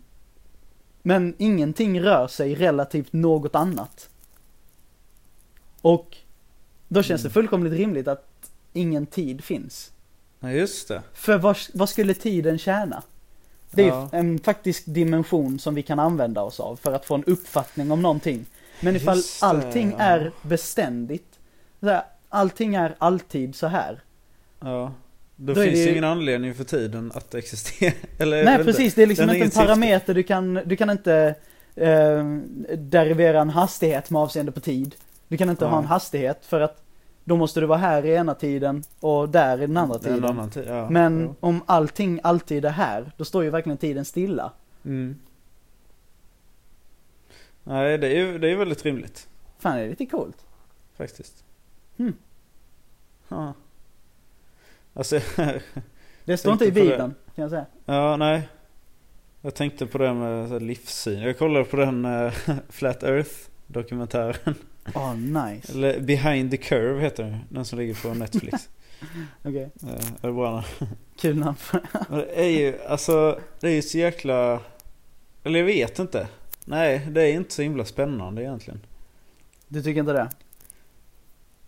men 1.03 1.35
ingenting 1.39 2.01
rör 2.01 2.27
sig 2.29 2.55
relativt 2.55 3.13
något 3.13 3.55
annat. 3.55 4.09
Och 5.81 6.17
då 6.89 7.03
känns 7.03 7.23
det 7.23 7.27
Mm. 7.29 7.33
fullkomligt 7.33 7.73
rimligt 7.73 8.09
att 8.09 8.51
ingen 8.73 9.07
tid 9.07 9.45
finns. 9.45 9.93
ja, 10.41 10.51
just 10.53 10.89
det. 10.89 11.03
För 11.15 11.39
vad, 11.39 11.57
vad 11.75 11.89
skulle 11.89 12.15
tiden 12.15 12.59
tjäna? 12.59 13.03
Det 13.71 13.83
är 13.85 13.89
Ja. 13.89 14.09
en 14.13 14.39
faktisk 14.39 14.83
dimension 14.87 15.59
som 15.59 15.75
vi 15.75 15.83
kan 15.83 15.99
använda 15.99 16.43
oss 16.43 16.61
av 16.61 16.77
för 16.77 16.93
att 16.93 17.05
få 17.07 17.15
en 17.15 17.25
uppfattning 17.25 17.91
om 17.91 18.03
någonting. 18.03 18.47
Men 18.81 18.97
ifall 18.97 19.17
Just 19.17 19.41
det, 19.41 19.47
allting 19.47 19.91
ja. 19.91 19.99
är 20.05 20.33
beständigt, 20.43 21.39
allting 22.29 22.75
är 22.75 22.95
alltid 22.99 23.55
så 23.55 23.67
här. 23.67 24.01
Ja. 24.61 24.93
Då, 25.43 25.55
Då 25.55 25.63
finns 25.63 25.75
det 25.75 25.81
ju- 25.85 25.91
ingen 25.91 26.05
anledning 26.05 26.55
för 26.55 26.65
tiden 26.65 27.13
att 27.15 27.35
existera. 27.35 27.93
Eller, 28.19 28.45
Nej 28.45 28.65
precis, 28.65 28.95
det 28.95 29.03
är 29.03 29.07
liksom 29.07 29.25
inte 29.31 29.37
en 29.37 29.51
syfte. 29.51 29.61
parameter 29.67 30.15
du 30.15 30.23
kan, 30.23 30.55
du 30.67 30.77
kan 30.77 30.91
inte 30.91 31.35
eh, 31.75 32.25
derivera 32.77 33.41
en 33.41 33.51
hastighet 33.51 34.11
med 34.11 34.23
avseende 34.23 34.53
på 34.53 34.61
tid. 34.61 34.95
Du 35.29 35.37
kan 35.37 35.51
inte 35.51 35.67
ha 35.67 35.79
en 35.79 35.85
hastighet 35.85 36.47
för 36.47 36.61
att 36.61 36.83
då 37.25 37.37
måste 37.37 37.61
du 37.61 37.67
vara 37.67 37.79
här 37.79 38.07
i 38.07 38.15
ena 38.15 38.35
tiden 38.35 38.83
och 39.01 39.29
där 39.29 39.59
i 39.63 39.67
den 39.67 39.77
andra 39.77 39.99
tiden. 39.99 40.25
annan. 40.25 40.51
Ja. 40.67 40.91
Men 40.91 41.21
Ja. 41.23 41.35
om 41.41 41.63
allting 41.67 42.21
alltid 42.23 42.65
är 42.65 42.71
här, 42.71 43.13
då 43.17 43.25
står 43.25 43.45
ju 43.45 43.51
verkligen 43.51 43.79
tiden 43.79 44.05
stilla. 44.05 44.53
Mm. 44.85 45.17
Nej, 47.65 47.99
det 47.99 48.07
är 48.07 48.17
ju 48.17 48.39
det 48.39 48.51
är 48.51 48.57
väldigt 48.57 48.85
rimligt. 48.85 49.29
Fan 49.59 49.77
det 49.77 49.83
är 49.83 49.89
lite 49.89 50.07
coolt. 50.07 50.37
Faktiskt. 50.97 51.45
Hmm. 51.97 52.13
Ja. 53.29 53.55
Alltså, 54.95 55.21
Det 56.25 56.37
står 56.37 56.53
inte 56.53 56.65
i 56.65 56.71
det. 56.71 56.81
bibeln, 56.81 57.15
kan 57.35 57.43
jag 57.43 57.51
säga. 57.51 57.67
ja 57.85 58.17
nej. 58.17 58.49
Jag 59.43 59.55
tänkte 59.55 59.87
på 59.87 59.99
det 59.99 60.15
med 60.15 60.63
livssyn. 60.63 61.21
Jag 61.21 61.39
kollade 61.39 61.65
på 61.65 61.77
den 61.77 62.05
eh, 62.05 62.33
Flat 62.69 63.03
Earth 63.03 63.31
dokumentären. 63.67 64.55
Åh, 64.95 65.17
nice. 65.17 65.73
Eller 65.73 66.01
Behind 66.01 66.51
the 66.51 66.57
Curve 66.57 67.01
heter 67.01 67.23
den. 67.23 67.37
Den 67.49 67.65
som 67.65 67.79
ligger 67.79 67.95
på 68.03 68.15
Netflix. 68.15 68.69
Okej, 69.45 69.71
Eh, 69.83 69.89
är 70.23 70.27
det 70.27 70.33
bra 70.33 70.51
namn? 70.51 70.95
kul 71.21 71.37
namn. 71.39 71.57
Det 72.11 72.41
är 72.41 72.49
ju, 72.61 72.79
alltså, 72.89 73.41
det 73.61 73.69
är 73.69 73.73
ju 73.75 73.83
så 73.83 73.99
jäkla... 73.99 74.61
Eller 75.45 75.59
jag 75.59 75.67
vet 75.67 75.99
inte. 75.99 76.29
Nej, 76.65 77.07
det 77.11 77.23
är 77.23 77.33
inte 77.33 77.55
så 77.55 77.63
himla 77.63 77.85
spännande 77.85 78.43
egentligen. 78.43 78.81
Du 79.69 79.83
tycker 79.83 80.01
inte 80.01 80.13
det? 80.13 80.29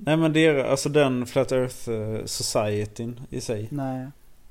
Nej 0.04 0.16
men 0.16 0.32
det 0.32 0.46
är 0.46 0.64
alltså 0.64 0.88
den 0.88 1.26
Flat 1.26 1.52
Earth 1.52 1.90
eh, 1.90 2.24
Societyn 2.24 3.20
i 3.30 3.40
sig. 3.40 3.68
Nej. 3.70 4.06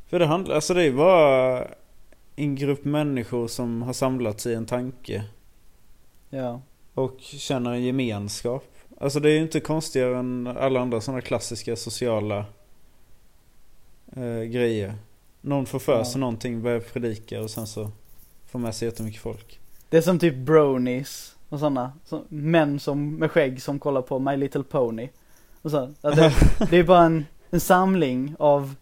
För 0.08 0.20
det 0.20 0.26
handlar, 0.26 0.56
alltså 0.56 0.74
det 0.74 0.84
är 0.84 0.91
bara 0.91 1.68
en 2.36 2.56
grupp 2.56 2.86
människor 2.86 3.47
som 3.47 3.82
har 3.82 3.93
samlats 3.93 4.45
i 4.45 4.54
en 4.54 4.66
tanke. 4.66 5.24
Ja. 6.30 6.62
Och 6.93 7.18
känner 7.20 7.72
en 7.72 7.84
gemenskap. 7.84 8.64
Alltså 8.99 9.20
det 9.20 9.30
är 9.30 9.34
ju 9.34 9.41
inte 9.41 9.60
konstigare 9.60 10.18
än 10.18 10.47
alla 10.47 10.80
andra 10.80 11.02
sådana 11.02 11.22
klassiska 11.22 11.76
sociala 11.76 12.45
eh, 14.16 14.41
grejer. 14.41 14.93
Någon 15.41 15.66
får 15.66 15.80
för 15.80 16.04
sig 16.04 16.14
Ja. 16.16 16.20
någonting, 16.20 16.62
börjar 16.62 16.80
predika 16.80 17.41
och 17.41 17.49
sen 17.49 17.68
så 17.68 17.91
får 18.45 18.60
med 18.60 18.76
sig 18.76 18.88
jättemycket 18.88 19.22
folk. 19.22 19.60
Det 19.89 19.97
är 19.97 20.02
som 20.02 20.20
typ 20.20 20.36
bronies 20.36 21.36
och 21.49 21.60
sådana. 21.60 21.93
Så, 22.06 22.24
män 22.30 22.80
som, 22.80 23.16
med 23.16 23.32
skägg 23.32 23.62
som 23.62 23.80
kollar 23.80 24.02
på 24.02 24.20
My 24.20 24.36
Little 24.38 24.64
Pony. 24.64 25.10
Och 25.62 25.72
så. 25.72 25.93
Att 26.01 26.16
det, 26.16 26.34
det 26.70 26.78
är 26.78 26.84
bara 26.84 27.03
en, 27.03 27.26
en 27.49 27.59
samling 27.59 28.36
av, 28.39 28.76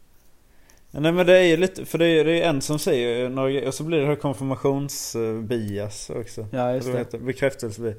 Nej 0.92 1.12
men 1.12 1.26
det 1.26 1.38
är 1.38 1.44
ju 1.44 1.58
lite, 1.58 1.86
för 1.86 1.98
det 1.98 2.06
är, 2.06 2.28
är 2.28 2.42
en 2.42 2.62
som 2.62 2.80
säger 2.80 3.30
några 3.30 3.68
och 3.68 3.74
så 3.74 3.84
blir 3.84 4.00
det 4.00 4.06
här 4.06 4.16
konfirmationsbias 4.16 6.10
också. 6.10 6.48
ja 6.52 6.74
just 6.74 7.12
det. 7.12 7.20
Bekräftelsebias. 7.20 7.96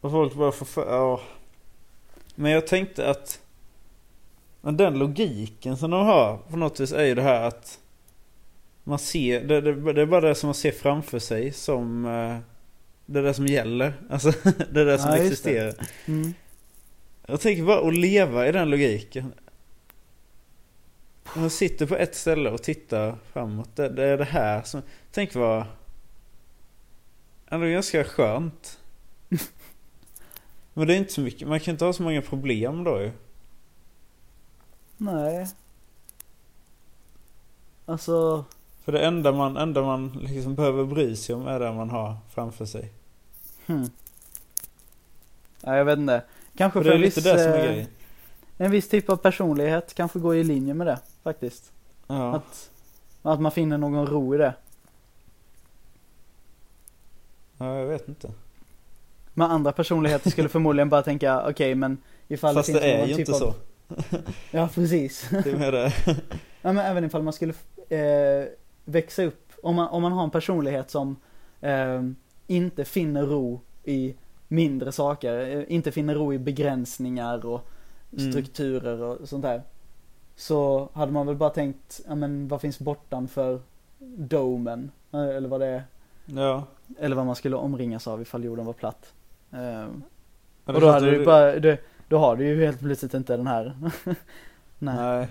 Och 0.00 0.10
folk 0.10 0.34
bara 0.34 0.52
får 0.52 0.66
för, 0.66 0.86
ja. 0.86 1.20
Men 2.34 2.52
jag 2.52 2.66
tänkte 2.66 3.10
att 3.10 3.40
men 4.60 4.76
den 4.76 4.98
logiken 4.98 5.76
som 5.76 5.90
de 5.90 6.06
har 6.06 6.36
på 6.36 6.56
något 6.56 6.80
vis 6.80 6.92
är 6.92 7.04
ju 7.04 7.14
det 7.14 7.22
här 7.22 7.42
att 7.42 7.78
man 8.84 8.98
ser, 8.98 9.44
det, 9.44 9.60
det, 9.60 9.92
det 9.92 10.02
är 10.02 10.06
bara 10.06 10.20
det 10.20 10.34
som 10.34 10.46
man 10.46 10.54
ser 10.54 10.72
framför 10.72 11.18
sig 11.18 11.52
som 11.52 12.04
eh, 12.04 12.36
det 13.06 13.18
är 13.18 13.22
det 13.22 13.34
som 13.34 13.46
gäller. 13.46 13.92
Alltså 14.10 14.32
det 14.70 14.80
är 14.80 14.84
det 14.84 14.98
som 14.98 15.10
Ja, 15.10 15.16
existerar. 15.16 15.74
Jag 17.30 17.40
tänker 17.40 17.64
bara 17.64 17.88
att 17.88 17.94
leva 17.94 18.48
i 18.48 18.52
den 18.52 18.70
logiken. 18.70 19.32
Man 21.36 21.50
sitter 21.50 21.86
på 21.86 21.96
ett 21.96 22.14
ställe 22.14 22.50
och 22.50 22.62
tittar 22.62 23.16
framåt. 23.32 23.76
Det, 23.76 23.88
det 23.88 24.04
är 24.04 24.18
det 24.18 24.24
här 24.24 24.62
som... 24.62 24.82
Tänk 25.12 25.34
vad... 25.34 25.64
Ändå 27.48 27.66
ganska 27.66 28.04
skönt. 28.04 28.78
Men 30.74 30.86
det 30.86 30.94
är 30.94 30.98
inte 30.98 31.12
så 31.12 31.20
mycket. 31.20 31.48
Man 31.48 31.60
kan 31.60 31.72
inte 31.72 31.84
ha 31.84 31.92
så 31.92 32.02
många 32.02 32.22
problem 32.22 32.84
då 32.84 33.00
ju. 33.00 33.10
Nej. 34.96 35.48
Alltså, 37.86 38.44
För 38.84 38.92
det 38.92 39.00
enda 39.06 39.32
man, 39.32 39.56
enda 39.56 39.82
man 39.82 40.08
liksom 40.08 40.54
behöver 40.54 40.84
bry 40.84 41.16
sig 41.16 41.34
om 41.34 41.46
är 41.46 41.60
det 41.60 41.72
man 41.72 41.90
har 41.90 42.16
framför 42.30 42.64
sig. 42.64 42.92
hmm. 43.66 43.90
Ja, 45.60 45.76
jag 45.76 45.84
vet 45.84 45.98
inte. 45.98 46.22
Kanske 46.56 46.78
För 46.78 46.84
det 46.84 46.90
är 46.90 46.96
en, 46.96 47.02
viss, 47.02 47.14
det 47.14 47.22
som 47.22 47.52
är 47.52 47.78
eh, 47.78 47.86
en 48.56 48.70
viss 48.70 48.88
typ 48.88 49.10
av 49.10 49.16
personlighet 49.16 49.94
kanske 49.94 50.18
går 50.18 50.36
i 50.36 50.44
linje 50.44 50.74
med 50.74 50.86
det, 50.86 50.98
faktiskt. 51.22 51.72
Ja. 52.06 52.34
Att, 52.36 52.70
att 53.22 53.40
man 53.40 53.52
finner 53.52 53.78
någon 53.78 54.06
ro 54.06 54.34
i 54.34 54.38
det. 54.38 54.54
ja, 57.58 57.78
jag 57.78 57.86
vet 57.86 58.08
inte. 58.08 58.30
Men 59.34 59.50
andra 59.50 59.72
personligheter 59.72 60.30
skulle 60.30 60.48
förmodligen 60.58 60.88
bara 60.88 61.02
tänka, 61.02 61.48
okej 61.48 61.74
men 61.74 61.98
ifall 62.28 62.54
Fast 62.54 62.66
det 62.66 62.72
det 62.72 62.80
finns 62.80 62.94
är 62.94 62.98
någon 62.98 63.08
ju 63.08 63.14
typ 63.14 63.28
inte 63.28 63.32
av... 63.32 63.38
så. 63.38 63.54
Ja, 64.50 64.68
precis. 64.74 65.28
Det 65.30 65.50
är 65.50 65.56
mer 65.58 65.72
det. 65.72 65.92
Ja 66.62 66.72
men 66.72 66.86
även 66.86 67.04
ifall 67.04 67.22
man 67.22 67.32
skulle 67.32 67.54
eh, 67.88 68.48
växa 68.84 69.22
upp, 69.22 69.52
om 69.62 69.74
man, 69.74 69.88
om 69.88 70.02
man 70.02 70.12
har 70.12 70.24
en 70.24 70.30
personlighet 70.30 70.90
som 70.90 71.16
eh, 71.60 72.02
inte 72.46 72.84
finner 72.84 73.22
ro 73.26 73.60
i 73.84 74.14
mindre 74.50 74.92
saker, 74.92 75.56
eh, 75.56 75.64
inte 75.68 75.92
finner 75.92 76.14
ro 76.14 76.32
i 76.32 76.38
begränsningar 76.38 77.46
och 77.46 77.66
Mm. 78.18 78.32
strukturer 78.32 79.02
och 79.02 79.28
sånt 79.28 79.42
där. 79.42 79.62
Så 80.36 80.88
hade 80.92 81.12
man 81.12 81.26
väl 81.26 81.36
bara 81.36 81.50
tänkt, 81.50 82.00
ja 82.08 82.14
men 82.14 82.48
vad 82.48 82.60
finns 82.60 82.78
bortanför 82.78 83.60
domen? 84.16 84.90
Eh, 85.12 85.20
Eller 85.20 85.48
vad 85.48 85.60
det 85.60 85.66
är, 85.66 85.84
Ja. 86.26 86.64
eller 86.98 87.16
vad 87.16 87.26
man 87.26 87.36
skulle 87.36 87.56
omringas 87.56 88.06
av 88.08 88.22
ifall 88.22 88.44
jorden 88.44 88.66
var 88.66 88.72
platt. 88.72 89.12
Ja, 89.50 89.84
och 90.64 90.72
det 90.72 90.80
då 90.80 90.88
hade 90.90 91.10
du 91.10 91.18
du. 91.18 91.24
bara, 91.24 91.58
det, 91.58 91.78
då 92.08 92.18
har 92.18 92.36
du 92.36 92.46
ju 92.46 92.64
helt 92.64 92.80
plötsligt 92.80 93.14
inte 93.14 93.36
den 93.36 93.46
här 93.46 93.74
Nej. 94.78 94.94
Nej. 94.96 95.28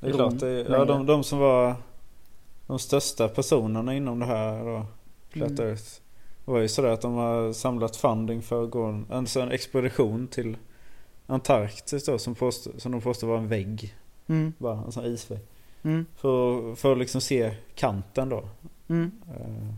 Det 0.00 0.06
är 0.06 0.10
Rom 0.10 0.18
klart. 0.18 0.40
Det 0.40 0.48
är, 0.48 0.70
ja, 0.72 0.84
de, 0.84 1.06
de 1.06 1.24
som 1.24 1.38
var 1.38 1.74
de 2.66 2.78
största 2.78 3.28
personerna 3.28 3.94
inom 3.94 4.18
det 4.18 4.26
här 4.26 4.64
då, 4.64 4.86
Flat 5.30 5.50
Mm. 5.50 5.68
Earth. 5.68 6.00
Det 6.50 6.54
var 6.54 6.60
ju 6.60 6.68
sådär 6.68 6.88
att 6.88 7.00
de 7.00 7.14
har 7.14 7.52
samlat 7.52 7.96
funding 7.96 8.42
för 8.42 8.64
att 8.64 8.70
gå 8.70 8.84
en, 8.84 9.06
alltså 9.10 9.40
en 9.40 9.52
expedition 9.52 10.28
till 10.28 10.56
Antarktis 11.26 12.04
då 12.04 12.18
som, 12.18 12.34
påstå, 12.34 12.70
som 12.78 12.92
de 12.92 13.00
påstår 13.00 13.28
var 13.28 13.38
en 13.38 13.48
vägg. 13.48 13.94
Mm. 14.26 14.52
Bara 14.58 14.84
en 14.84 14.92
sån 14.92 15.04
isvägg. 15.04 15.40
Mm. 15.82 16.06
För, 16.16 16.74
för 16.74 16.92
att 16.92 16.98
liksom 16.98 17.20
se 17.20 17.54
kanten 17.74 18.28
då. 18.28 18.48
Mm. 18.88 19.10
Eh, 19.28 19.74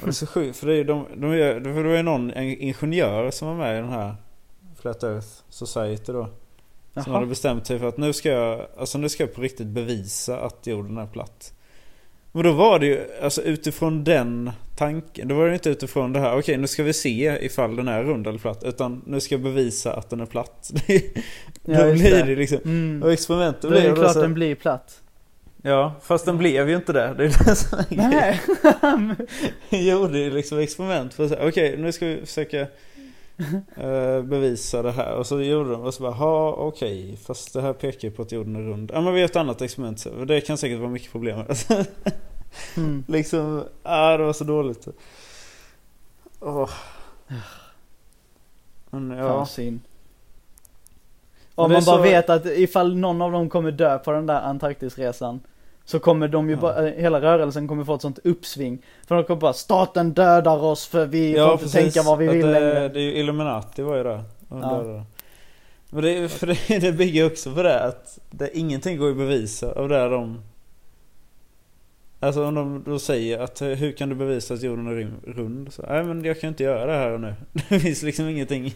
och 0.00 0.04
det 0.04 0.06
är 0.06 0.12
så 0.12 0.26
sjukt 0.26 0.56
för 0.56 0.66
det 0.66 0.72
är 0.72 0.76
ju 0.76 0.84
de, 0.84 1.06
de, 1.14 1.20
för 1.62 1.82
det 1.82 1.88
var 1.88 1.96
ju 1.96 2.02
någon 2.02 2.30
en 2.30 2.44
ingenjör 2.44 3.30
som 3.30 3.48
var 3.48 3.54
med 3.54 3.78
i 3.78 3.80
den 3.80 3.90
här 3.90 4.14
Flat 4.80 5.02
Earth 5.02 5.28
Society 5.48 6.12
då. 6.12 6.28
Som 6.92 7.02
hade 7.02 7.24
Jaha. 7.24 7.26
bestämt 7.26 7.66
sig 7.66 7.78
för 7.78 7.88
att 7.88 7.96
nu 7.96 8.12
ska 8.12 8.28
jag, 8.28 8.66
alltså 8.78 8.98
nu 8.98 9.08
ska 9.08 9.22
jag 9.22 9.34
på 9.34 9.40
riktigt 9.40 9.66
bevisa 9.66 10.40
att 10.40 10.66
jorden 10.66 10.98
är 10.98 11.06
platt. 11.06 11.54
Men 12.32 12.42
då 12.44 12.52
var 12.52 12.78
det 12.78 12.86
ju, 12.86 13.00
alltså 13.22 13.42
utifrån 13.42 14.04
den 14.04 14.50
tanken, 14.76 15.28
då 15.28 15.34
var 15.34 15.46
det 15.48 15.54
inte 15.54 15.70
utifrån 15.70 16.12
det 16.12 16.20
här, 16.20 16.38
okej 16.38 16.56
nu 16.56 16.66
ska 16.66 16.82
vi 16.82 16.92
se 16.92 17.38
ifall 17.40 17.76
den 17.76 17.88
är 17.88 18.02
rund 18.04 18.26
eller 18.26 18.38
platt. 18.38 18.64
Utan 18.64 19.02
nu 19.06 19.20
ska 19.20 19.34
jag 19.34 19.42
bevisa 19.42 19.92
att 19.92 20.10
den 20.10 20.20
är 20.20 20.26
platt. 20.26 20.70
då 21.64 21.72
Ja, 21.72 21.92
blir 21.92 22.10
det. 22.10 22.22
det 22.22 22.36
liksom, 22.36 22.58
Mm. 22.64 23.02
och 23.02 23.12
experimentet 23.12 23.62
Då 23.62 23.68
är 23.68 23.72
det 23.74 23.80
blir 23.92 23.94
klart 24.02 24.12
så, 24.12 24.20
den 24.22 24.34
blir 24.34 24.54
platt. 24.54 24.98
Ja, 25.62 25.94
fast 26.02 26.24
den 26.26 26.38
blev 26.38 26.68
ju 26.70 26.76
inte 26.76 26.92
det. 26.92 27.14
Det 27.18 27.24
är 27.24 27.44
det 27.44 27.56
som 27.56 27.78
är. 27.78 27.86
Nej. 29.70 29.84
gjorde 29.88 30.18
ju 30.18 30.30
liksom 30.30 30.58
experiment 30.58 31.14
för 31.14 31.24
att 31.24 31.30
säga, 31.30 31.48
okej 31.48 31.76
nu 31.78 31.92
ska 31.92 32.06
vi 32.06 32.20
försöka 32.26 32.66
bevisa 34.24 34.82
det 34.82 34.92
här. 34.92 35.14
Och 35.14 35.26
så 35.26 35.40
gjorde 35.40 35.70
de 35.70 35.82
och 35.82 35.94
så 35.94 36.02
bara, 36.02 36.12
ha 36.12 36.52
okej 36.52 37.16
fast 37.16 37.52
det 37.52 37.62
här 37.62 37.72
pekar 37.72 38.08
ju 38.08 38.14
på 38.14 38.22
att 38.22 38.32
jorden 38.32 38.56
är 38.56 38.60
rund. 38.60 38.90
Ja 38.94 39.00
men 39.00 39.14
vi 39.14 39.20
gör 39.20 39.26
ett 39.28 39.36
annat 39.36 39.62
experiment. 39.62 40.06
Det 40.26 40.40
kan 40.40 40.58
säkert 40.58 40.78
vara 40.78 40.90
mycket 40.90 41.12
problem 41.12 41.38
med. 41.38 41.56
Mm. 42.76 43.04
liksom, 43.08 43.64
ah 43.82 44.16
det 44.16 44.24
var 44.24 44.32
så 44.32 44.44
dåligt. 44.44 44.88
Åh. 46.40 46.70
Men 48.90 49.08
Fan 49.10 49.18
ja. 49.18 49.46
synd. 49.46 49.80
Men 51.56 51.64
Om 51.64 51.72
man 51.72 51.84
bara 51.84 51.96
så- 51.96 52.02
vet 52.02 52.30
att 52.30 52.46
ifall 52.46 52.96
någon 52.96 53.22
av 53.22 53.32
dem 53.32 53.48
kommer 53.50 53.70
dö 53.70 53.98
på 53.98 54.12
den 54.12 54.26
där 54.26 54.40
Antarktisresan 54.40 55.40
så 55.84 55.98
kommer 55.98 56.28
de 56.28 56.48
ju 56.48 56.54
Ja. 56.54 56.60
bara, 56.60 56.88
eh, 56.88 57.02
hela 57.02 57.20
rörelsen 57.20 57.68
kommer 57.68 57.84
få 57.84 57.94
ett 57.94 58.02
sånt 58.02 58.18
uppsving. 58.24 58.82
För 59.06 59.14
de 59.14 59.24
kommer 59.24 59.40
bara, 59.40 59.52
staten 59.52 60.12
dödar 60.12 60.64
oss 60.64 60.86
för 60.86 61.06
vi 61.06 61.34
får 61.34 61.52
inte 61.52 61.68
tänka 61.68 62.02
vad 62.02 62.18
vi 62.18 62.28
vill 62.28 62.46
det, 62.46 62.52
längre. 62.52 62.88
det 62.88 63.00
är 63.00 63.04
ju 63.04 63.12
Illuminati 63.14 63.82
var 63.82 63.96
ju. 63.96 64.04
Och 64.08 64.22
Ja. 64.48 65.04
Men 65.90 66.04
det, 66.04 66.28
för 66.28 66.46
det, 66.46 66.78
det 66.80 66.92
bygger 66.92 67.26
också 67.26 67.54
på 67.54 67.62
det 67.62 67.80
att 67.80 68.18
det, 68.30 68.58
ingenting 68.58 68.98
går 68.98 69.10
att 69.10 69.16
bevisa 69.16 69.72
av 69.72 69.88
det 69.88 70.08
de 70.08 70.40
Alltså 72.20 72.44
om 72.46 72.54
de 72.54 72.82
då 72.86 72.98
säger 72.98 73.38
att 73.38 73.62
hur 73.62 73.92
kan 73.92 74.08
du 74.08 74.14
bevisa 74.14 74.54
att 74.54 74.62
jorden 74.62 74.86
är 74.86 75.10
rund? 75.32 75.72
Så, 75.72 75.82
Nej 75.88 76.04
men 76.04 76.24
jag 76.24 76.40
kan 76.40 76.48
inte 76.48 76.62
göra 76.62 76.86
det 76.86 76.98
här 76.98 77.10
och 77.10 77.20
nu. 77.20 77.34
Det 77.68 77.80
finns 77.80 78.02
liksom 78.02 78.28
ingenting. 78.28 78.74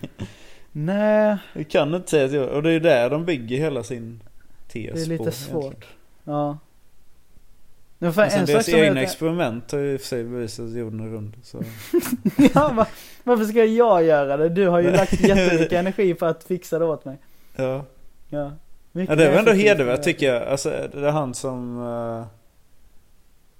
Nej, 0.72 1.36
Du 1.54 1.64
kan 1.64 1.94
inte 1.94 2.10
säga 2.10 2.24
att 2.24 2.32
jorden, 2.32 2.54
och 2.54 2.62
det 2.62 2.68
är 2.68 2.72
ju 2.72 2.80
där 2.80 3.10
de 3.10 3.24
bygger 3.24 3.56
hela 3.58 3.82
sin 3.82 4.22
tes 4.68 4.94
det 4.94 5.00
är 5.02 5.06
lite 5.06 5.24
på, 5.24 5.30
svårt. 5.30 5.62
egentligen. 5.64 5.92
Ja. 6.24 6.58
Och 7.98 8.14
sen 8.14 8.30
en 8.30 8.46
deras 8.46 8.68
egna 8.68 8.86
jag, 8.86 8.98
experiment 8.98 9.72
har 9.72 9.78
ju 9.78 9.92
i 9.92 9.96
och 9.96 10.00
för 10.00 10.08
sig 10.08 10.24
bevisat 10.24 10.70
jorden 10.70 11.00
är 11.00 11.08
rund. 11.08 11.36
Så. 11.42 11.62
ja, 12.54 12.72
va, 12.72 12.86
varför 13.24 13.44
ska 13.44 13.64
jag 13.64 14.02
göra 14.04 14.36
det? 14.36 14.48
Du 14.48 14.68
har 14.68 14.80
ju 14.80 14.90
lagt 14.90 15.20
jättemycket 15.20 15.72
energi 15.72 16.14
på 16.14 16.26
att 16.26 16.44
fixa 16.44 16.78
det 16.78 16.84
åt 16.84 17.04
mig. 17.04 17.18
Ja. 17.56 17.84
Ja. 18.28 18.52
Ja 18.92 19.14
det 19.14 19.30
var 19.30 19.38
ändå 19.38 19.52
hedervärt 19.52 20.02
tycker 20.02 20.34
jag. 20.34 20.42
Alltså 20.48 20.70
det 20.92 21.06
är 21.06 21.10
han 21.10 21.34
som... 21.34 21.76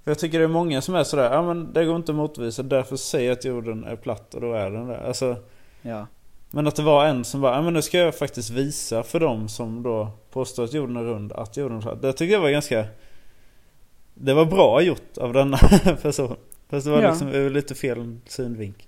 för 0.05 0.11
jag 0.11 0.19
tycker 0.19 0.39
det 0.39 0.45
är 0.45 0.49
många 0.49 0.81
som 0.81 0.95
är 0.95 1.05
sådär, 1.05 1.33
ja 1.33 1.43
men 1.43 1.73
det 1.73 1.85
går 1.85 1.97
inte 1.97 2.13
att 2.13 2.17
motvisa 2.17 2.63
därför 2.63 2.97
säger 2.97 3.29
jag 3.29 3.39
att 3.39 3.45
jorden 3.45 3.85
är 3.85 3.97
platt 3.97 4.35
och 4.35 4.41
då 4.41 4.53
är 4.53 4.71
den 4.71 4.89
där. 4.89 5.07
Alltså, 5.07 5.37
Ja. 5.83 6.07
men 6.51 6.67
att 6.67 6.77
det 6.77 6.83
var 6.83 7.07
en 7.07 7.25
som 7.25 7.41
bara, 7.41 7.55
ja 7.55 7.63
men 7.63 7.75
nu 7.75 7.83
ska 7.83 7.99
jag 7.99 8.15
faktiskt 8.15 8.51
visa 8.51 9.03
för 9.03 9.21
dem 9.21 9.49
som 9.49 9.83
då 9.83 10.09
påstår 10.31 10.65
att 10.65 10.73
jorden 10.73 10.97
är 10.97 11.03
rund 11.05 11.33
att 11.33 11.57
jorden 11.57 11.77
är 11.77 11.83
platt. 11.83 12.03
Det 12.03 12.13
tycker 12.13 12.33
jag 12.35 12.41
var 12.41 12.51
ganska... 12.51 12.85
Det 14.19 14.35
var 14.35 14.45
bra 14.45 14.83
gjort 14.83 15.19
av 15.19 15.33
denna 15.33 15.57
person. 16.03 16.37
Fast 16.71 16.87
det 16.87 16.93
var 16.93 17.03
Ja. 17.03 17.09
liksom 17.11 17.29
ur 17.29 17.51
lite 17.51 17.75
fel 17.75 18.17
synvinkel. 18.27 18.87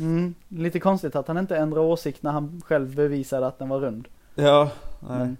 Mm, 0.00 0.34
lite 0.48 0.80
konstigt 0.80 1.16
att 1.16 1.28
han 1.28 1.38
inte 1.38 1.56
ändrade 1.56 1.86
åsikt 1.86 2.22
när 2.22 2.30
han 2.32 2.62
själv 2.66 2.94
bevisade 2.96 3.46
att 3.46 3.58
den 3.58 3.68
var 3.68 3.80
rund. 3.80 4.08
Ja, 4.34 4.70
nej. 5.08 5.18
Men, 5.18 5.36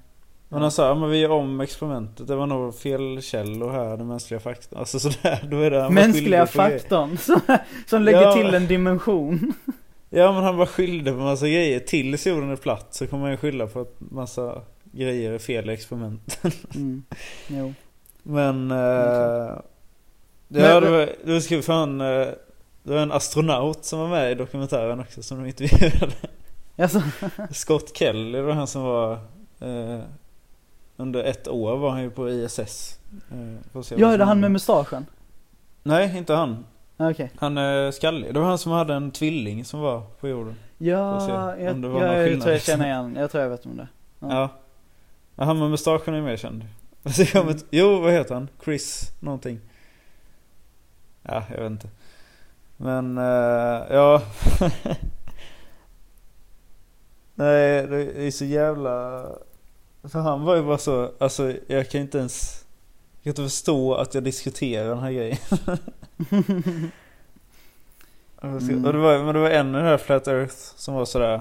Men 0.48 0.62
han 0.62 0.70
sa, 0.70 0.88
ja, 0.88 0.94
men 0.94 1.10
vi 1.10 1.18
gör 1.18 1.30
om 1.30 1.60
experimentet. 1.60 2.26
Det 2.26 2.36
var 2.36 2.46
nog 2.46 2.74
fel 2.74 3.22
källor 3.22 3.70
här, 3.72 3.96
den 3.96 4.06
mänskliga 4.06 4.40
faktorn. 4.40 4.78
Alltså 4.78 4.98
sådär, 5.00 5.46
då 5.50 5.56
är 5.60 5.70
det 5.70 5.90
Mänskliga 5.90 6.46
faktorn 6.46 7.16
som, 7.18 7.40
som 7.86 8.02
lägger 8.02 8.22
Ja. 8.22 8.32
till 8.32 8.54
en 8.54 8.66
dimension. 8.66 9.52
Ja 10.10 10.32
men 10.32 10.42
han 10.44 10.56
var 10.56 10.66
skyldig 10.66 11.12
på 11.14 11.20
massa 11.20 11.46
grejer. 11.48 11.80
Tills 11.80 12.26
jorden 12.26 12.50
är 12.50 12.56
platt 12.56 12.86
så 12.94 13.06
kommer 13.06 13.28
han 13.28 13.36
skylla 13.36 13.66
på 13.66 13.80
att 13.80 13.94
massa 13.98 14.62
grejer 14.92 15.32
är 15.32 15.38
fel 15.38 15.70
i 15.70 15.72
experimenten. 15.72 16.50
Mm. 16.74 17.02
Jo. 17.48 17.74
Men... 18.26 18.70
Eh, 18.70 19.58
Men- 20.48 20.62
ja, 20.64 20.80
det 20.80 20.90
var, 20.90 21.08
det 21.24 21.40
skrev 21.40 21.62
fan... 21.62 22.00
Eh, 22.00 22.26
det 22.82 22.94
var 22.94 23.00
en 23.00 23.12
astronaut 23.12 23.84
som 23.84 23.98
var 23.98 24.08
med 24.08 24.32
i 24.32 24.34
dokumentären 24.34 25.00
också 25.00 25.22
som 25.22 25.38
de 25.42 25.46
intervjuade. 25.48 26.12
Alltså, 26.78 27.02
Scott 27.50 27.96
Kelly 27.96 28.32
det 28.32 28.42
var 28.42 28.52
han 28.52 28.66
som 28.66 28.82
var... 28.82 29.12
Eh, 29.60 30.00
under 30.96 31.24
ett 31.24 31.48
år 31.48 31.76
var 31.76 31.90
han 31.90 32.02
ju 32.02 32.10
på 32.10 32.30
ISS. 32.30 32.98
Eh, 33.32 33.82
ja 33.96 34.16
det 34.16 34.24
han 34.24 34.40
med 34.40 34.50
mustaschen? 34.50 35.06
Nej, 35.82 36.18
inte 36.18 36.34
han. 36.34 36.64
Ah, 36.96 37.10
Okej. 37.10 37.30
Han 37.36 37.58
är 37.58 37.90
skallig. 37.90 38.34
Det 38.34 38.40
var 38.40 38.46
han 38.46 38.58
som 38.58 38.72
hade 38.72 38.94
en 38.94 39.10
tvilling 39.10 39.64
som 39.64 39.80
var 39.80 40.02
på 40.20 40.28
jorden. 40.28 40.54
Ja, 40.78 41.28
jag, 41.28 41.76
det 41.76 41.88
jag, 41.88 42.32
jag 42.32 42.40
tror 42.42 42.52
jag 42.52 42.62
känner 42.62 42.86
igen, 42.86 43.16
jag 43.18 43.30
tror 43.30 43.42
jag 43.42 43.50
vet 43.50 43.66
om 43.66 43.76
det. 43.76 43.88
Ja. 44.18 44.26
Ja. 44.30 44.48
ja. 45.36 45.44
Han 45.44 45.58
med 45.58 45.70
mustaschen 45.70 46.14
är 46.14 46.20
mer 46.20 46.36
känd. 46.36 46.64
Alltså, 47.06 47.22
jag 47.38 47.50
inte- 47.50 47.64
Jo, 47.70 48.00
vad 48.00 48.12
heter 48.12 48.34
han? 48.34 48.48
Chris 48.64 49.12
någonting. 49.20 49.60
Ja, 51.22 51.44
jag 51.50 51.56
vet 51.62 51.70
inte. 51.70 51.88
Men, 52.76 53.18
eh, 53.18 53.24
ja. 53.96 54.22
Nej, 57.34 57.86
det 57.86 58.26
är 58.26 58.30
så 58.30 58.44
jävla... 58.44 59.24
För 60.04 60.18
han 60.20 60.42
var 60.44 60.56
ju 60.56 60.62
bara 60.62 60.78
så, 60.78 61.10
alltså 61.18 61.54
jag 61.66 61.90
kan 61.90 62.00
inte 62.00 62.18
ens... 62.18 62.64
Jag 63.22 63.36
kan 63.36 63.44
inte 63.44 63.52
förstå 63.54 63.94
att 63.94 64.14
jag 64.14 64.24
diskuterar 64.24 64.88
den 64.88 64.98
här 64.98 65.12
grejen. 65.12 65.38
Mm. 68.42 68.84
Och 68.84 68.92
det 68.92 68.98
var, 68.98 69.18
men 69.24 69.34
det 69.34 69.40
var 69.40 69.50
en 69.50 69.68
i 69.70 69.72
den 69.72 69.84
här 69.86 69.98
Flat 69.98 70.28
Earth 70.28 70.54
som 70.54 70.94
var 70.94 71.04
sådär. 71.04 71.40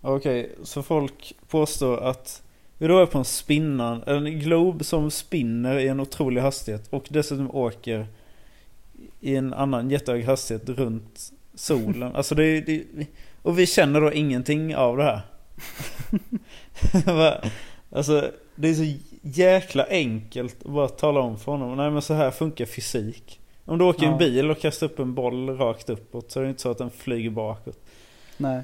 Okej, 0.00 0.54
så 0.62 0.82
folk 0.82 1.34
påstår 1.48 2.00
att 2.00 2.42
vi 2.88 3.02
är 3.02 3.06
på 3.06 3.18
en 3.18 3.24
spinnan, 3.24 4.02
en 4.06 4.24
glob 4.38 4.84
som 4.84 5.10
spinner 5.10 5.78
i 5.78 5.88
en 5.88 6.00
otrolig 6.00 6.40
hastighet 6.40 6.86
och 6.90 7.06
dessutom 7.10 7.50
åker 7.54 8.06
i 9.20 9.36
en 9.36 9.54
annan 9.54 9.90
jättehög 9.90 10.24
hastighet 10.24 10.68
runt 10.68 11.32
solen. 11.54 12.14
Alltså 12.16 12.34
det, 12.34 12.44
är- 12.44 12.62
det 12.62 13.06
Och 13.42 13.58
vi 13.58 13.66
känner 13.66 14.00
då 14.00 14.12
ingenting 14.12 14.76
av 14.76 14.96
det 14.96 15.02
här. 15.04 15.20
Alltså 17.92 18.30
det 18.54 18.68
är 18.68 18.74
så 18.74 18.98
jäkla 19.22 19.86
enkelt 19.90 20.56
att 20.66 20.72
bara 20.72 20.88
tala 20.88 21.20
om 21.20 21.38
för 21.38 21.52
honom. 21.52 21.76
Nej 21.76 21.90
men 21.90 22.02
så 22.02 22.14
här 22.14 22.30
funkar 22.30 22.66
fysik. 22.66 23.40
Om 23.64 23.78
du 23.78 23.84
åker 23.84 24.02
i 24.02 24.06
Ja. 24.06 24.12
en 24.12 24.18
bil 24.18 24.50
och 24.50 24.60
kastar 24.60 24.86
upp 24.86 24.98
en 24.98 25.14
boll 25.14 25.56
rakt 25.56 25.90
uppåt 25.90 26.30
så 26.32 26.40
är 26.40 26.44
det 26.44 26.50
inte 26.50 26.62
så 26.62 26.70
att 26.70 26.78
den 26.78 26.90
flyger 26.90 27.30
bakåt. 27.30 27.78
Nej. 28.36 28.62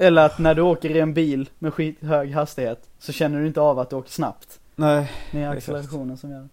Eller 0.00 0.26
att 0.26 0.38
när 0.38 0.54
du 0.54 0.62
åker 0.62 0.90
i 0.90 1.00
en 1.00 1.14
bil 1.14 1.50
med 1.58 1.74
skithög 1.74 2.32
hastighet 2.32 2.88
så 2.98 3.12
känner 3.12 3.40
du 3.40 3.46
inte 3.46 3.60
av 3.60 3.78
att 3.78 3.90
du 3.90 3.96
åker 3.96 4.10
snabbt. 4.10 4.60
Nej. 4.76 5.12
Det 5.32 5.38
är 5.42 5.52
Exakt. 5.52 5.58
accelerationen 5.58 6.16
som 6.16 6.30
gör 6.30 6.40
det. 6.40 6.48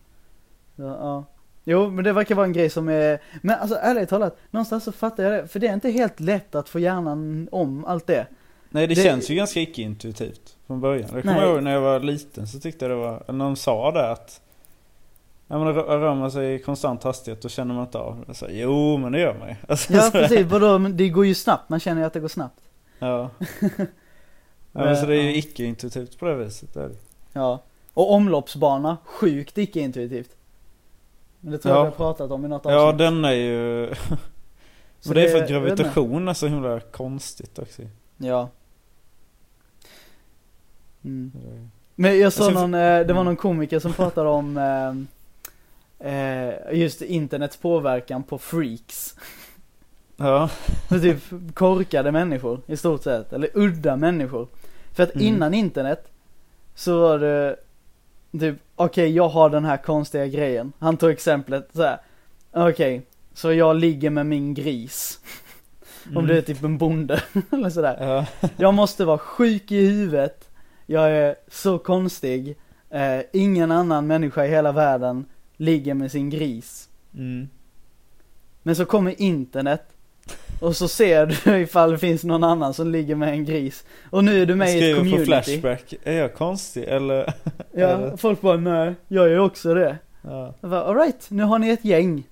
Så, 0.75 0.81
ja. 0.83 1.23
Jo, 1.63 1.89
men 1.89 2.03
det 2.03 2.13
verkar 2.13 2.35
vara 2.35 2.45
en 2.45 2.53
grej 2.53 2.69
som 2.69 2.89
är, 2.89 3.19
men 3.41 3.59
alltså 3.59 3.75
ärligt 3.81 4.09
talat, 4.09 4.37
någonstans 4.51 4.83
så 4.83 4.91
fattar 4.91 5.23
jag 5.23 5.33
det. 5.33 5.47
För 5.47 5.59
det 5.59 5.67
är 5.67 5.73
inte 5.73 5.89
helt 5.89 6.19
lätt 6.19 6.55
att 6.55 6.69
få 6.69 6.79
hjärnan 6.79 7.47
om 7.51 7.85
allt 7.85 8.07
det. 8.07 8.27
Nej 8.69 8.87
det, 8.87 8.95
Det- 8.95 9.01
känns 9.03 9.29
ju 9.29 9.35
ganska 9.35 9.59
icke-intuitivt 9.59 10.55
från 10.67 10.81
början. 10.81 11.09
Jag 11.13 11.21
kommer 11.23 11.43
ihåg 11.45 11.63
när 11.63 11.71
jag 11.71 11.81
var 11.81 11.99
liten 11.99 12.47
så 12.47 12.59
tyckte 12.59 12.85
jag 12.85 12.91
det 12.91 12.95
var, 12.95 13.23
när 13.27 13.45
de 13.45 13.55
sa 13.55 13.91
det 13.91 14.11
att 14.11 14.41
Ja 15.47 15.63
men 15.63 15.73
rör 15.73 16.15
man 16.15 16.31
sig 16.31 16.53
i 16.53 16.59
konstant 16.59 17.03
hastighet 17.03 17.41
då 17.41 17.49
känner 17.49 17.73
man 17.75 17.83
inte 17.85 17.97
av 17.97 18.23
det. 18.27 18.33
Sa, 18.33 18.45
jo 18.49 18.97
men 18.97 19.11
det 19.11 19.19
gör 19.19 19.35
man 19.39 19.49
ju. 19.49 19.55
Alltså, 19.67 19.93
Ja 19.93 20.01
så- 20.01 20.11
precis, 20.11 20.45
vadå, 20.47 20.79
men 20.79 20.97
det 20.97 21.09
går 21.09 21.25
ju 21.25 21.35
snabbt, 21.35 21.69
man 21.69 21.79
känner 21.79 22.01
ju 22.01 22.07
att 22.07 22.13
det 22.13 22.19
går 22.19 22.27
snabbt. 22.27 22.59
Ja. 22.99 23.29
ja 23.59 23.85
men 24.71 24.97
så 24.97 25.05
det 25.05 25.15
är 25.15 25.21
ju 25.21 25.31
Ja. 25.31 25.37
icke-intuitivt 25.37 26.19
på 26.19 26.25
det 26.25 26.35
viset. 26.35 26.73
Det 26.73 26.83
är 26.83 26.89
det. 26.89 26.95
Ja. 27.33 27.63
Och 27.93 28.13
omloppsbana, 28.13 28.97
sjukt 29.05 29.57
icke-intuitivt. 29.57 30.29
Men 31.39 31.51
det 31.51 31.57
tror 31.57 31.75
jag 31.75 31.79
Ja. 31.79 31.83
vi 31.83 31.89
har 31.89 31.95
pratat 31.95 32.31
om 32.31 32.45
i 32.45 32.47
något 32.47 32.65
Ja 32.65 32.81
avsnitt. 32.81 32.99
den 32.99 33.25
är 33.25 33.31
ju... 33.31 33.87
Och 35.07 35.13
det 35.13 35.25
är 35.25 35.29
för 35.29 35.43
att 35.43 35.49
jag 35.49 35.63
gravitation 35.63 36.27
är 36.27 36.33
så 36.33 36.47
himla 36.47 36.79
konstigt 36.79 37.59
också. 37.59 37.81
Ja. 38.17 38.49
Mm. 41.03 41.31
Men 41.95 42.19
jag 42.19 42.33
såg 42.33 42.53
någon, 42.53 42.73
eh, 42.73 42.79
det 42.79 43.03
var 43.03 43.21
mm. 43.21 43.25
någon 43.25 43.35
komiker 43.35 43.79
som 43.79 43.93
pratade 43.93 44.29
om 44.29 44.57
eh, 45.99 46.13
eh, 46.13 46.53
just 46.73 47.01
internets 47.01 47.57
påverkan 47.57 48.23
på 48.23 48.37
freaks. 48.37 49.15
Ja. 50.17 50.47
För 50.89 50.99
typ 50.99 51.23
korkade 51.55 52.11
människor 52.11 52.61
i 52.67 52.77
stort 52.77 53.03
sett, 53.03 53.33
eller 53.33 53.49
udda 53.53 53.95
människor. 53.95 54.47
För 54.93 55.03
att 55.03 55.15
Mm. 55.15 55.27
innan 55.27 55.53
internet 55.53 56.11
så 56.75 56.99
var 57.01 57.19
det 57.19 57.55
typ, 58.39 58.55
okej 58.75 59.11
jag 59.15 59.29
har 59.29 59.49
den 59.49 59.65
här 59.65 59.77
konstiga 59.77 60.27
grejen. 60.27 60.73
Han 60.79 60.97
tog 60.97 61.11
exemplet 61.11 61.69
så 61.73 61.83
här. 61.83 61.97
okej, 62.51 63.01
så 63.33 63.53
jag 63.53 63.75
ligger 63.75 64.09
med 64.09 64.25
min 64.25 64.53
gris. 64.53 65.19
Om 66.05 66.11
Mm. 66.11 66.27
du 66.27 66.37
är 66.37 66.41
typ 66.41 66.63
en 66.63 66.77
bonde 66.77 67.23
eller 67.51 67.69
sådär. 67.69 67.97
Ja. 67.99 68.25
Jag 68.57 68.73
måste 68.73 69.05
vara 69.05 69.17
sjuk 69.17 69.71
i 69.71 69.85
huvudet. 69.87 70.49
Jag 70.85 71.11
är 71.11 71.35
så 71.47 71.79
konstig. 71.79 72.57
Eh, 72.89 73.19
ingen 73.33 73.71
annan 73.71 74.07
människa 74.07 74.45
i 74.45 74.49
hela 74.49 74.71
världen 74.71 75.25
ligger 75.57 75.93
med 75.93 76.11
sin 76.11 76.29
gris. 76.29 76.89
Mm. 77.13 77.49
Men 78.63 78.75
så 78.75 78.85
kommer 78.85 79.21
internet. 79.21 79.83
Och 80.59 80.75
så 80.75 80.87
ser 80.87 81.25
du 81.25 81.57
ifall 81.61 81.91
det 81.91 81.97
finns 81.97 82.23
någon 82.23 82.43
annan 82.43 82.73
som 82.73 82.91
ligger 82.91 83.15
med 83.15 83.29
en 83.29 83.45
gris. 83.45 83.83
Och 84.09 84.23
nu 84.23 84.41
är 84.41 84.45
du 84.45 84.55
med 84.55 84.67
i 84.67 84.71
ett 84.71 84.77
Skriver 84.77 84.95
på 84.95 85.03
community. 85.03 85.25
Flashback, 85.25 85.93
är 86.03 86.13
jag 86.13 86.33
konstig 86.35 86.83
eller? 86.83 87.33
Ja, 87.71 88.17
folk 88.17 88.41
bara 88.41 88.57
nej, 88.57 88.95
jag 89.07 89.31
är 89.31 89.39
också 89.39 89.73
det. 89.73 89.97
Ja. 90.21 90.53
Alright, 90.61 91.25
nu 91.29 91.43
har 91.43 91.59
ni 91.59 91.69
ett 91.69 91.85
gäng. 91.85 92.23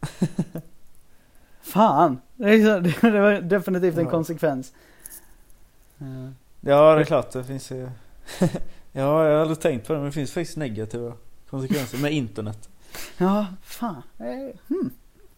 Fan, 1.62 2.20
det, 2.36 3.02
var 3.02 3.40
definitivt 3.40 3.98
en 3.98 4.04
Ja. 4.04 4.10
konsekvens. 4.10 4.72
Ja. 6.60 6.94
det 6.94 7.00
är 7.00 7.04
klart 7.04 7.30
det 7.32 7.44
finns 7.44 7.70
ju 7.70 7.88
Ja, 8.40 8.48
jag 8.92 9.04
har 9.04 9.24
aldrig 9.24 9.60
tänkt 9.60 9.86
på 9.86 9.92
det 9.92 9.98
men 9.98 10.06
det 10.06 10.12
finns 10.12 10.32
faktiskt 10.32 10.56
negativa 10.56 11.12
konsekvenser 11.50 11.98
med 11.98 12.12
internet. 12.12 12.68
Ja, 13.18 13.46
fan. 13.62 14.02
Eh, 14.18 14.56
Hmm. 14.68 14.90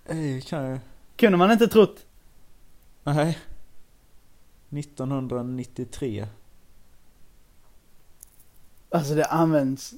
Det 0.07 0.47
kan 0.47 0.65
jag 0.65 0.79
Kunde 1.17 1.39
man 1.39 1.51
inte 1.51 1.69
trott. 1.69 1.97
Nej. 3.05 3.39
1993. 4.71 6.27
Alltså 8.91 9.15
det 9.15 9.25
används 9.25 9.95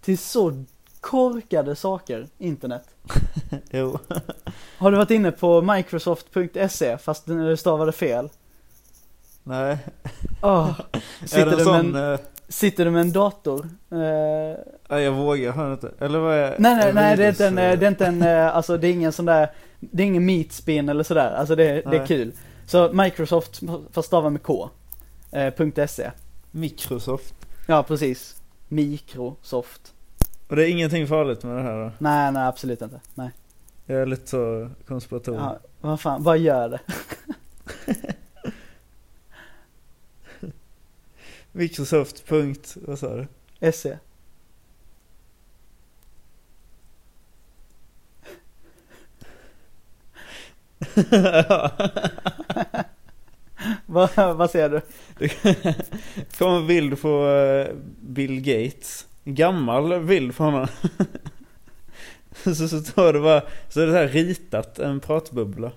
till 0.00 0.18
så 0.18 0.64
korkade 1.00 1.76
saker, 1.76 2.26
internet. 2.38 2.84
Jo. 3.70 3.98
Har 4.78 4.90
du 4.90 4.96
varit 4.96 5.10
inne 5.10 5.30
på 5.30 5.62
microsoft.se 5.62 6.98
fast 6.98 7.26
du 7.26 7.56
stavade 7.56 7.92
fel? 7.92 8.28
Nej. 9.42 9.78
Är 10.42 10.74
sitter, 11.26 11.44
det 11.44 11.50
du 11.50 11.56
med 11.56 11.64
sån... 11.64 11.94
en, 11.94 12.12
eh, 12.12 12.20
sitter 12.48 12.84
du 12.84 12.90
med 12.90 13.00
en 13.00 13.12
dator? 13.12 13.68
Eh, 13.90 14.58
nej, 14.88 15.02
jag 15.02 15.12
vågar 15.12 15.52
höra 15.52 15.72
inte. 15.72 15.92
Eller 15.98 16.18
vad 16.18 16.34
är... 16.34 16.56
nej 16.58 16.76
nej 16.76 16.94
nej 16.94 17.16
det 17.16 17.24
är 17.24 17.28
inte 17.28 17.46
en, 17.46 17.58
eh, 17.58 17.70
eh, 17.70 17.78
det 17.78 17.86
är 17.86 17.90
inte 17.90 18.06
en, 18.06 18.22
eh, 18.22 18.56
alltså 18.56 18.76
det 18.76 18.88
är 18.88 18.92
ingen 18.92 19.12
sån 19.12 19.24
där, 19.24 19.50
det 19.80 20.02
är 20.02 20.06
ingen 20.06 20.26
meatspin 20.26 20.88
eller 20.88 21.02
sådär, 21.04 21.30
alltså 21.30 21.56
det, 21.56 21.82
det 21.90 21.96
är 21.96 22.06
kul. 22.06 22.32
Så 22.66 22.92
Microsoft, 22.92 23.60
fast 23.90 24.08
stava 24.08 24.30
med 24.30 24.42
K, 24.42 24.70
eh, 25.30 25.86
.se. 25.86 26.10
Microsoft. 26.50 27.34
Ja 27.66 27.82
precis. 27.82 28.42
Microsoft. 28.68 29.92
Och 30.48 30.56
det 30.56 30.68
är 30.68 30.70
ingenting 30.70 31.06
farligt 31.06 31.42
med 31.44 31.56
det 31.56 31.62
här 31.62 31.84
då? 31.84 31.92
Nej 31.98 32.32
nej 32.32 32.46
absolut 32.46 32.82
inte, 32.82 33.00
nej. 33.14 33.30
Jag 33.86 34.00
är 34.00 34.06
lite 34.06 34.26
så 34.26 34.70
konspiratorisk. 34.86 35.42
Ja, 35.42 35.58
vad 35.80 36.00
fan, 36.00 36.22
vad 36.22 36.38
gör 36.38 36.68
det? 36.68 36.80
Microsoft. 41.52 42.26
Punkt, 42.26 42.76
vad 42.86 42.98
sa 42.98 43.16
du? 43.60 43.72
SE. 43.72 43.98
Vad, 53.86 54.36
vad 54.36 54.50
ser 54.50 54.68
du? 54.68 54.80
kom 56.38 56.54
en 56.54 56.66
bild 56.66 57.00
på 57.00 57.28
eh, 57.28 57.74
Bill 58.00 58.40
Gates. 58.40 59.06
En 59.24 59.34
gammal 59.34 60.04
bild 60.04 60.36
på 60.36 60.44
honom. 60.44 60.66
så, 62.44 62.54
så 62.54 62.80
står 62.80 63.12
det 63.12 63.20
bara, 63.20 63.42
så 63.68 63.80
är 63.80 63.86
det 63.86 63.92
så 63.92 63.98
här 63.98 64.08
ritat, 64.08 64.78
en 64.78 65.00
pratbubbla. 65.00 65.72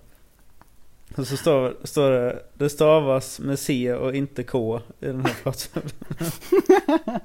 Och 1.15 1.27
så 1.27 1.37
står, 1.37 1.75
står 1.83 2.11
det, 2.11 2.43
det 2.53 2.69
stavas 2.69 3.39
med 3.39 3.59
C 3.59 3.93
och 3.93 4.15
inte 4.15 4.43
K 4.43 4.81
i 4.99 5.05
den 5.05 5.25
här 5.25 5.35
pratbubblan. 5.43 5.91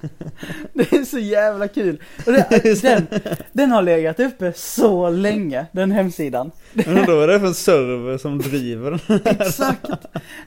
Det 0.72 0.92
är 0.92 1.04
så 1.04 1.18
jävla 1.18 1.68
kul. 1.68 2.02
Och 2.26 2.32
det, 2.32 2.82
den, 2.82 3.06
den 3.52 3.70
har 3.70 3.82
legat 3.82 4.20
uppe 4.20 4.52
så 4.52 5.10
länge, 5.10 5.66
den 5.72 5.92
hemsidan. 5.92 6.50
Men 6.72 6.98
undrar 6.98 7.16
vad 7.16 7.28
det 7.28 7.34
är 7.34 7.38
för 7.38 7.46
en 7.46 7.54
server 7.54 8.18
som 8.18 8.38
driver 8.38 8.90
den. 8.90 9.20
Exakt, 9.24 9.90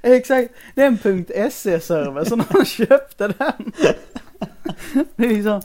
exakt. 0.01 0.53
Det 0.75 0.81
är 0.81 0.87
en 0.87 1.51
.se-server 1.51 2.23
så 2.23 2.35
någon 2.35 2.65
köpte 2.65 3.27
den. 3.27 3.71
Det 5.15 5.25
är 5.25 5.29
liksom, 5.29 5.61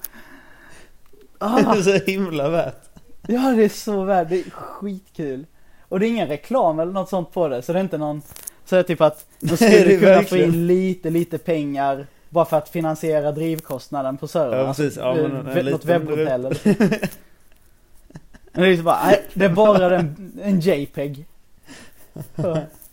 Det 1.38 1.44
ah, 1.46 1.76
är 1.76 1.82
så 1.82 2.10
himla 2.10 2.48
värt. 2.48 2.82
ja 3.26 3.52
det 3.56 3.64
är 3.64 3.68
så 3.68 4.04
värt, 4.04 4.28
det 4.28 4.38
är 4.38 4.50
skitkul. 4.50 5.46
Och 5.88 6.00
det 6.00 6.06
är 6.06 6.08
ingen 6.08 6.28
reklam 6.28 6.80
eller 6.80 6.92
något 6.92 7.08
sånt 7.08 7.32
på 7.32 7.48
det, 7.48 7.62
så 7.62 7.72
det 7.72 7.78
är 7.78 7.82
inte 7.82 7.98
någon, 7.98 8.22
så 8.64 8.74
det 8.74 8.80
är 8.80 8.82
typ 8.82 9.00
att 9.00 9.26
de 9.40 9.56
skulle 9.56 9.70
det 9.70 9.94
är 9.94 10.00
kunna 10.00 10.22
få 10.22 10.36
in 10.36 10.66
lite, 10.66 11.10
lite 11.10 11.38
pengar 11.38 12.06
bara 12.30 12.44
för 12.44 12.56
att 12.56 12.68
finansiera 12.68 13.32
drivkostnaden 13.32 14.16
på 14.16 14.28
servern. 14.28 14.58
Ja, 14.60 14.66
precis. 14.66 14.96
Ja, 14.96 15.14
men 15.14 15.24
en 15.24 15.36
Eh, 15.36 15.54
något 15.54 15.64
liten- 15.64 15.80
webbhotell 15.88 16.28
eller 16.28 16.56
Men 18.52 18.62
det 18.62 18.68
är 18.78 18.82
bara, 18.82 19.04
nej, 19.06 19.22
det 19.34 19.44
är 19.44 19.48
bara 19.48 19.98
en, 19.98 20.32
en 20.42 20.60
JPEG. 20.60 21.24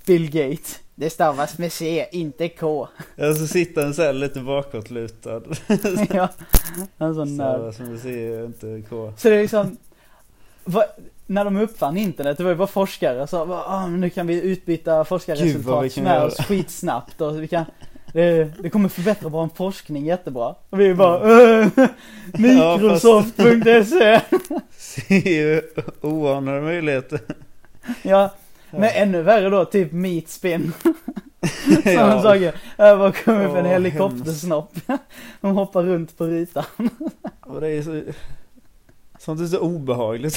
Bill 0.06 0.32
Gates. 0.32 0.80
Det 0.96 1.10
stavas 1.10 1.58
med 1.58 1.72
C, 1.72 2.06
inte 2.12 2.50
K. 2.50 2.88
Ja, 3.16 3.34
så 3.34 3.48
sitter 3.48 3.82
den 3.82 3.94
så 3.94 4.02
här 4.02 4.14
lite 4.14 4.40
bakåtlutad. 4.40 5.42
ja, 6.14 6.30
en 6.98 7.16
sån 7.16 7.38
som 7.74 7.92
du 7.92 8.00
ser 8.00 8.46
inte 8.46 8.84
K. 8.90 9.14
Så 9.18 9.30
det 9.30 9.36
är 9.36 9.42
liksom, 9.42 9.78
vad, 10.64 10.84
när 11.26 11.46
de 11.46 11.58
uppfann 11.58 11.98
internet, 11.98 12.38
det 12.38 12.44
var 12.44 12.52
ju 12.52 12.58
bara 12.58 12.68
forskare 12.68 13.28
som 13.28 13.52
ah, 13.52 13.88
nu 13.88 14.10
kan 14.10 14.28
vi 14.28 14.42
utbyta 14.42 15.06
forskarresultat 15.06 15.84
vi 15.86 15.90
kan 15.90 16.04
med 16.04 16.14
göra." 16.16 16.26
oss 16.26 16.38
skitsnabbt 16.38 17.22
och 17.22 17.44
vi 17.44 17.48
kan 17.48 17.66
det, 18.16 18.52
det 18.62 18.70
kommer 18.70 18.90
förbättra 18.90 19.30
vår 19.30 19.50
forskning 19.56 20.06
jättebra. 20.06 20.56
Och 20.70 20.80
vi 20.80 20.94
bara, 20.94 21.62
äh, 21.62 21.68
Microsoft.se. 22.34 24.22
Ser 24.78 25.28
ju 25.28 25.62
oanade 26.02 26.62
möjligheter. 26.62 27.20
Ja, 28.02 28.34
men 28.72 28.90
ännu 28.94 29.22
värre 29.22 29.50
då, 29.50 29.66
typ 29.66 29.92
meatspin. 29.92 30.74
Sådana 31.84 32.16
Ja. 32.16 32.22
saker. 32.22 33.24
Kommer 33.26 33.46
upp 33.48 33.56
en 33.56 33.66
helikoptersnopp. 33.66 34.76
De 35.42 35.56
hoppar 35.56 35.84
runt 35.84 36.18
på 36.18 36.26
rutan. 36.28 36.64
Och 37.42 37.62
det 37.62 37.68
är 37.70 37.82
så... 37.82 38.02
Sånt 39.20 39.42
är 39.42 39.46
så 39.46 39.60
obehagligt. 39.60 40.36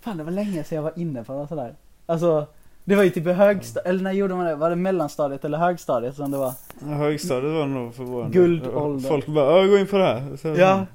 Fan 0.00 0.16
det 0.16 0.24
var 0.24 0.30
länge 0.30 0.64
sedan 0.64 0.76
jag 0.76 0.82
var 0.82 0.92
inne 0.98 1.24
på 1.24 1.32
något 1.32 1.48
sådär. 1.48 1.74
Alltså, 2.06 2.46
det 2.88 2.96
var 2.96 3.02
ju 3.02 3.10
typ 3.10 3.26
i 3.26 3.32
högstadiet, 3.32 3.86
eller 3.86 4.02
när 4.02 4.12
gjorde 4.12 4.34
man 4.34 4.46
det? 4.46 4.54
Var 4.54 4.70
det 4.70 4.76
mellanstadiet 4.76 5.44
eller 5.44 5.58
högstadiet 5.58 6.16
som 6.16 6.30
det 6.30 6.38
var? 6.38 6.52
Ja, 6.80 6.86
Högstadiet 6.86 7.52
var 7.54 7.66
nog 7.66 7.94
förvånande. 7.94 8.32
Guldålder. 8.38 9.08
Folk 9.08 9.26
bara, 9.26 9.60
"Ja, 9.60 9.66
gå 9.66 9.78
in 9.78 9.86
på 9.86 9.98
det 9.98 10.04
här. 10.04 10.36
Så, 10.36 10.48
Ja. 10.48 10.86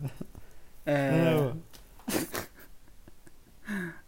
Eh, 0.86 1.46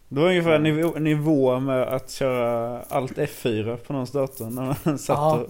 Det 0.08 0.20
var 0.20 0.28
ungefär 0.28 0.58
nivå, 0.58 0.88
nivå 0.98 1.60
med 1.60 1.82
att 1.82 2.10
köra 2.10 2.80
allt 2.88 3.12
F4 3.12 3.76
på 3.76 3.92
någons 3.92 4.10
dator 4.12 4.44
när 4.50 4.62
man 4.84 4.98
satt 4.98 5.16
Ja. 5.18 5.40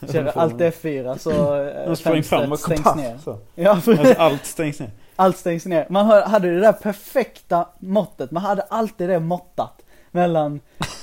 och... 0.00 0.12
kör 0.12 0.32
allt 0.38 0.54
F4 0.54 1.18
så 1.18 1.30
eh, 1.62 1.86
De 1.88 1.96
sprang 1.96 2.22
fram 2.22 2.52
och 2.52 2.58
stängs 2.58 2.82
paff, 2.82 2.96
ner. 2.96 3.18
Så. 3.24 3.38
Ja, 3.54 3.70
Alltså, 3.70 4.14
allt 4.18 4.46
stängs 4.46 4.80
ner. 4.80 4.90
allt 5.16 5.36
stängs 5.36 5.66
ner. 5.66 5.86
Man 5.90 6.06
hade 6.06 6.50
det 6.54 6.60
där 6.60 6.72
perfekta 6.72 7.68
måttet, 7.78 8.30
man 8.30 8.42
hade 8.42 8.62
alltid 8.62 9.08
det 9.08 9.20
måttat 9.20 9.82
mellan 10.16 10.60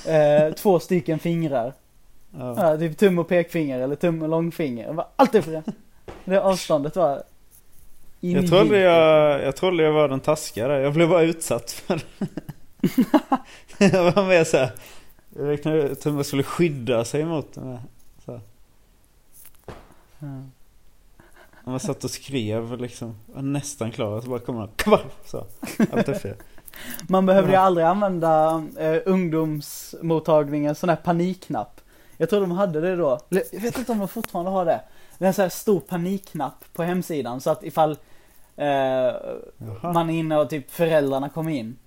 eh, 0.08 0.54
två 0.54 0.80
stycken 0.80 1.20
fingrar. 1.20 1.74
Ja. 2.32 2.72
Ja, 2.72 2.78
typ 2.78 2.98
tum 2.98 3.20
och 3.20 3.28
pekfinger 3.28 3.80
eller 3.80 3.96
tum 3.96 4.22
och 4.22 4.30
långfinger. 4.30 4.88
Det 4.88 4.94
var 4.94 5.08
alltid 5.16 5.44
för 5.44 5.52
det. 5.52 5.64
Det 6.26 6.42
avståndet 6.42 6.96
var 6.96 7.24
Jag 8.20 8.48
trodde 8.48 8.80
jag, 8.80 9.42
jag 9.44 9.56
trodde 9.56 9.84
jag 9.84 9.92
var 9.92 10.10
den 10.10 10.20
taskiga 10.20 10.68
där. 10.68 10.80
Jag 10.80 10.94
blev 10.94 11.10
bara 11.10 11.22
utsatt 11.22 11.72
för 11.72 11.96
det. 11.96 12.28
Jag 13.92 14.12
var 14.12 14.28
med 14.28 14.48
så 14.48 14.58
här. 14.58 14.72
Jag 15.30 15.48
räknade 15.48 15.82
ut 15.82 16.06
hur 16.06 16.12
man 16.12 16.24
skulle 16.24 16.44
skydda 16.44 17.06
sig 17.06 17.26
mot 17.26 17.54
den 17.54 17.68
här. 17.68 17.80
Så. 18.26 18.40
Man 21.64 21.80
satt 21.80 22.04
och 22.04 22.12
skrev 22.12 22.82
liksom. 22.82 23.16
Var 23.26 23.42
nästan 23.42 23.92
klar. 23.92 24.22
Så 24.22 24.30
bara 24.30 24.40
kom 24.40 24.56
man. 24.56 24.70
Kvar! 24.76 25.02
Så. 25.26 25.46
Allt 25.92 26.10
är 26.10 26.14
fel. 26.14 26.36
Man 27.08 27.26
behövde 27.26 27.52
ju 27.52 27.58
aldrig 27.58 27.86
använda 27.86 28.64
eh, 28.80 29.02
ungdomsmottagningens 29.06 30.80
sån 30.80 30.90
här 30.90 30.96
panikknapp. 30.96 31.82
Jag 32.18 32.30
tror 32.30 32.42
de 32.42 32.52
hade 32.52 32.82
det 32.82 32.96
då. 32.96 33.20
Jag 33.30 33.62
vet 33.62 33.78
inte 33.78 33.92
om 33.92 34.00
de 34.00 34.08
fortfarande 34.08 34.52
har 34.52 34.66
det. 34.66 34.82
Det 35.18 35.26
är 35.26 35.28
en 35.28 35.34
sån 35.34 35.44
här 35.44 35.50
stor 35.50 35.80
panikknapp 35.80 36.66
på 36.74 36.84
hemsidan 36.84 37.42
så 37.42 37.50
att 37.50 37.64
ifall 37.64 37.92
eh, 38.56 39.12
man 39.94 40.10
är 40.10 40.14
inne 40.14 40.38
och 40.38 40.50
typ 40.50 40.72
föräldrarna 40.72 41.30
kommer 41.30 41.52
in. 41.52 41.78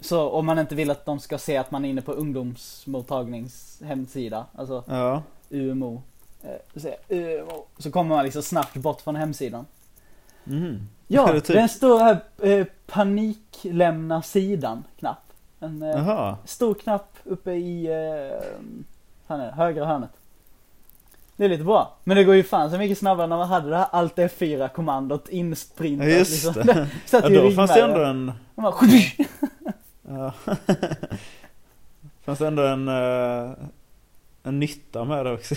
Så 0.00 0.30
om 0.30 0.46
man 0.46 0.58
inte 0.58 0.74
vill 0.74 0.90
att 0.90 1.04
de 1.06 1.20
ska 1.20 1.38
se 1.38 1.56
att 1.56 1.70
man 1.70 1.84
är 1.84 1.88
inne 1.88 2.02
på 2.02 2.12
ungdomsmottagnings 2.12 3.82
hemsida, 3.84 4.46
alltså 4.54 4.84
Ja. 4.86 5.22
UMO. 5.50 6.02
Eh, 6.42 6.80
så, 6.80 6.88
eh, 6.88 7.44
så 7.78 7.90
kommer 7.90 8.14
man 8.16 8.24
liksom 8.24 8.42
snabbt 8.42 8.74
bort 8.76 9.00
från 9.00 9.16
hemsidan. 9.16 9.66
Mhm. 10.44 10.88
Ja, 11.06 11.32
typ- 11.32 11.46
den 11.46 11.68
står 11.68 11.98
här 11.98 12.18
eh, 12.42 12.66
paniklämna 12.86 14.22
sidan 14.22 14.84
knapp. 14.98 15.32
En 15.60 15.82
eh, 15.82 16.34
stor 16.44 16.74
knapp 16.74 17.16
uppe 17.24 17.52
i 17.52 17.86
eh, 17.86 19.36
nere, 19.36 19.52
högra 19.56 19.86
hörnet. 19.86 20.10
Det 21.36 21.44
är 21.44 21.48
lite 21.48 21.64
bra. 21.64 21.96
Men 22.04 22.16
det 22.16 22.24
går 22.24 22.34
ju 22.34 22.42
fan 22.42 22.70
så 22.70 22.78
mycket 22.78 22.98
snabbare 22.98 23.26
när 23.26 23.36
man 23.36 23.48
hade 23.48 23.70
det 23.70 23.76
här 23.76 23.86
Alt 23.92 24.16
F4 24.16 24.68
kommandot 24.68 25.28
insprintat. 25.28 26.08
Ja, 26.08 26.14
just 26.14 26.54
det. 26.54 26.62
Det 26.62 26.88
satt 27.06 27.30
Ja, 27.30 27.42
då 27.42 27.50
fanns 27.50 27.74
det 27.74 27.82
ändå 27.82 28.04
en... 28.04 28.32
Man 28.54 28.72
bara, 30.02 30.32
fanns 32.24 32.38
det 32.38 32.46
ändå 32.46 32.62
en... 32.62 32.88
eh, 32.88 33.50
en 34.46 34.60
nytta 34.60 35.04
med 35.04 35.26
det 35.26 35.32
också. 35.32 35.54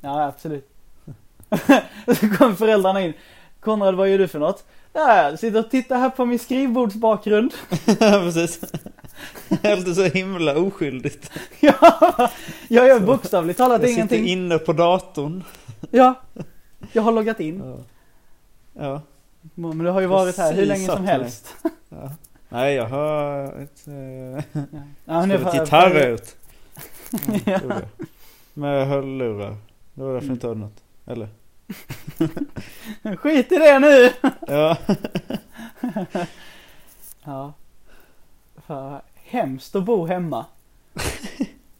Ja, 0.00 0.24
absolut. 0.26 0.68
och 2.06 2.16
så 2.16 2.28
kom 2.28 2.56
föräldrarna 2.56 3.00
in. 3.00 3.12
Konrad, 3.60 3.94
vad 3.94 4.08
gör 4.08 4.18
du 4.18 4.28
för 4.28 4.38
något? 4.38 4.64
Ja, 4.92 5.22
jag 5.30 5.38
sitter 5.38 5.58
och 5.58 5.70
tittar 5.70 5.98
här 5.98 6.10
på 6.10 6.24
min 6.24 6.38
skrivbordsbakgrund. 6.38 7.54
ja, 7.86 7.94
precis. 8.24 8.60
Helt 9.62 9.94
så 9.96 10.02
himla 10.04 10.56
oskyldigt. 10.58 11.30
ja, 11.60 12.30
jag 12.68 12.88
gör 12.88 13.00
bokstavligt 13.00 13.58
talat 13.58 13.80
Jag 13.82 13.88
sitter 13.90 13.98
ingenting. 13.98 14.26
inne 14.26 14.58
på 14.58 14.72
datorn. 14.72 15.44
Ja, 15.90 16.14
jag 16.92 17.02
har 17.02 17.12
loggat 17.12 17.40
in. 17.40 17.62
Ja. 17.64 17.76
Ja. 18.82 19.02
Men 19.54 19.78
du 19.78 19.90
har 19.90 20.00
ju 20.00 20.06
varit 20.06 20.36
här 20.38 20.52
hur 20.52 20.66
länge 20.66 20.86
som 20.86 21.04
helst. 21.04 21.54
ja. 21.88 22.10
Nej, 22.48 22.74
jag 22.74 22.86
har 22.86 23.44
ett... 23.44 23.86
Eh, 23.88 24.62
Ja, 25.04 25.20
men 25.20 25.28
det 25.28 25.36
spelat 25.38 25.54
för- 25.54 25.60
gitarr 25.64 25.96
ut. 26.08 26.36
Ja, 27.10 27.18
det 27.44 27.62
gjorde 27.62 27.82
jag. 28.54 28.86
Hörlurar. 28.86 29.56
Det 29.94 30.02
var 30.02 30.12
därför 30.12 30.26
jag 30.26 30.34
inte 30.34 30.46
hörde 30.46 30.60
något. 30.60 30.82
Eller? 31.06 31.28
Skit 33.18 33.52
i 33.52 33.56
det 33.58 33.78
nu! 33.78 34.10
Ja. 34.46 34.76
Ja. 37.24 37.52
För 38.66 39.00
hemskt 39.14 39.74
att 39.76 39.84
bo 39.84 40.06
hemma. 40.06 40.46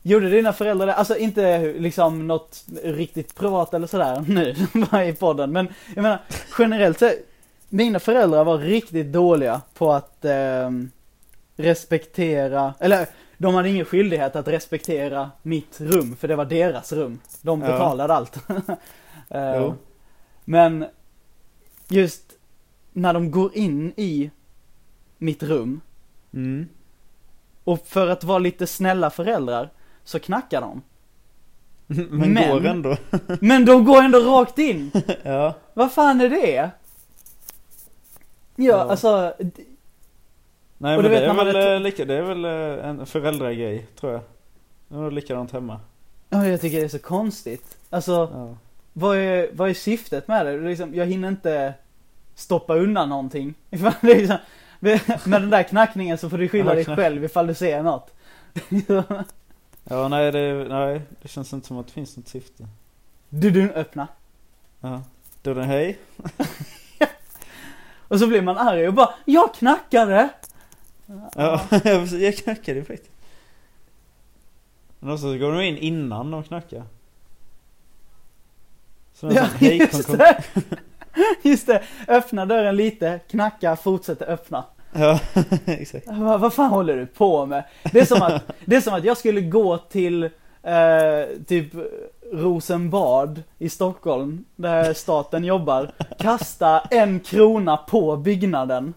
Gjorde 0.03 0.30
dina 0.30 0.53
föräldrar 0.53 0.86
det? 0.86 0.95
Alltså 0.95 1.16
inte 1.16 1.72
liksom 1.72 2.26
något 2.26 2.64
riktigt 2.84 3.34
privat 3.34 3.74
eller 3.74 3.86
sådär 3.86 4.24
nu 4.28 4.55
bara 4.91 5.05
i 5.07 5.12
podden. 5.12 5.53
Men 5.53 5.68
jag 5.95 6.03
menar 6.03 6.18
generellt 6.59 6.99
så, 6.99 7.12
mina 7.68 7.99
föräldrar 7.99 8.45
var 8.45 8.59
riktigt 8.59 9.12
dåliga 9.12 9.61
på 9.74 9.93
att 9.93 10.24
ehm, 10.24 10.91
respektera, 11.57 12.74
eller 12.78 13.07
de 13.38 13.55
hade 13.55 13.68
ingen 13.68 13.84
skyldighet 13.84 14.36
att 14.36 14.49
respektera 14.49 15.30
mitt 15.43 15.80
rum 15.80 16.16
för 16.16 16.28
det 16.28 16.36
var 16.36 16.45
deras 16.45 16.93
rum. 16.93 17.20
De 17.43 17.61
Ja. 17.61 17.66
betalade 17.66 18.14
allt. 18.14 18.36
Jo. 19.35 19.74
men 20.45 20.85
just 21.89 22.33
när 22.93 23.12
de 23.14 23.31
går 23.31 23.57
in 23.57 23.93
i 23.97 24.31
mitt 25.18 25.43
rum 25.43 25.81
Mm. 26.33 26.68
och 27.64 27.87
för 27.87 28.09
att 28.09 28.24
vara 28.24 28.39
lite 28.39 28.66
snälla 28.66 29.11
föräldrar 29.11 29.70
så 30.05 30.18
knackar 30.18 30.61
de. 30.61 30.83
Men, 31.87 32.33
Men- 32.35 32.51
går 32.51 32.66
ändå. 32.66 32.97
Men 33.41 33.64
de 33.64 33.85
går 33.85 34.03
ändå 34.03 34.18
rakt 34.18 34.59
in. 34.59 34.91
Ja. 35.22 35.55
Vad 35.74 35.93
fan 35.93 36.20
är 36.20 36.28
det? 36.31 36.55
Ja, 36.55 36.70
Ja. 38.57 38.76
alltså. 38.91 39.35
Nej 39.39 40.97
men 40.97 41.03
det 41.03 41.09
vet 41.09 41.22
är 41.22 41.35
väl 41.35 41.57
är 41.57 41.74
eh, 41.74 41.81
lika, 41.81 42.05
det 42.05 42.14
är 42.14 42.22
väl 42.22 42.45
eh, 42.45 42.89
en 42.89 43.07
föräldragrej 43.07 43.87
tror 44.01 44.12
jag. 44.12 44.20
Det 44.89 44.95
är 44.95 44.99
nog 44.99 45.12
likadant 45.12 45.53
hemma. 45.53 45.81
Ja, 46.28 46.47
jag 46.47 46.61
tycker 46.61 46.78
det 46.78 46.85
är 46.85 46.89
så 46.89 46.99
konstigt. 46.99 47.78
Alltså, 47.91 48.12
Ja. 48.12 48.57
Vad 48.93 49.16
är, 49.16 49.51
vad 49.53 49.70
är 49.70 49.74
syftet 49.74 50.28
med 50.28 50.47
det? 50.47 50.57
liksom, 50.57 50.95
jag 50.95 51.07
hinner 51.07 51.28
inte 51.28 51.74
stoppa 52.34 52.74
undan 52.74 53.09
någonting. 53.09 53.55
Liksom, 54.01 54.36
med 55.24 55.43
den 55.43 55.51
där 55.51 55.62
knackningen 55.62 56.18
så 56.18 56.30
får 56.30 56.38
du 56.38 56.49
skylla 56.49 56.74
dig 56.74 56.84
själv 56.84 57.24
ifall 57.24 57.47
du 57.47 57.55
ser 57.55 57.82
något. 57.82 58.14
Ja 59.84 60.09
nej 60.09 60.32
det, 60.32 60.68
nej 60.68 61.01
det 61.22 61.28
känns 61.28 61.53
inte 61.53 61.66
som 61.66 61.78
att 61.78 61.86
det 61.86 61.93
finns 61.93 62.16
något 62.16 62.28
syfte. 62.28 62.68
du, 63.28 63.51
du, 63.51 63.70
öppna. 63.72 64.09
Ja. 64.80 65.03
Då 65.43 65.55
den 65.55 65.64
hej. 65.64 65.99
Och 68.09 68.18
så 68.18 68.26
blir 68.26 68.43
man 68.43 68.59
arg 68.59 68.88
och 68.88 68.95
bara, 68.95 69.14
jag 69.24 69.55
knackade! 69.55 70.28
Ja, 71.34 71.61
jag 72.12 72.36
knackade 72.36 72.84
faktiskt. 72.84 73.11
Men 74.99 75.12
också 75.12 75.32
så 75.32 75.38
går 75.38 75.53
de 75.53 75.62
in 75.62 75.76
innan 75.76 76.30
de 76.30 76.43
knackar. 76.43 76.84
Så 79.21 79.31
Ja, 79.33 79.43
hej, 79.59 79.79
kom, 79.79 79.87
just 79.99 80.07
kom. 80.07 80.16
det! 80.18 80.43
Just 81.43 81.66
det, 81.66 81.83
öppna 82.09 82.47
dörren 82.47 82.77
lite, 82.77 83.21
knacka, 83.31 83.77
fortsätter 83.77 84.31
öppna. 84.31 84.64
Ja, 84.93 85.21
exakt. 85.66 86.07
Bara, 86.07 86.39
Vad 86.39 86.53
fan 86.55 86.71
håller 86.71 86.97
du 86.97 87.07
på 87.07 87.47
med? 87.47 87.64
Det 87.93 88.01
är 88.01 88.05
som 88.05 88.23
att, 88.23 88.43
det 88.64 88.77
är 88.77 88.81
som 88.81 88.95
att 88.95 89.05
jag 89.05 89.16
skulle 89.16 89.41
gå 89.41 89.79
till 89.79 90.25
eh, 90.62 91.27
typ 91.47 91.73
Rosenbad 92.33 93.43
i 93.59 93.68
Stockholm, 93.68 94.45
där 94.57 94.95
staten 94.95 95.45
jobbar, 95.45 95.91
kasta 96.18 96.81
en 96.81 97.21
krona 97.21 97.77
på 97.77 98.16
byggnaden. 98.16 98.95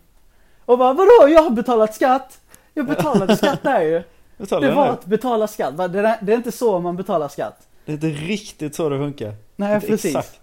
Och 0.65 0.77
bara, 0.77 0.93
vadå? 0.93 1.29
Jag 1.29 1.43
har 1.43 1.49
betalat 1.49 1.95
skatt! 1.95 2.39
Jag 2.73 2.85
betalade 2.85 3.37
skatt 3.37 3.63
där 3.63 3.81
ju. 3.81 4.03
Betalar 4.37 4.67
Det 4.67 4.73
var 4.75 4.87
att 4.87 5.05
betala 5.05 5.47
skatt. 5.47 5.73
Va? 5.73 5.87
Det 5.87 5.99
är 5.99 6.31
inte 6.31 6.51
så 6.51 6.79
man 6.79 6.95
betalar 6.95 7.27
skatt. 7.27 7.67
Det 7.85 7.91
är 7.91 7.93
inte 7.93 8.07
riktigt 8.07 8.75
så 8.75 8.89
det 8.89 8.97
funkar. 8.97 9.35
Nej, 9.55 9.75
Inte 9.75 9.87
precis. 9.87 10.15
Exakt. 10.15 10.39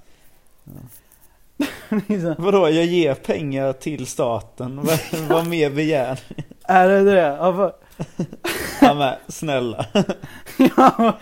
Liksom, 2.09 2.35
Vadå, 2.39 2.69
jag 2.71 2.85
ger 2.85 3.15
pengar 3.15 3.73
till 3.73 4.07
staten? 4.07 4.89
Vad, 5.29 5.47
mer 5.47 5.71
begär 5.71 6.19
är 6.65 6.89
det 6.89 7.03
det? 7.05 7.21
Ja, 7.21 7.51
vad- 7.51 7.73
Ja 8.81 8.95
men, 8.95 9.15
snälla. 9.29 9.87
ja, 10.77 11.19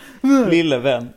Lille 0.50 0.78
vän. 0.78 1.08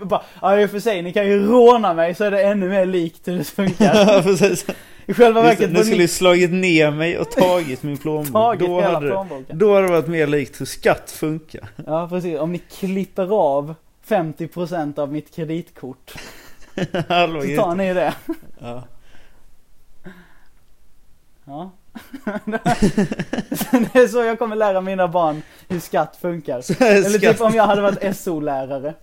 Och 0.00 0.06
bara, 0.06 0.22
ja 0.42 0.60
i 0.60 0.66
och 0.66 0.70
för 0.70 0.80
sig, 0.80 1.02
ni 1.02 1.12
kan 1.12 1.26
ju 1.26 1.46
råna 1.46 1.94
mig 1.94 2.14
så 2.14 2.24
är 2.24 2.30
det 2.30 2.42
ännu 2.42 2.68
mer 2.68 2.86
likt 2.86 3.28
hur 3.28 3.38
det 3.38 3.44
funkar. 3.44 3.94
Ja 4.14 4.22
precis. 4.22 4.66
I 5.06 5.14
själva 5.14 5.46
Just 5.46 5.58
det, 5.58 5.66
verket 5.66 5.78
Ni 5.78 5.84
skulle 5.84 6.02
ju 6.02 6.08
slagit 6.08 6.50
ner 6.52 6.90
mig 6.90 7.18
och 7.18 7.30
tagit 7.30 7.82
min 7.82 7.96
plånbok. 7.98 8.32
tagit 8.32 8.60
Då 8.68 8.80
hela 8.80 8.94
hade, 8.94 9.06
det, 9.06 9.12
plånboken. 9.12 9.58
då 9.58 9.74
hade 9.74 9.86
det 9.86 9.92
varit 9.92 10.08
mer 10.08 10.26
likt 10.26 10.60
hur 10.60 10.66
skatt 10.66 11.10
funkar. 11.10 11.68
Ja 11.86 12.08
precis, 12.08 12.38
om 12.38 12.52
ni 12.52 12.58
klipper 12.58 13.32
av 13.34 13.74
50% 14.08 14.98
av 14.98 15.12
mitt 15.12 15.34
kreditkort 15.34 16.14
Halva 17.08 17.42
så 17.42 17.56
tar 17.56 17.74
ni 17.74 17.94
det. 17.94 18.14
Ja. 18.60 18.82
Ja. 21.44 21.70
det 22.44 23.98
är 23.98 24.08
så 24.08 24.24
jag 24.24 24.38
kommer 24.38 24.56
lära 24.56 24.80
mina 24.80 25.08
barn 25.08 25.42
hur 25.68 25.80
skatt 25.80 26.18
funkar. 26.20 26.82
Eller 26.82 27.18
typ 27.18 27.40
om 27.40 27.54
jag 27.54 27.66
hade 27.66 27.82
varit 27.82 28.16
SO-lärare. 28.16 28.94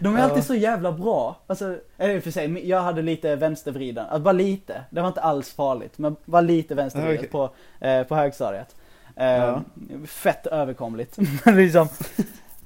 De 0.00 0.16
är 0.16 0.22
alltid 0.22 0.44
så 0.44 0.54
jävla 0.54 0.92
bra. 0.92 1.36
Alltså, 1.46 1.76
eller 1.98 2.16
och 2.18 2.22
för 2.22 2.30
sig, 2.30 2.68
jag 2.68 2.80
hade 2.80 3.02
lite 3.02 3.36
vänstervriden. 3.36 4.04
Alltså 4.04 4.20
bara 4.22 4.32
lite. 4.32 4.82
Det 4.90 5.00
var 5.00 5.08
inte 5.08 5.20
alls 5.20 5.52
farligt. 5.52 5.98
Men 5.98 6.16
bara 6.24 6.42
lite 6.42 6.74
vänstervriden 6.74 7.18
Okej. 7.18 7.28
på, 7.28 7.50
eh, 7.80 8.02
på 8.02 8.14
högstadiet. 8.16 8.74
Eh, 9.16 9.26
Ja. 9.26 9.62
Fett 10.06 10.46
överkomligt. 10.46 11.18
Men 11.44 11.56
liksom, 11.56 11.88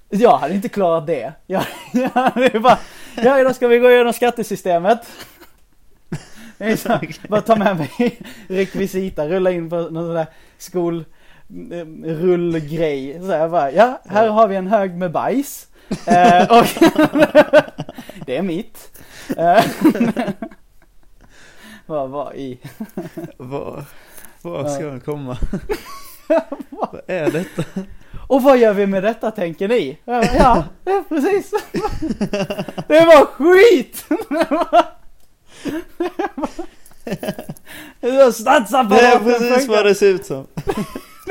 jag 0.08 0.38
hade 0.38 0.54
inte 0.54 0.68
klarat 0.68 1.06
det. 1.06 1.32
Jag, 1.46 1.62
jag 1.92 2.08
hade 2.08 2.60
bara, 2.60 2.78
ja 3.16 3.40
idag 3.40 3.54
ska 3.54 3.68
vi 3.68 3.78
gå 3.78 3.90
igenom 3.90 4.12
skattesystemet. 4.12 5.00
Så, 6.76 6.98
bara 7.28 7.40
ta 7.40 7.56
med 7.56 7.76
mig 7.76 8.20
rekvisita, 8.48 9.28
rulla 9.28 9.50
in 9.50 9.70
på 9.70 9.76
någon 9.76 10.06
sån 10.06 10.14
där 10.14 10.26
skol 10.58 11.04
eh, 11.70 11.86
rullgrej. 12.04 13.20
Så 13.20 13.26
jag 13.32 13.50
bara, 13.50 13.72
ja, 13.72 14.00
här 14.08 14.28
har 14.28 14.48
vi 14.48 14.56
en 14.56 14.66
hög 14.66 14.94
med 14.94 15.12
bajs. 15.12 15.66
Eh, 16.06 16.58
och 16.58 16.66
det 18.26 18.36
är 18.36 18.42
mitt. 18.42 19.00
Eh, 19.36 19.64
vad 21.86 22.10
var 22.10 22.36
i? 22.36 22.58
Var, 23.36 23.84
var 24.42 24.68
ska 24.68 24.84
den 24.84 25.00
komma? 25.00 25.36
Vad 26.70 27.00
är 27.06 27.30
detta? 27.30 27.64
Och 28.28 28.42
vad 28.42 28.58
gör 28.58 28.72
vi 28.72 28.86
med 28.86 29.02
detta 29.02 29.30
tänker 29.30 29.68
ni? 29.68 29.98
Ja, 30.04 30.24
ja 30.34 30.64
precis. 31.08 31.50
Det 32.88 33.04
var 33.04 33.26
skit! 33.26 34.04
Det 34.08 34.50
var 34.50 34.84
Det 38.88 39.00
är 39.00 39.18
precis 39.18 39.68
vad 39.68 39.86
det 39.86 39.94
ser 39.94 40.06
ut 40.06 40.26
som. 40.26 40.46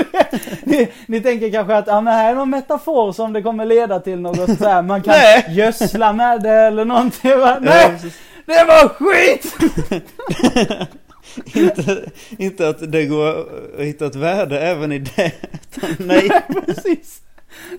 ni, 0.64 0.92
ni 1.06 1.22
tänker 1.22 1.52
kanske 1.52 1.76
att 1.76 1.88
ja, 1.88 2.02
men 2.02 2.14
här 2.14 2.32
är 2.32 2.36
någon 2.36 2.50
metafor 2.50 3.12
som 3.12 3.34
det 3.34 3.42
kommer 3.42 3.66
leda 3.66 4.00
till 4.00 4.20
något 4.20 4.58
så 4.58 4.68
här, 4.68 4.82
man 4.82 5.02
kan 5.04 5.14
Nej. 5.14 5.46
gödsla 5.50 6.14
med 6.14 6.42
det 6.42 6.50
eller 6.50 6.86
någonting. 6.86 7.32
Ja, 7.32 7.58
Nej, 7.62 8.00
det 8.46 8.64
var 8.64 8.90
skit! 8.90 9.56
inte, 11.56 12.12
inte 12.38 12.70
att 12.70 12.92
det 12.92 13.06
går 13.06 13.40
att 13.78 13.86
hitta 13.86 14.06
ett 14.06 14.16
värde 14.16 14.60
även 14.60 14.92
i 14.92 15.00
det. 15.00 15.32
utan 15.52 15.96
Nej. 16.08 16.30
Precis. 16.66 17.22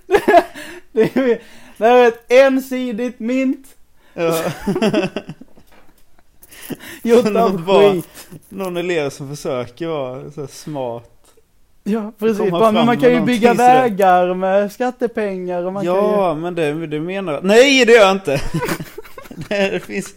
Det, 0.07 0.45
det, 0.93 1.17
är 1.17 1.41
Det 1.77 1.87
är 1.87 2.09
ett 2.09 2.33
ensidigt 2.33 3.21
mynt. 3.21 3.67
Ja. 4.15 4.43
Gjort 7.03 7.37
av 7.37 7.67
skit. 7.67 8.29
Någon 8.49 8.77
elev 8.77 9.11
som 9.11 9.37
försöker 9.37 9.87
vara 9.87 10.31
så 10.31 10.47
smart. 10.47 11.12
Ja 11.85 12.13
precis, 12.19 12.51
bara, 12.51 12.73
men 12.73 12.87
man 12.87 13.01
kan 13.01 13.11
ju 13.11 13.21
bygga 13.21 13.55
vägar 13.55 14.35
med 14.35 14.73
skattepengar 14.73 15.65
och 15.65 15.73
man 15.73 15.85
kan 15.85 15.95
ju... 15.95 16.01
Ja, 16.01 16.35
men 16.35 16.55
det, 16.55 16.87
det 16.87 17.01
menar 17.01 17.33
jag. 17.33 17.45
Nej, 17.45 17.85
det 17.85 17.93
gör 17.93 18.01
jag 18.01 18.13
inte! 18.13 18.41
Det 19.49 19.85
finns... 19.85 20.15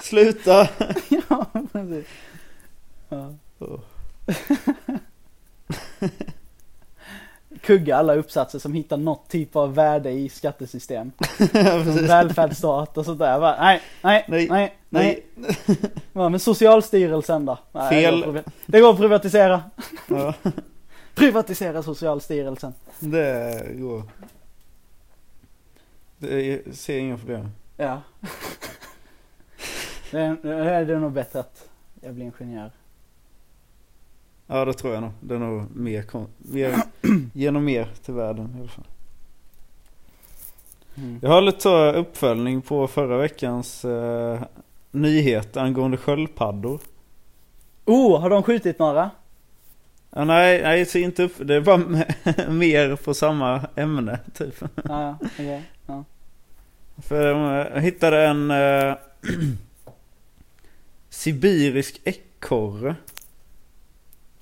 Sluta! 0.00 0.68
Ja, 1.08 1.46
precis. 1.72 2.06
Ja. 3.08 3.34
Oh. 3.58 3.80
Kugga 7.60 7.96
alla 7.96 8.14
uppsatser 8.14 8.58
som 8.58 8.72
hittar 8.72 8.96
något 8.96 9.28
typ 9.28 9.56
av 9.56 9.74
värde 9.74 10.10
i 10.10 10.28
skattesystem. 10.28 11.12
Ja, 11.52 11.78
välfärdsstat 12.02 12.98
och 12.98 13.04
sådär. 13.04 13.40
Bara, 13.40 13.56
nej, 13.60 13.80
nej, 14.02 14.24
Nej, 14.28 14.46
nej, 14.50 14.76
nej. 14.88 15.26
Nej. 15.34 15.76
Ja, 16.12 16.28
men 16.28 16.40
Socialstyrelsen 16.40 17.46
då? 17.46 17.58
Nej, 17.72 17.90
Fel. 17.90 18.42
Det 18.66 18.80
går 18.80 18.90
att 18.90 18.98
privatisera. 18.98 19.62
Ja, 20.08 20.34
Privatisera 21.16 21.82
Socialstyrelsen. 21.82 22.74
det 23.00 23.70
går. 23.74 24.02
Det 26.18 26.52
är, 26.52 26.72
ser 26.72 26.98
inga 26.98 27.18
problem. 27.18 27.48
Ja. 27.76 28.02
Det 30.10 30.20
är, 30.20 30.84
det 30.84 30.94
är 30.94 30.98
nog 30.98 31.12
bättre 31.12 31.40
att 31.40 31.68
jag 32.00 32.14
blir 32.14 32.24
ingenjör. 32.40 32.70
Ja, 34.46 34.64
det 34.64 34.72
tror 34.72 34.94
jag 34.94 35.02
nog. 35.02 35.12
Det 35.20 35.34
är 35.34 35.38
nog 35.38 35.76
mer, 35.76 36.04
mer 36.38 36.74
genom 37.32 37.64
mer 37.64 37.88
till 38.04 38.14
världen 38.14 38.54
i 38.56 38.60
alla 38.60 38.68
fall. 38.68 38.84
Mm. 40.96 41.18
Jag 41.22 41.30
har 41.30 41.42
lite 41.42 41.60
så 41.60 41.92
uppföljning 41.92 42.62
på 42.62 42.86
förra 42.86 43.16
veckans 43.18 43.84
eh, 43.84 44.40
nyhet 44.90 45.56
angående 45.56 45.96
sköldpaddor. 45.96 46.80
Oh, 47.84 48.20
har 48.20 48.30
de 48.30 48.42
skjutit 48.42 48.78
några? 48.78 49.10
Ja, 50.16 50.24
nej, 50.24 50.62
nej, 50.62 50.86
så 50.86 50.98
inte 50.98 51.22
upp. 51.22 51.32
Det 51.38 51.60
bara 51.60 51.76
mer 52.48 52.96
på 52.96 53.14
samma 53.14 53.66
ämne 53.76 54.18
typ. 54.34 54.54
Ja, 54.84 55.18
okej. 55.22 55.62
Ja. 55.86 56.04
För 57.02 57.34
eh, 57.60 57.74
jag 57.74 57.80
hittade 57.80 58.26
en 58.26 58.50
eh, 58.50 58.94
sibirisk 61.08 62.00
ekorre. 62.04 62.96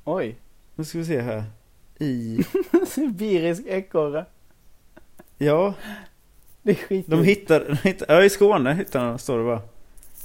Oj. 0.04 0.36
Nu 0.74 0.84
ska 0.84 0.98
vi 0.98 1.04
se 1.04 1.20
här. 1.20 1.44
I, 1.98 2.38
Sibirisk 2.86 3.62
ekorre. 3.66 4.26
ja, 5.38 5.74
Det 6.62 6.70
är 6.70 6.74
skit. 6.74 7.06
de 7.08 7.24
hittade, 7.24 7.64
de 7.68 7.76
hittade, 7.88 8.14
ja 8.14 8.24
i 8.24 8.30
Skåne 8.30 8.74
hittade 8.74 9.06
de, 9.08 9.18
står 9.18 9.38
det 9.38 9.44
bara. 9.44 9.62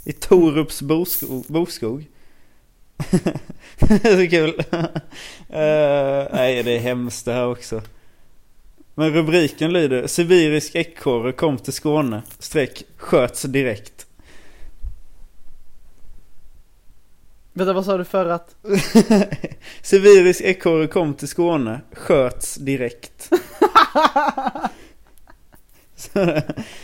I 0.06 0.12
Torups 0.14 0.82
boskog. 0.82 1.46
boskog. 1.48 2.08
Det 3.80 4.06
är 4.06 4.24
så 4.24 4.30
kul. 4.30 4.64
Eh, 5.50 6.28
nej, 6.34 6.64
det 6.64 6.72
är 6.72 6.80
hemskt 6.80 7.26
det 7.26 7.34
här 7.34 7.48
också. 7.48 7.82
Men 8.96 9.14
rubriken 9.14 9.74
lyder 9.74 10.08
Sibirisk 10.08 10.76
ekorre 10.76 11.32
kom 11.32 11.58
till 11.58 11.74
Skåne. 11.74 12.22
Streck 12.40 12.84
sköts 12.98 13.42
direkt. 13.42 14.06
Vänta, 17.54 17.74
vad 17.74 17.86
sa 17.86 17.98
du 17.98 18.06
för 18.06 18.26
att? 18.26 18.56
Sibirisk 19.82 20.42
ekorre 20.42 20.88
kom 20.88 21.14
till 21.14 21.28
Skåne. 21.28 21.82
Sköts 21.94 22.56
direkt. 22.56 23.30
så, 26.00 26.42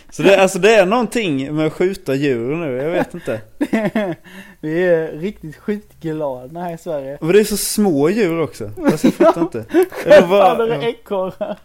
så 0.10 0.24
det, 0.24 0.42
alltså 0.42 0.60
det 0.60 0.76
är 0.76 0.86
någonting 0.86 1.56
med 1.56 1.68
att 1.68 1.74
skjuta 1.74 2.16
djur 2.16 2.56
nu. 2.56 2.76
Jag 2.76 2.90
vet 2.92 3.14
inte. 3.14 3.42
Vi 4.60 4.84
är 4.84 5.12
riktigt 5.12 5.56
skitglada 5.56 6.60
här 6.60 6.74
i 6.74 6.78
Sverige. 6.78 7.18
Och 7.22 7.34
det 7.34 7.40
är 7.40 7.44
så 7.44 7.58
små 7.58 8.10
djur 8.10 8.42
också. 8.42 8.72
Alltså 8.86 9.08
jag 9.08 9.14
fattar 9.14 9.42
inte. 9.42 9.66
Vad- 10.28 10.62
är 10.62 10.68
det 10.80 10.90
ekorre? 10.90 11.56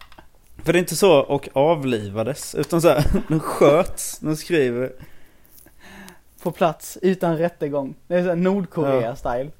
För 0.65 0.73
det 0.73 0.79
är 0.79 0.81
inte 0.81 0.97
så 0.97 1.19
och 1.21 1.49
avlivades. 1.53 2.55
Utan 2.55 2.81
så 2.83 2.89
här, 2.89 3.05
de 3.29 3.41
sköts. 3.41 4.19
De 4.19 4.37
skriver. 4.37 4.93
På 6.43 6.51
plats, 6.51 6.99
utan 7.03 7.39
rättegång. 7.39 7.95
Det 8.07 8.15
är 8.15 8.23
såhär 8.23 8.37
Nordkorea-style. 8.37 9.51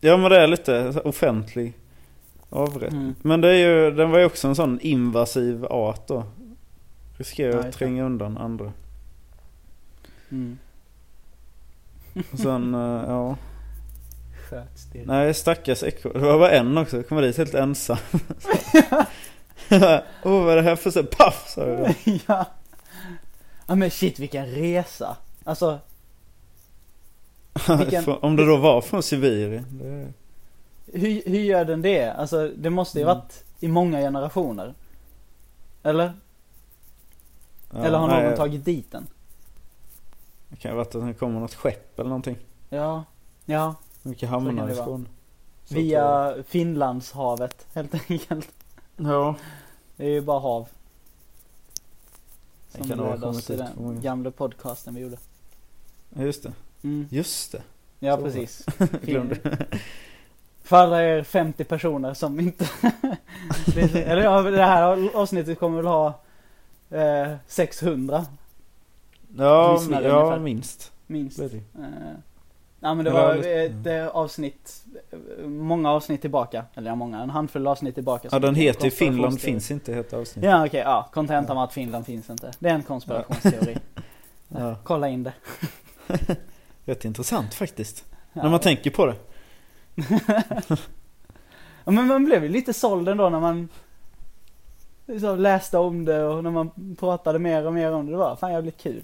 Ja 0.00 0.16
men 0.16 0.30
det 0.30 0.40
är 0.40 0.46
lite 0.46 1.00
offentlig 1.04 1.72
avrätt. 2.50 2.92
Mm. 2.92 3.14
Men 3.22 3.40
det 3.40 3.48
är 3.48 3.54
ju, 3.54 3.90
den 3.90 4.10
var 4.10 4.18
ju 4.18 4.24
också 4.24 4.48
en 4.48 4.54
sån 4.54 4.80
invasiv 4.80 5.64
art 5.64 6.08
då. 6.08 6.24
Riskerar 7.16 7.58
att 7.68 7.72
tränga 7.72 8.04
undan 8.04 8.38
andra. 8.38 8.72
Mm. 10.30 10.58
Och 12.32 12.38
sen, 12.38 12.74
eh, 12.74 12.80
ja. 13.08 13.36
Sköts 14.50 14.84
direkt. 14.84 15.08
Nej 15.08 15.34
stackars 15.34 15.82
ekorre. 15.82 16.12
Det 16.12 16.26
var 16.26 16.38
bara 16.38 16.50
en 16.50 16.78
också. 16.78 17.02
Kom 17.02 17.18
dit 17.22 17.36
helt 17.36 17.54
ensam. 17.54 17.96
Åh 19.70 20.00
oh, 20.22 20.44
vad 20.44 20.52
är 20.52 20.56
det 20.56 20.62
här 20.62 20.76
för 20.76 20.90
så 20.90 21.04
Paff! 21.04 21.48
sa 21.48 21.66
jag. 21.66 21.94
ja. 22.26 22.44
Ja 23.66 23.74
men 23.74 23.90
shit 23.90 24.18
vilken 24.18 24.46
resa. 24.46 25.16
Alltså, 25.44 25.78
Vilken- 27.78 28.08
Om 28.08 28.36
det 28.36 28.46
då 28.46 28.56
var 28.56 28.80
från 28.80 29.02
Sibirien. 29.02 29.66
Det... 29.70 30.12
hur, 30.98 31.22
hur 31.30 31.40
gör 31.40 31.64
den 31.64 31.82
det? 31.82 32.10
Alltså 32.12 32.48
det 32.48 32.70
måste 32.70 32.98
ju 32.98 33.02
Mm. 33.04 33.16
varit 33.16 33.44
i 33.60 33.68
många 33.68 33.98
generationer. 34.00 34.74
Eller? 35.82 36.12
Ja, 37.76 37.84
Eller 37.84 37.98
har 37.98 38.08
nej, 38.08 38.24
någon 38.24 38.36
tagit 38.36 38.64
dit 38.64 38.92
den? 38.92 39.06
Det 40.48 40.56
kan 40.56 40.70
ju 40.70 40.76
varit 40.76 40.94
att 40.94 41.06
det 41.06 41.14
kommer 41.14 41.40
något 41.40 41.54
skepp 41.54 41.98
eller 41.98 42.08
någonting. 42.08 42.36
Ja. 42.68 43.04
Ja. 43.44 43.74
Kan 44.18 44.28
hamnar 44.28 44.70
i 44.70 44.74
vara. 44.74 44.84
Skåne. 44.84 45.04
Via 45.68 46.34
Finlandshavet 46.46 47.66
helt 47.74 47.94
enkelt. 48.10 48.48
Ja. 48.96 49.34
Det 49.96 50.04
är 50.04 50.10
ju 50.10 50.20
bara 50.20 50.40
hav. 50.40 50.68
Som 52.68 52.88
ledde 52.88 53.26
oss 53.26 53.44
till 53.44 53.54
ut 53.54 53.60
den 53.76 54.00
gamla 54.00 54.30
podcasten 54.30 54.94
vi 54.94 55.00
gjorde. 55.00 55.16
Ja, 56.14 56.22
Just 56.22 56.42
det. 56.42 56.52
Mm. 56.82 57.08
Just 57.10 57.52
det. 57.52 57.62
Ja 57.98 58.16
Så. 58.16 58.22
precis. 58.22 58.66
Glömde. 59.02 59.66
För 60.62 60.76
alla 60.76 61.02
er 61.02 61.22
50 61.22 61.64
personer 61.64 62.14
som 62.14 62.40
inte... 62.40 62.68
Eller 63.94 64.22
ja, 64.22 64.42
det 64.42 64.62
här 64.64 65.16
avsnittet 65.16 65.58
kommer 65.58 65.76
väl 65.76 65.86
ha 65.86 66.20
eh, 66.90 67.32
600 67.46 68.26
Ja, 69.38 69.72
Lyssnare 69.72 70.04
ja 70.04 70.20
ungefär. 70.22 70.38
minst. 70.38 70.92
minst. 71.06 71.38
Eh, 71.38 71.48
ja 72.80 72.94
men 72.94 73.04
det 73.04 73.10
var 73.10 73.34
ett 73.36 73.86
eh, 73.86 74.06
avsnitt, 74.08 74.84
eh, 75.12 75.46
många 75.48 75.90
avsnitt 75.90 76.20
tillbaka. 76.20 76.64
Eller 76.74 76.90
ja, 76.90 76.94
många, 76.94 77.22
en 77.22 77.30
handfull 77.30 77.66
avsnitt 77.66 77.94
tillbaka. 77.94 78.28
Ja, 78.32 78.38
den 78.38 78.54
heter 78.54 78.84
ju. 78.84 78.90
Finland 78.90 79.40
finns 79.40 79.70
inte 79.70 79.94
heter 79.94 80.16
avsnitt. 80.16 80.44
Ja 80.44 80.66
okej, 80.66 80.80
ja. 80.80 81.08
Kontentan 81.12 81.56
var 81.56 81.64
att 81.64 81.72
Finland 81.72 82.06
finns 82.06 82.30
inte. 82.30 82.50
Det 82.58 82.68
är 82.68 82.74
en 82.74 82.82
konspirationsteori. 82.82 83.76
Ja. 84.48 84.76
Kolla 84.84 85.08
in 85.08 85.22
det. 85.22 85.32
Rätt 86.84 87.04
intressant 87.04 87.54
faktiskt. 87.54 88.04
Ja. 88.32 88.42
När 88.42 88.50
man 88.50 88.60
tänker 88.60 88.90
på 88.90 89.06
det. 89.06 89.14
Ja, 91.88 91.92
men 91.92 92.06
man 92.06 92.24
blev 92.24 92.42
ju 92.42 92.48
lite 92.48 92.72
såld 92.72 93.08
ändå 93.08 93.28
när 93.28 93.40
man 93.40 93.68
så 95.20 95.36
läste 95.36 95.78
om 95.78 96.04
det 96.04 96.24
och 96.24 96.44
när 96.44 96.50
man 96.50 96.96
pratade 96.98 97.38
mer 97.38 97.66
och 97.66 97.72
mer 97.74 97.92
om 97.92 98.06
det. 98.06 98.12
Det 98.12 98.18
var 98.18 98.36
fan 98.36 98.52
jävligt 98.52 98.78
kul. 98.78 99.02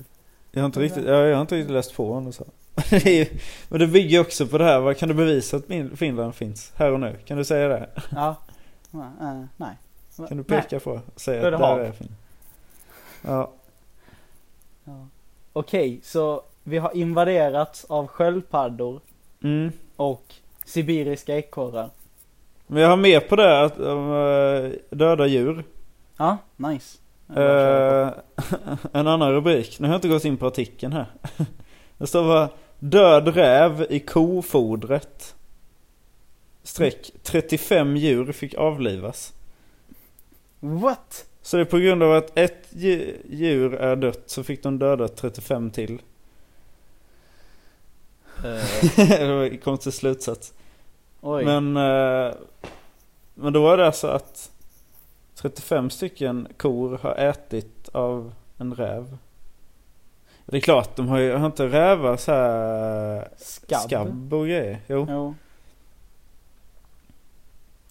Jag 0.50 0.62
har 0.62 0.66
inte 0.66 0.80
riktigt, 0.80 1.04
ja, 1.04 1.14
jag 1.14 1.36
har 1.36 1.40
inte 1.40 1.56
riktigt 1.56 1.72
läst 1.72 1.96
på 1.96 2.12
om 2.12 2.24
det 2.24 2.32
så. 2.32 2.44
Men 3.68 3.80
det 3.80 3.86
bygger 3.86 4.20
också 4.20 4.46
på 4.46 4.58
det 4.58 4.64
här, 4.64 4.80
vad 4.80 4.96
kan 4.96 5.08
du 5.08 5.14
bevisa 5.14 5.56
att 5.56 5.64
Finland 5.96 6.34
finns 6.34 6.72
här 6.76 6.92
och 6.92 7.00
nu? 7.00 7.16
Kan 7.24 7.36
du 7.38 7.44
säga 7.44 7.68
det? 7.68 7.88
Ja. 8.10 8.36
Eh, 8.94 9.42
nej. 9.56 9.76
Kan 10.16 10.26
du 10.28 10.34
Nej. 10.34 10.44
peka 10.44 10.80
på? 10.80 11.00
Säga 11.16 11.54
att 11.54 11.60
där 11.60 11.78
är 11.78 11.92
Finland. 11.92 12.16
Ja. 13.22 13.50
Ja. 14.84 15.06
Okej, 15.52 16.00
så 16.02 16.42
vi 16.62 16.78
har 16.78 16.96
invaderats 16.96 17.84
av 17.84 18.06
sköldpaddor 18.06 19.00
Mm. 19.42 19.72
och 19.96 20.34
sibiriska 20.64 21.36
ekorrar. 21.36 21.90
Men 22.66 22.82
jag 22.82 22.88
har 22.88 22.96
med 22.96 23.28
på 23.28 23.36
det 23.36 23.64
att 23.64 23.78
eh, 23.78 24.78
döda 24.90 25.26
djur. 25.26 25.64
Ja, 26.16 26.38
nice. 26.56 26.98
Eh, 27.36 28.10
en 28.92 29.06
annan 29.06 29.32
rubrik. 29.32 29.80
Nu 29.80 29.86
har 29.86 29.94
jag 29.94 29.98
inte 29.98 30.08
gått 30.08 30.24
in 30.24 30.36
på 30.36 30.46
artikeln 30.46 30.92
här. 30.92 31.06
Det 31.98 32.06
står 32.06 32.24
bara 32.24 32.48
Död 32.78 33.28
räv 33.28 33.86
i 33.90 34.00
kofodret. 34.00 35.34
Streck 36.62 37.10
35 37.22 37.96
djur 37.96 38.32
fick 38.32 38.54
avlivas. 38.54 39.32
What? 40.60 41.26
Så 41.42 41.56
det 41.56 41.62
är 41.62 41.64
på 41.64 41.78
grund 41.78 42.02
av 42.02 42.12
att 42.12 42.38
ett 42.38 42.66
dju- 42.70 43.16
djur 43.30 43.74
är 43.74 43.96
dött 43.96 44.22
så 44.26 44.44
fick 44.44 44.62
de 44.62 44.78
döda 44.78 45.08
35 45.08 45.70
till. 45.70 46.02
det 48.96 49.26
var 49.34 49.44
en 49.44 49.58
konstig 49.58 49.92
slutsats. 49.92 50.54
oj. 51.20 51.44
Men, 51.44 51.76
eh, 51.76 52.34
men 53.34 53.52
då 53.52 53.70
är 53.70 53.76
det 53.76 53.86
alltså 53.86 54.06
att 54.06 54.51
35 55.42 55.90
stycken 55.90 56.48
kor 56.56 56.98
har 57.02 57.14
ätit 57.14 57.88
av 57.92 58.34
en 58.58 58.74
räv. 58.74 59.18
Det 60.46 60.56
är 60.56 60.60
klart, 60.60 60.96
de 60.96 61.08
har 61.08 61.18
ju 61.18 61.32
har 61.34 61.46
inte 61.46 61.66
rävar 61.68 62.16
så 62.16 62.32
här 62.32 63.28
Skabb? 63.36 63.80
skabb 63.80 64.32
och 64.34 64.44
grejer. 64.46 64.78
Jo. 64.86 65.06
Jo. 65.10 65.34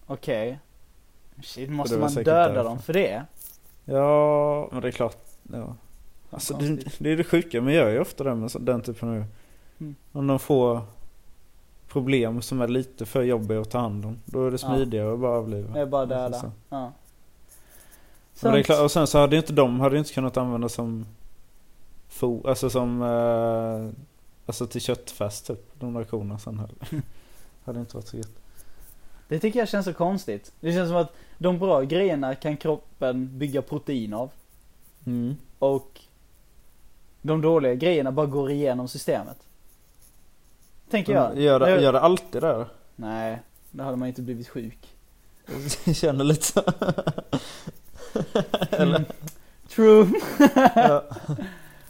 Okej. 0.07 0.59
Shit, 1.43 1.67
det 1.69 1.73
måste 1.73 1.97
man 1.97 2.13
döda 2.13 2.47
därför. 2.47 2.63
dem 2.63 2.79
för 2.79 2.93
det? 2.93 3.23
Ja, 3.85 4.69
men 4.71 4.81
det 4.81 4.87
är 4.87 4.91
klart. 4.91 5.17
Ja. 5.53 5.75
Alltså 6.29 6.53
det, 6.53 6.99
det 6.99 7.09
är 7.09 7.17
det 7.17 7.23
sjuka, 7.23 7.57
jag 7.57 7.71
gör 7.71 7.89
ju 7.89 7.99
ofta 7.99 8.23
det 8.23 8.35
med 8.35 8.51
den 8.59 8.81
typen 8.81 9.09
av 9.09 9.25
Mm. 9.79 9.95
Om 10.11 10.27
de 10.27 10.39
får 10.39 10.81
problem 11.87 12.41
som 12.41 12.61
är 12.61 12.67
lite 12.67 13.05
för 13.05 13.21
jobbiga 13.23 13.61
att 13.61 13.69
ta 13.69 13.79
hand 13.79 14.05
om. 14.05 14.19
Då 14.25 14.47
är 14.47 14.51
det 14.51 14.57
Ja. 14.61 14.75
smidigare 14.75 15.13
att 15.13 15.19
bara 15.19 15.37
avliva. 15.37 15.73
Det 15.73 15.79
är 15.79 15.85
bara 15.85 16.25
Alltså, 16.25 16.41
döda. 16.41 16.51
Ja. 16.69 16.91
Men 18.41 18.53
det 18.53 18.59
är 18.59 18.63
klart, 18.63 18.79
och 18.81 18.91
sen 18.91 19.07
så 19.07 19.17
hade 19.19 19.37
inte 19.37 19.53
de 19.53 19.79
hade 19.79 19.97
inte 19.97 20.13
kunnat 20.13 20.37
använda 20.37 20.69
som 20.69 21.05
fo, 22.09 22.47
alltså 22.47 22.69
som 22.69 23.01
eh, 23.01 24.01
Alltså 24.45 24.67
till 24.67 24.81
köttfärs 24.81 25.41
typ, 25.41 25.59
de 25.79 25.93
där 25.93 26.03
korna 26.03 26.39
sen 26.39 26.59
heller. 26.59 26.75
hade 27.65 27.79
inte 27.79 27.95
varit 27.95 28.07
så 28.07 28.17
gött. 28.17 28.31
Det 29.27 29.39
tycker 29.39 29.59
jag 29.59 29.69
känns 29.69 29.85
så 29.85 29.93
konstigt. 29.93 30.51
Det 30.59 30.73
känns 30.73 30.89
som 30.89 30.97
att 30.97 31.13
de 31.37 31.59
bra 31.59 31.81
grejerna 31.81 32.35
kan 32.35 32.57
kroppen 32.57 33.37
bygga 33.37 33.61
protein 33.61 34.13
av. 34.13 34.31
Mm. 35.05 35.35
Och 35.59 36.01
de 37.21 37.41
dåliga 37.41 37.73
grejerna 37.75 38.11
bara 38.11 38.25
går 38.25 38.51
igenom 38.51 38.87
systemet. 38.87 39.37
Tänker 40.89 41.13
jag. 41.13 41.39
Gör 41.39 41.59
det, 41.59 41.69
Jag- 41.69 41.81
gör 41.81 41.93
det 41.93 41.99
alltid 42.01 42.41
det? 42.41 42.65
Nej, 42.95 43.41
då 43.71 43.83
hade 43.83 43.97
man 43.97 44.07
inte 44.07 44.21
blivit 44.21 44.47
sjuk. 44.49 44.95
Jag 45.85 45.95
känner 45.95 46.23
lite 46.23 46.43
så. 46.45 46.63
Eller? 48.71 49.05
True. 49.69 50.11
ja, 50.75 51.03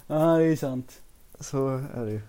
Ja, 0.08 0.38
det 0.38 0.44
är 0.46 0.56
sant. 0.56 1.02
så 1.40 1.68
är 1.96 2.06
det 2.06 2.12
ju. 2.12 2.22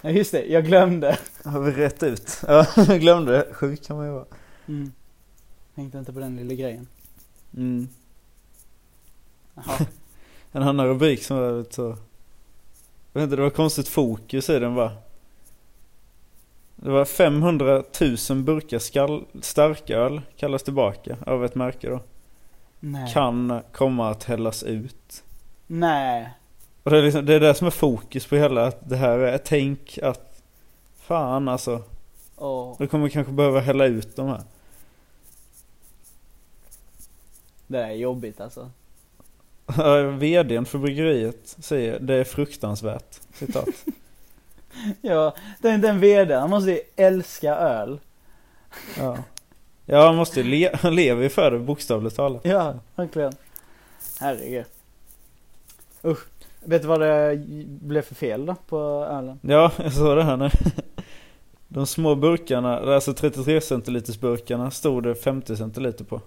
Ja, 0.00 0.10
just 0.10 0.32
det. 0.32 0.44
Jag 0.44 0.64
glömde. 0.64 1.18
Har 1.44 1.60
vi 1.60 1.70
rätt 1.72 2.02
ut? 2.02 2.40
Ja, 2.48 2.66
jag 2.76 3.00
glömde 3.00 3.32
det. 3.32 3.46
Sjuk 3.52 3.86
kan 3.86 3.96
man 3.96 4.06
ju 4.06 4.12
vara. 4.12 4.24
Mm. 4.68 4.92
Tänkte 5.74 5.98
inte 5.98 6.12
på 6.12 6.20
den 6.20 6.36
lilla 6.36 6.54
grejen. 6.54 6.86
Mm. 7.56 7.88
Jaha. 9.54 9.86
En 10.52 10.62
annan 10.62 10.86
rubrik 10.86 11.22
som 11.22 11.36
var 11.36 11.58
lite 11.58 11.74
så. 11.74 11.82
Jag 13.12 13.20
vet 13.20 13.22
inte, 13.22 13.36
det 13.36 13.42
var 13.42 13.50
konstigt 13.50 13.88
fokus 13.88 14.50
i 14.50 14.58
den 14.58 14.74
va? 14.74 14.92
Det 16.76 16.90
var 16.90 17.04
500 17.04 17.82
000 18.30 18.42
burkar 18.42 18.78
skall, 18.78 19.24
starköl 19.42 20.20
kallas 20.36 20.62
tillbaka 20.62 21.16
av 21.26 21.44
ett 21.44 21.54
märke 21.54 21.88
då. 21.90 22.00
Nej. 22.86 23.12
Kan 23.12 23.62
komma 23.72 24.10
att 24.10 24.24
hällas 24.24 24.62
ut. 24.62 25.22
Nej. 25.66 26.30
Och 26.82 26.90
det 26.90 26.98
är, 26.98 27.02
liksom, 27.02 27.26
det 27.26 27.34
är 27.34 27.40
det 27.40 27.54
som 27.54 27.66
är 27.66 27.70
fokus 27.70 28.26
på 28.26 28.36
hela, 28.36 28.66
att 28.66 28.88
det 28.88 28.96
här 28.96 29.18
är, 29.18 29.38
tänk 29.38 29.98
att 30.02 30.42
Fan 30.96 31.48
alltså. 31.48 31.82
Åh. 32.36 32.74
Du 32.78 32.86
kommer 32.86 33.08
kanske 33.08 33.32
behöva 33.32 33.60
hälla 33.60 33.84
ut 33.84 34.16
de 34.16 34.28
här. 34.28 34.42
Det 37.66 37.78
där 37.78 37.88
är 37.88 37.92
jobbigt 37.92 38.40
alltså. 38.40 38.70
VDn 40.18 40.64
för 40.64 40.78
bryggeriet 40.78 41.56
säger 41.58 42.00
det 42.00 42.14
är 42.14 42.24
fruktansvärt. 42.24 43.20
Citat. 43.32 43.68
Ja, 45.00 45.34
den, 45.58 45.80
den 45.80 46.00
vd, 46.00 46.34
han 46.34 46.50
måste 46.50 46.70
ju 46.70 46.80
älska 46.96 47.56
öl. 47.56 48.00
Ja. 48.98 49.18
Ja, 49.86 50.06
han 50.06 50.16
måste 50.16 50.42
le- 50.42 50.70
han 50.76 50.94
lever 50.94 51.22
ju 51.22 51.28
för 51.28 51.50
det 51.50 51.58
bokstavligt 51.58 52.16
talat. 52.16 52.40
Ja, 52.44 52.74
verkligen. 52.96 53.32
Herregud. 54.20 54.64
Usch. 56.04 56.18
Vet 56.64 56.82
du 56.82 56.88
vad 56.88 57.00
det 57.00 57.42
blev 57.66 58.02
för 58.02 58.14
fel 58.14 58.46
då 58.46 58.54
på 58.68 58.78
ölen? 59.10 59.38
Ja, 59.42 59.72
jag 59.78 59.92
såg 59.92 60.16
det 60.16 60.22
här 60.24 60.36
nu. 60.36 60.50
De 61.68 61.86
små 61.86 62.14
burkarna, 62.14 62.78
alltså 62.94 63.14
33 63.14 63.60
centiliters 63.60 64.20
burkarna 64.20 64.70
stod 64.70 65.02
det 65.02 65.14
50 65.14 65.56
centiliter 65.56 66.04
på. 66.04 66.20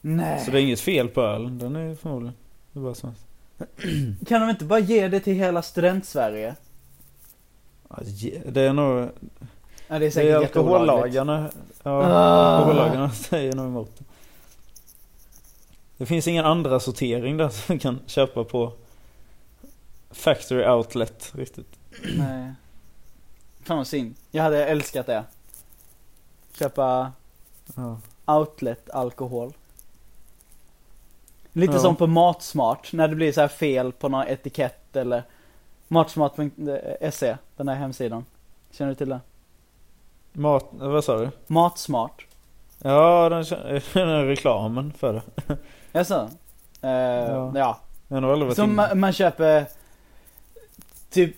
Nej. 0.00 0.44
Så 0.44 0.50
det 0.50 0.58
är 0.60 0.62
inget 0.62 0.80
fel 0.80 1.08
på 1.08 1.20
ölen, 1.22 1.58
den 1.58 1.76
är 1.76 1.94
förmodligen 1.94 2.34
det 2.72 2.78
är 2.78 2.82
bara 2.82 2.94
så. 2.94 3.06
Kan 4.26 4.40
de 4.40 4.50
inte 4.50 4.64
bara 4.64 4.78
ge 4.78 5.08
det 5.08 5.20
till 5.20 5.34
hela 5.34 5.62
studentsverige? 5.62 6.54
Ja, 7.88 7.96
Det 8.46 8.60
är 8.60 8.72
nog, 8.72 9.08
Ja, 9.88 9.94
det 9.94 9.94
är 9.96 10.00
det 10.00 10.10
säkert 10.10 10.36
är 10.36 10.40
jätteolagligt. 10.40 10.90
alkohollagarna. 10.90 11.50
Ja, 11.82 11.90
Ah. 11.90 12.56
alkohollagarna 12.56 13.10
säger 13.10 13.52
nog 13.52 13.66
emot 13.66 13.90
det. 13.98 14.04
Det 15.96 16.06
finns 16.06 16.28
ingen 16.28 16.44
andra 16.44 16.80
sortering 16.80 17.36
där 17.36 17.48
som 17.48 17.78
kan 17.78 18.00
köpa 18.06 18.44
på 18.44 18.72
Factory 20.10 20.64
Outlet 20.66 21.32
riktigt. 21.34 21.78
Nej. 22.18 22.52
Fan 23.64 23.76
vad 23.76 23.86
synd. 23.86 24.14
Jag 24.30 24.42
hade 24.42 24.66
älskat 24.66 25.06
det. 25.06 25.24
Köpa 26.58 27.12
Ja. 27.76 27.98
outlet 28.38 28.90
alkohol. 28.90 29.52
Lite 31.52 31.72
Ja. 31.72 31.78
som 31.78 31.96
på 31.96 32.06
Matsmart, 32.06 32.92
när 32.92 33.08
det 33.08 33.14
blir 33.16 33.32
så 33.32 33.40
här 33.40 33.48
fel 33.48 33.92
på 33.92 34.08
någon 34.08 34.26
etikett 34.28 34.96
eller 34.96 35.22
Matsmart.se, 35.88 37.36
den 37.56 37.68
här 37.68 37.74
hemsidan. 37.76 38.24
Känner 38.70 38.90
du 38.90 38.94
till 38.94 39.08
det? 39.08 39.20
Mat, 40.32 40.68
vad 40.72 41.04
sa 41.04 41.16
du? 41.18 41.30
Matsmart. 41.46 42.26
Ja, 42.78 43.28
den, 43.28 43.44
den 43.92 44.26
reklamen 44.26 44.92
för 44.98 45.12
det. 45.12 45.22
Jaså? 45.92 46.28
Uh, 46.84 46.90
Ja. 46.90 47.52
ja. 47.54 47.78
Som 48.54 48.76
man, 48.76 49.00
man 49.00 49.12
köper 49.12 49.66
typ 51.10 51.36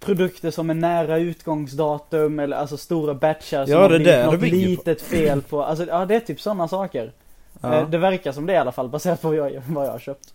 produkter 0.00 0.50
som 0.50 0.70
är 0.70 0.74
nära 0.74 1.18
utgångsdatum 1.18 2.38
eller 2.38 2.56
alltså 2.56 2.76
stora 2.76 3.14
batchar 3.14 3.64
som 3.66 3.72
Ja, 3.74 3.78
det 3.88 3.94
är 3.94 3.98
blivit 3.98 4.06
det 4.06 4.16
det 4.20 4.26
något 4.26 4.40
bygger 4.40 4.56
på. 4.64 4.70
litet 4.70 5.02
fel 5.02 5.42
på. 5.42 5.62
Alltså 5.64 5.84
ja, 5.86 6.04
det 6.06 6.14
är 6.14 6.20
typ 6.20 6.40
sådana 6.40 6.68
saker. 6.68 7.12
Ja. 7.60 7.74
Eh, 7.74 7.88
Det 7.88 7.98
verkar 7.98 8.32
som 8.32 8.46
det 8.46 8.52
i 8.52 8.56
alla 8.56 8.72
fall 8.72 8.88
baserat 8.88 9.22
på 9.22 9.28
vad 9.28 9.36
jag, 9.36 9.62
vad 9.68 9.86
jag 9.86 9.92
har 9.92 9.98
köpt. 9.98 10.34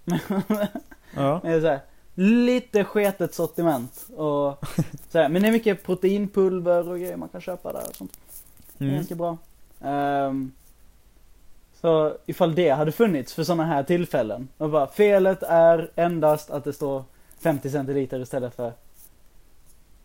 ja. 1.15 1.39
Det 1.43 1.49
är 1.51 1.61
så 1.61 1.67
här, 1.67 1.79
lite 2.21 2.83
sketet 2.83 3.33
sortiment 3.33 4.05
och 4.15 4.65
så 5.09 5.17
här, 5.19 5.29
men 5.29 5.41
det 5.41 5.47
är 5.47 5.51
mycket 5.51 5.83
proteinpulver 5.83 6.89
och 6.89 6.99
grejer 6.99 7.17
man 7.17 7.29
kan 7.29 7.41
köpa 7.41 7.73
där 7.73 7.87
och 7.89 7.95
sånt. 7.95 8.19
Det 8.77 8.83
är 8.83 8.87
Mm. 8.87 8.95
ganska 8.95 9.15
bra. 9.15 9.37
Ehm, 9.81 10.51
så 11.81 12.17
ifall 12.25 12.55
det 12.55 12.69
hade 12.69 12.91
funnits 12.91 13.33
för 13.33 13.43
sådana 13.43 13.65
här 13.65 13.83
tillfällen. 13.83 14.47
Och 14.57 14.69
bara, 14.69 14.87
felet 14.87 15.43
är 15.43 15.91
endast 15.95 16.49
att 16.49 16.63
det 16.63 16.73
står 16.73 17.03
50 17.39 17.69
centiliter 17.69 18.19
istället 18.19 18.55
för 18.55 18.73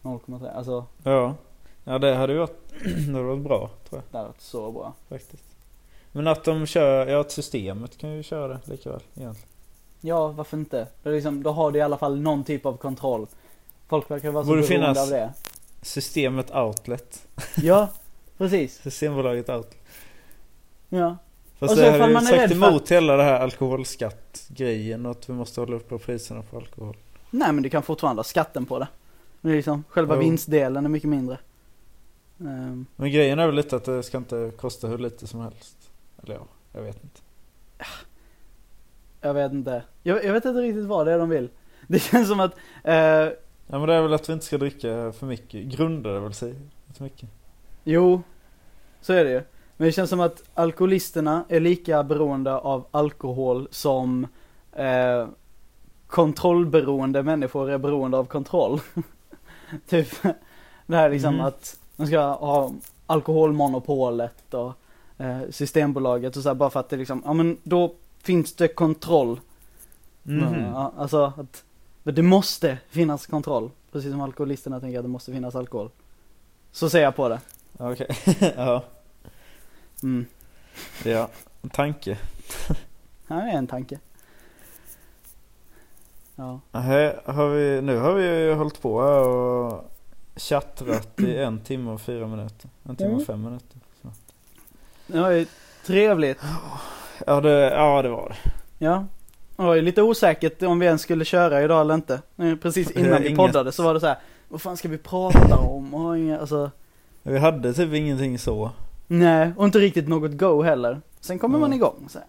0,3. 0.03 0.51
Alltså, 0.57 0.85
ja. 1.03 1.35
Ja, 1.85 1.99
det 1.99 2.15
hade 2.15 2.33
ju 2.33 2.39
varit, 2.39 2.69
det 3.07 3.13
hade 3.13 3.23
varit 3.25 3.43
bra 3.43 3.71
tror 3.89 4.03
jag 4.03 4.13
det 4.13 4.17
hade 4.19 4.29
varit 4.29 4.41
så 4.41 4.73
bra. 4.73 4.93
faktiskt. 5.09 5.45
Men 6.13 6.27
att 6.27 6.45
de 6.45 6.67
kör, 6.67 7.07
ja 7.07 7.21
att 7.21 7.31
systemet 7.31 7.99
kan 7.99 8.11
ju 8.17 8.23
köra 8.23 8.49
det 8.49 8.61
lika 8.65 8.91
väl 8.91 9.01
egentligen. 9.15 9.49
Ja, 10.07 10.29
varför 10.29 10.57
inte? 10.57 10.87
Det 11.03 11.09
är 11.09 11.13
liksom, 11.13 11.43
då 11.43 11.51
har 11.51 11.71
du 11.73 11.79
i 11.79 11.83
alla 11.83 11.99
fall 11.99 12.21
någon 12.21 12.45
typ 12.45 12.67
av 12.67 12.77
kontroll. 12.77 13.27
Folk 13.89 14.11
verkar 14.11 14.31
vara 14.31 14.45
så 14.45 14.49
Borde 14.49 14.63
beroende 14.63 14.87
finnas- 14.87 15.03
av 15.03 15.09
det. 15.09 15.33
Systemet 15.83 16.55
Outlet. 16.55 17.27
Ja, 17.57 17.89
precis. 18.39 18.83
Systembolaget 18.83 19.49
Outlet. 19.49 19.79
Ja. 20.89 21.17
Fast 21.59 21.73
Och 21.73 21.79
så 21.79 21.85
det 21.85 21.91
hade 21.91 22.13
ju 22.13 22.21
sagt 22.21 22.33
rädd 22.33 22.49
för 22.51 22.69
emot 22.69 22.91
hela 22.91 23.17
det 23.17 23.23
här 23.23 23.41
alkoholskattgrejen 23.41 25.07
och 25.07 25.11
att 25.13 25.29
vi 25.29 25.33
måste 25.33 25.61
hålla 25.61 25.77
upp 25.77 25.89
på 25.89 25.99
priserna 25.99 26.43
på 26.43 26.57
alkohol. 26.57 26.97
Nej 27.31 27.53
men 27.53 27.63
du 27.63 27.71
kan 27.71 27.83
fortfarande 27.83 28.19
ha 28.21 28.25
skatten 28.25 28.67
på 28.67 28.79
det. 28.79 28.89
Men 29.41 29.51
det 29.51 29.55
är 29.55 29.57
liksom, 29.57 29.85
själva 29.89 30.15
Jo. 30.15 30.21
vinstdelen 30.21 30.85
är 30.85 30.89
mycket 30.89 31.11
mindre. 31.11 31.39
Ehm, 32.41 32.87
Men 32.97 33.11
grejen 33.13 33.39
är 33.39 33.47
väl 33.47 33.55
lite 33.55 33.77
att 33.77 33.85
det 33.85 34.03
ska 34.03 34.19
inte 34.19 34.53
kosta 34.57 34.87
hur 34.89 34.99
lite 34.99 35.27
som 35.27 35.41
helst. 35.41 35.77
Eller 36.23 36.35
ja, 36.35 36.47
jag 36.73 36.83
vet 36.83 37.03
inte. 37.05 37.21
Jag 39.25 39.35
vet 39.35 39.53
inte. 39.53 39.83
Jag, 40.03 40.25
jag 40.25 40.33
vet 40.33 40.45
inte 40.45 40.61
riktigt 40.61 40.85
vad 40.85 41.07
det 41.07 41.13
är 41.13 41.19
de 41.19 41.29
vill. 41.29 41.49
Det 41.87 41.99
känns 41.99 42.29
som 42.29 42.41
att, 42.41 42.55
eh, 42.85 42.95
Ja 43.67 43.79
men 43.79 43.87
det 43.89 43.95
är 43.95 44.03
väl 44.03 44.15
att 44.15 44.29
vi 44.29 44.33
inte 44.33 44.45
ska 44.47 44.59
dricka 44.59 45.13
för 45.13 45.27
mycket. 45.27 45.65
Grundar 45.65 46.11
det 46.15 46.21
väl 46.21 46.35
sig 46.35 46.55
rätt 46.89 47.01
mycket. 47.01 47.29
jo, 47.85 48.23
så 49.01 49.13
är 49.13 49.25
det 49.25 49.31
ju. 49.31 49.43
Men 49.77 49.87
det 49.87 49.93
känns 49.93 50.11
som 50.11 50.21
att 50.21 50.43
alkoholisterna 50.55 51.45
är 51.49 51.61
lika 51.61 52.03
beroende 52.03 52.55
av 52.57 52.87
alkohol 52.91 53.69
som 53.71 54.27
eh, 54.73 55.27
kontrollberoende 56.07 57.23
människor 57.23 57.71
är 57.71 57.79
beroende 57.79 58.17
av 58.19 58.25
kontroll. 58.25 58.81
typ 59.89 60.09
det 60.87 60.97
här 60.97 61.11
liksom 61.11 61.35
Mhm. 61.35 61.45
att 61.45 61.79
man 61.97 62.07
ska 62.07 62.21
ha 62.21 62.71
alkoholmonopolet 63.07 64.55
och 64.55 64.73
eh, 65.19 65.41
Systembolaget 65.51 66.37
och 66.37 66.43
så 66.43 66.49
här, 66.49 66.55
bara 66.55 66.71
för 66.71 66.81
att 66.81 66.89
det 66.89 66.97
liksom, 66.97 67.23
ja 67.25 67.33
men 67.33 67.57
då 67.63 67.95
finns 68.25 68.55
det 68.55 68.69
kontroll. 68.69 69.41
Ja, 70.23 70.93
alltså 70.97 71.33
att 71.37 71.65
det 72.03 72.23
måste 72.23 72.79
finnas 72.89 73.27
kontroll. 73.27 73.71
Precis 73.93 74.11
som 74.11 74.21
alkoholisterna 74.21 74.81
tänker 74.81 74.99
att 74.99 75.05
det 75.05 75.09
måste 75.09 75.33
finnas 75.33 75.55
alkohol. 75.55 75.91
Så 76.73 76.91
ser 76.91 77.03
jag 77.03 77.17
på 77.17 77.29
det. 77.29 77.41
Ja, 77.79 77.93
Okej. 77.93 78.09
ja. 78.57 78.85
Mm. 80.03 80.27
ja. 81.05 81.29
En 81.63 81.71
tanke. 81.71 82.19
Här 83.29 83.49
är 83.53 83.59
en 83.59 83.67
tanke. 83.67 83.99
Ja. 86.37 86.61
Här 86.73 87.21
har 87.25 87.49
vi, 87.49 87.83
nu 87.83 87.99
har 87.99 88.13
vi 88.15 88.25
ju 88.25 88.55
hållit 88.55 88.83
på 88.83 88.95
och 88.95 89.91
chattrat 90.37 91.21
i 91.21 91.37
en 91.37 91.61
timme 91.61 91.91
och 91.91 92.01
fyra 92.01 92.27
minuter. 92.27 92.71
En 92.83 92.97
timme 92.97 93.11
och 93.11 93.15
Mm. 93.15 93.27
fem 93.27 93.43
minuter. 93.43 93.79
Så. 94.03 94.09
Det 95.07 95.21
var 95.21 95.31
ju 95.31 95.47
trevligt. 95.87 96.39
Ja, 97.27 97.41
det, 97.41 97.51
ja 97.75 98.03
det 98.03 98.09
var 98.09 98.29
det. 98.29 98.51
Ja. 98.79 99.07
Det 99.57 99.63
var 99.63 99.75
ju 99.75 99.83
lite 99.83 100.03
osäkert 100.03 100.63
om 100.63 100.79
vi 100.79 100.87
ens 100.87 101.03
skulle 101.03 101.25
köra 101.25 101.63
idag 101.63 101.81
eller 101.81 101.95
inte. 101.95 102.21
Precis 102.63 102.91
innan 102.91 103.23
vi 103.23 103.37
poddade 103.37 103.73
så 103.73 103.83
var 103.83 103.95
det 103.95 104.01
så 104.01 104.07
här. 104.07 104.19
Vad 104.49 104.61
fan 104.63 104.77
ska 104.77 104.89
vi 104.89 104.99
prata 104.99 105.57
om? 105.59 105.95
Och 105.95 106.19
inga, 106.19 106.41
alltså, 106.41 106.71
Vi 107.23 107.39
hade 107.39 107.73
typ 107.75 107.93
ingenting 107.95 108.39
så. 108.39 108.71
nej, 109.07 109.53
och 109.57 109.65
inte 109.65 109.79
riktigt 109.79 110.09
något 110.09 110.33
go 110.39 110.63
heller. 110.63 111.01
Sen 111.21 111.39
kommer 111.39 111.59
man 111.59 111.71
Nej. 111.71 111.77
igång 111.79 112.07
så 112.09 112.19
här. 112.19 112.29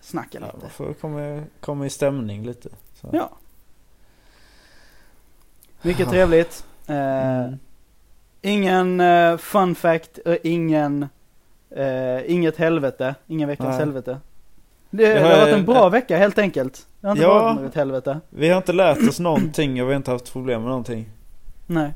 Snacka 0.00 0.38
Ja, 0.40 0.46
lite. 0.46 0.58
man 0.60 0.70
får 0.70 0.92
komma, 0.92 1.42
komma 1.60 1.86
i 1.86 1.90
stämning 1.90 2.46
lite. 2.46 2.68
Så. 3.00 3.08
Ja. 3.12 3.30
Mycket 5.82 6.08
trevligt. 6.08 6.64
Eh, 6.86 6.96
Mm. 7.44 7.58
ingen 8.42 9.00
eh, 9.00 9.36
fun 9.36 9.74
fact, 9.74 10.18
och 10.18 10.36
ingen, 10.42 11.08
eh, 11.70 12.30
inget 12.32 12.56
helvete. 12.56 13.14
Ingen 13.26 13.48
veckans 13.48 13.68
Nej. 13.68 13.78
helvete. 13.78 14.18
Det, 14.90 15.14
det 15.14 15.20
har 15.20 15.40
varit 15.40 15.54
en- 15.54 15.64
bra 15.64 15.88
vecka 15.88 16.16
helt 16.18 16.38
enkelt. 16.38 16.86
Det 17.00 17.06
har 17.06 17.12
inte 17.14 17.22
Ja. 17.24 17.42
varit 17.42 17.60
något 17.62 17.74
helvete. 17.74 18.20
Vi 18.30 18.48
har 18.48 18.56
inte 18.56 18.72
lärt 18.72 19.08
oss 19.08 19.20
någonting 19.20 19.82
och 19.82 19.88
vi 19.88 19.92
har 19.92 19.96
inte 19.96 20.10
haft 20.10 20.32
problem 20.32 20.60
med 20.62 20.68
någonting. 20.68 21.08
Nej. 21.66 21.92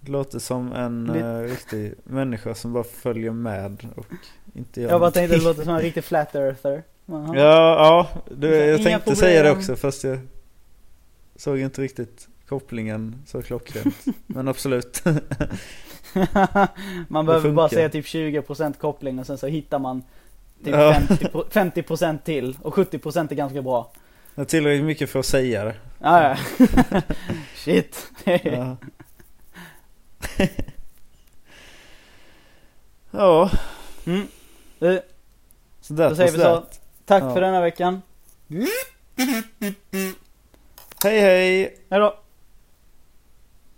Det 0.00 0.10
låter 0.12 0.38
som 0.38 0.72
en 0.72 1.04
Lite- 1.06 1.26
eh, 1.26 1.38
riktig 1.40 1.94
människa 2.04 2.54
som 2.54 2.72
bara 2.72 2.84
följer 2.84 3.30
med 3.30 3.86
och 3.96 4.06
inte 4.54 4.80
gör 4.80 4.88
Jag 4.88 4.92
bara 4.94 4.98
någonting. 4.98 5.20
tänkte 5.20 5.36
det 5.36 5.44
låter 5.44 5.62
som 5.64 5.74
en 5.74 5.80
riktig 5.80 6.04
flat 6.04 6.34
earther. 6.34 6.82
Ja, 7.06 7.34
ja. 7.34 8.08
Du, 8.36 8.54
jag 8.56 8.80
Inga 8.80 8.84
tänkte 8.88 9.16
säga 9.16 9.42
det 9.42 9.48
problem. 9.48 9.58
också 9.58 9.76
fast 9.76 10.04
jag 10.04 10.18
såg 11.36 11.58
inte 11.58 11.82
riktigt 11.82 12.28
kopplingen 12.48 13.22
så 13.26 13.42
klockrent. 13.42 13.94
Men 14.26 14.48
absolut. 14.48 15.02
man 17.08 17.26
behöver 17.26 17.50
bara 17.52 17.68
säga 17.68 17.88
typ 17.88 18.04
20% 18.06 18.78
koppling 18.78 19.18
och 19.18 19.26
sen 19.26 19.38
så 19.38 19.46
hittar 19.46 19.78
man 19.78 20.02
typ 20.64 20.74
Ja. 20.74 20.94
50, 20.94 21.28
pro- 21.28 21.44
50% 21.50 22.18
till 22.24 22.58
och 22.62 22.74
70% 22.74 23.30
är 23.30 23.34
ganska 23.34 23.62
bra. 23.62 23.90
Det 24.34 24.40
är 24.40 24.44
tillräckligt 24.44 24.84
mycket 24.86 25.10
för 25.10 25.18
att 25.18 25.26
säga 25.26 25.64
det. 25.64 25.74
Ja, 25.98 26.36
ja. 26.58 26.62
Shit. 27.56 28.06
Ja. 28.24 28.76
ja, 33.10 33.50
Mm. 34.06 34.26
Eh, 34.80 34.94
så 35.80 35.96
that 35.96 36.10
Då 36.10 36.16
säger 36.16 36.32
vi 36.32 36.38
så. 36.38 36.64
Tack 37.04 37.22
Ja. 37.22 37.34
för 37.34 37.40
denna 37.40 37.60
veckan. 37.60 38.02
Hej 41.04 41.20
hej! 41.20 41.78
Hejdå. 41.90 42.14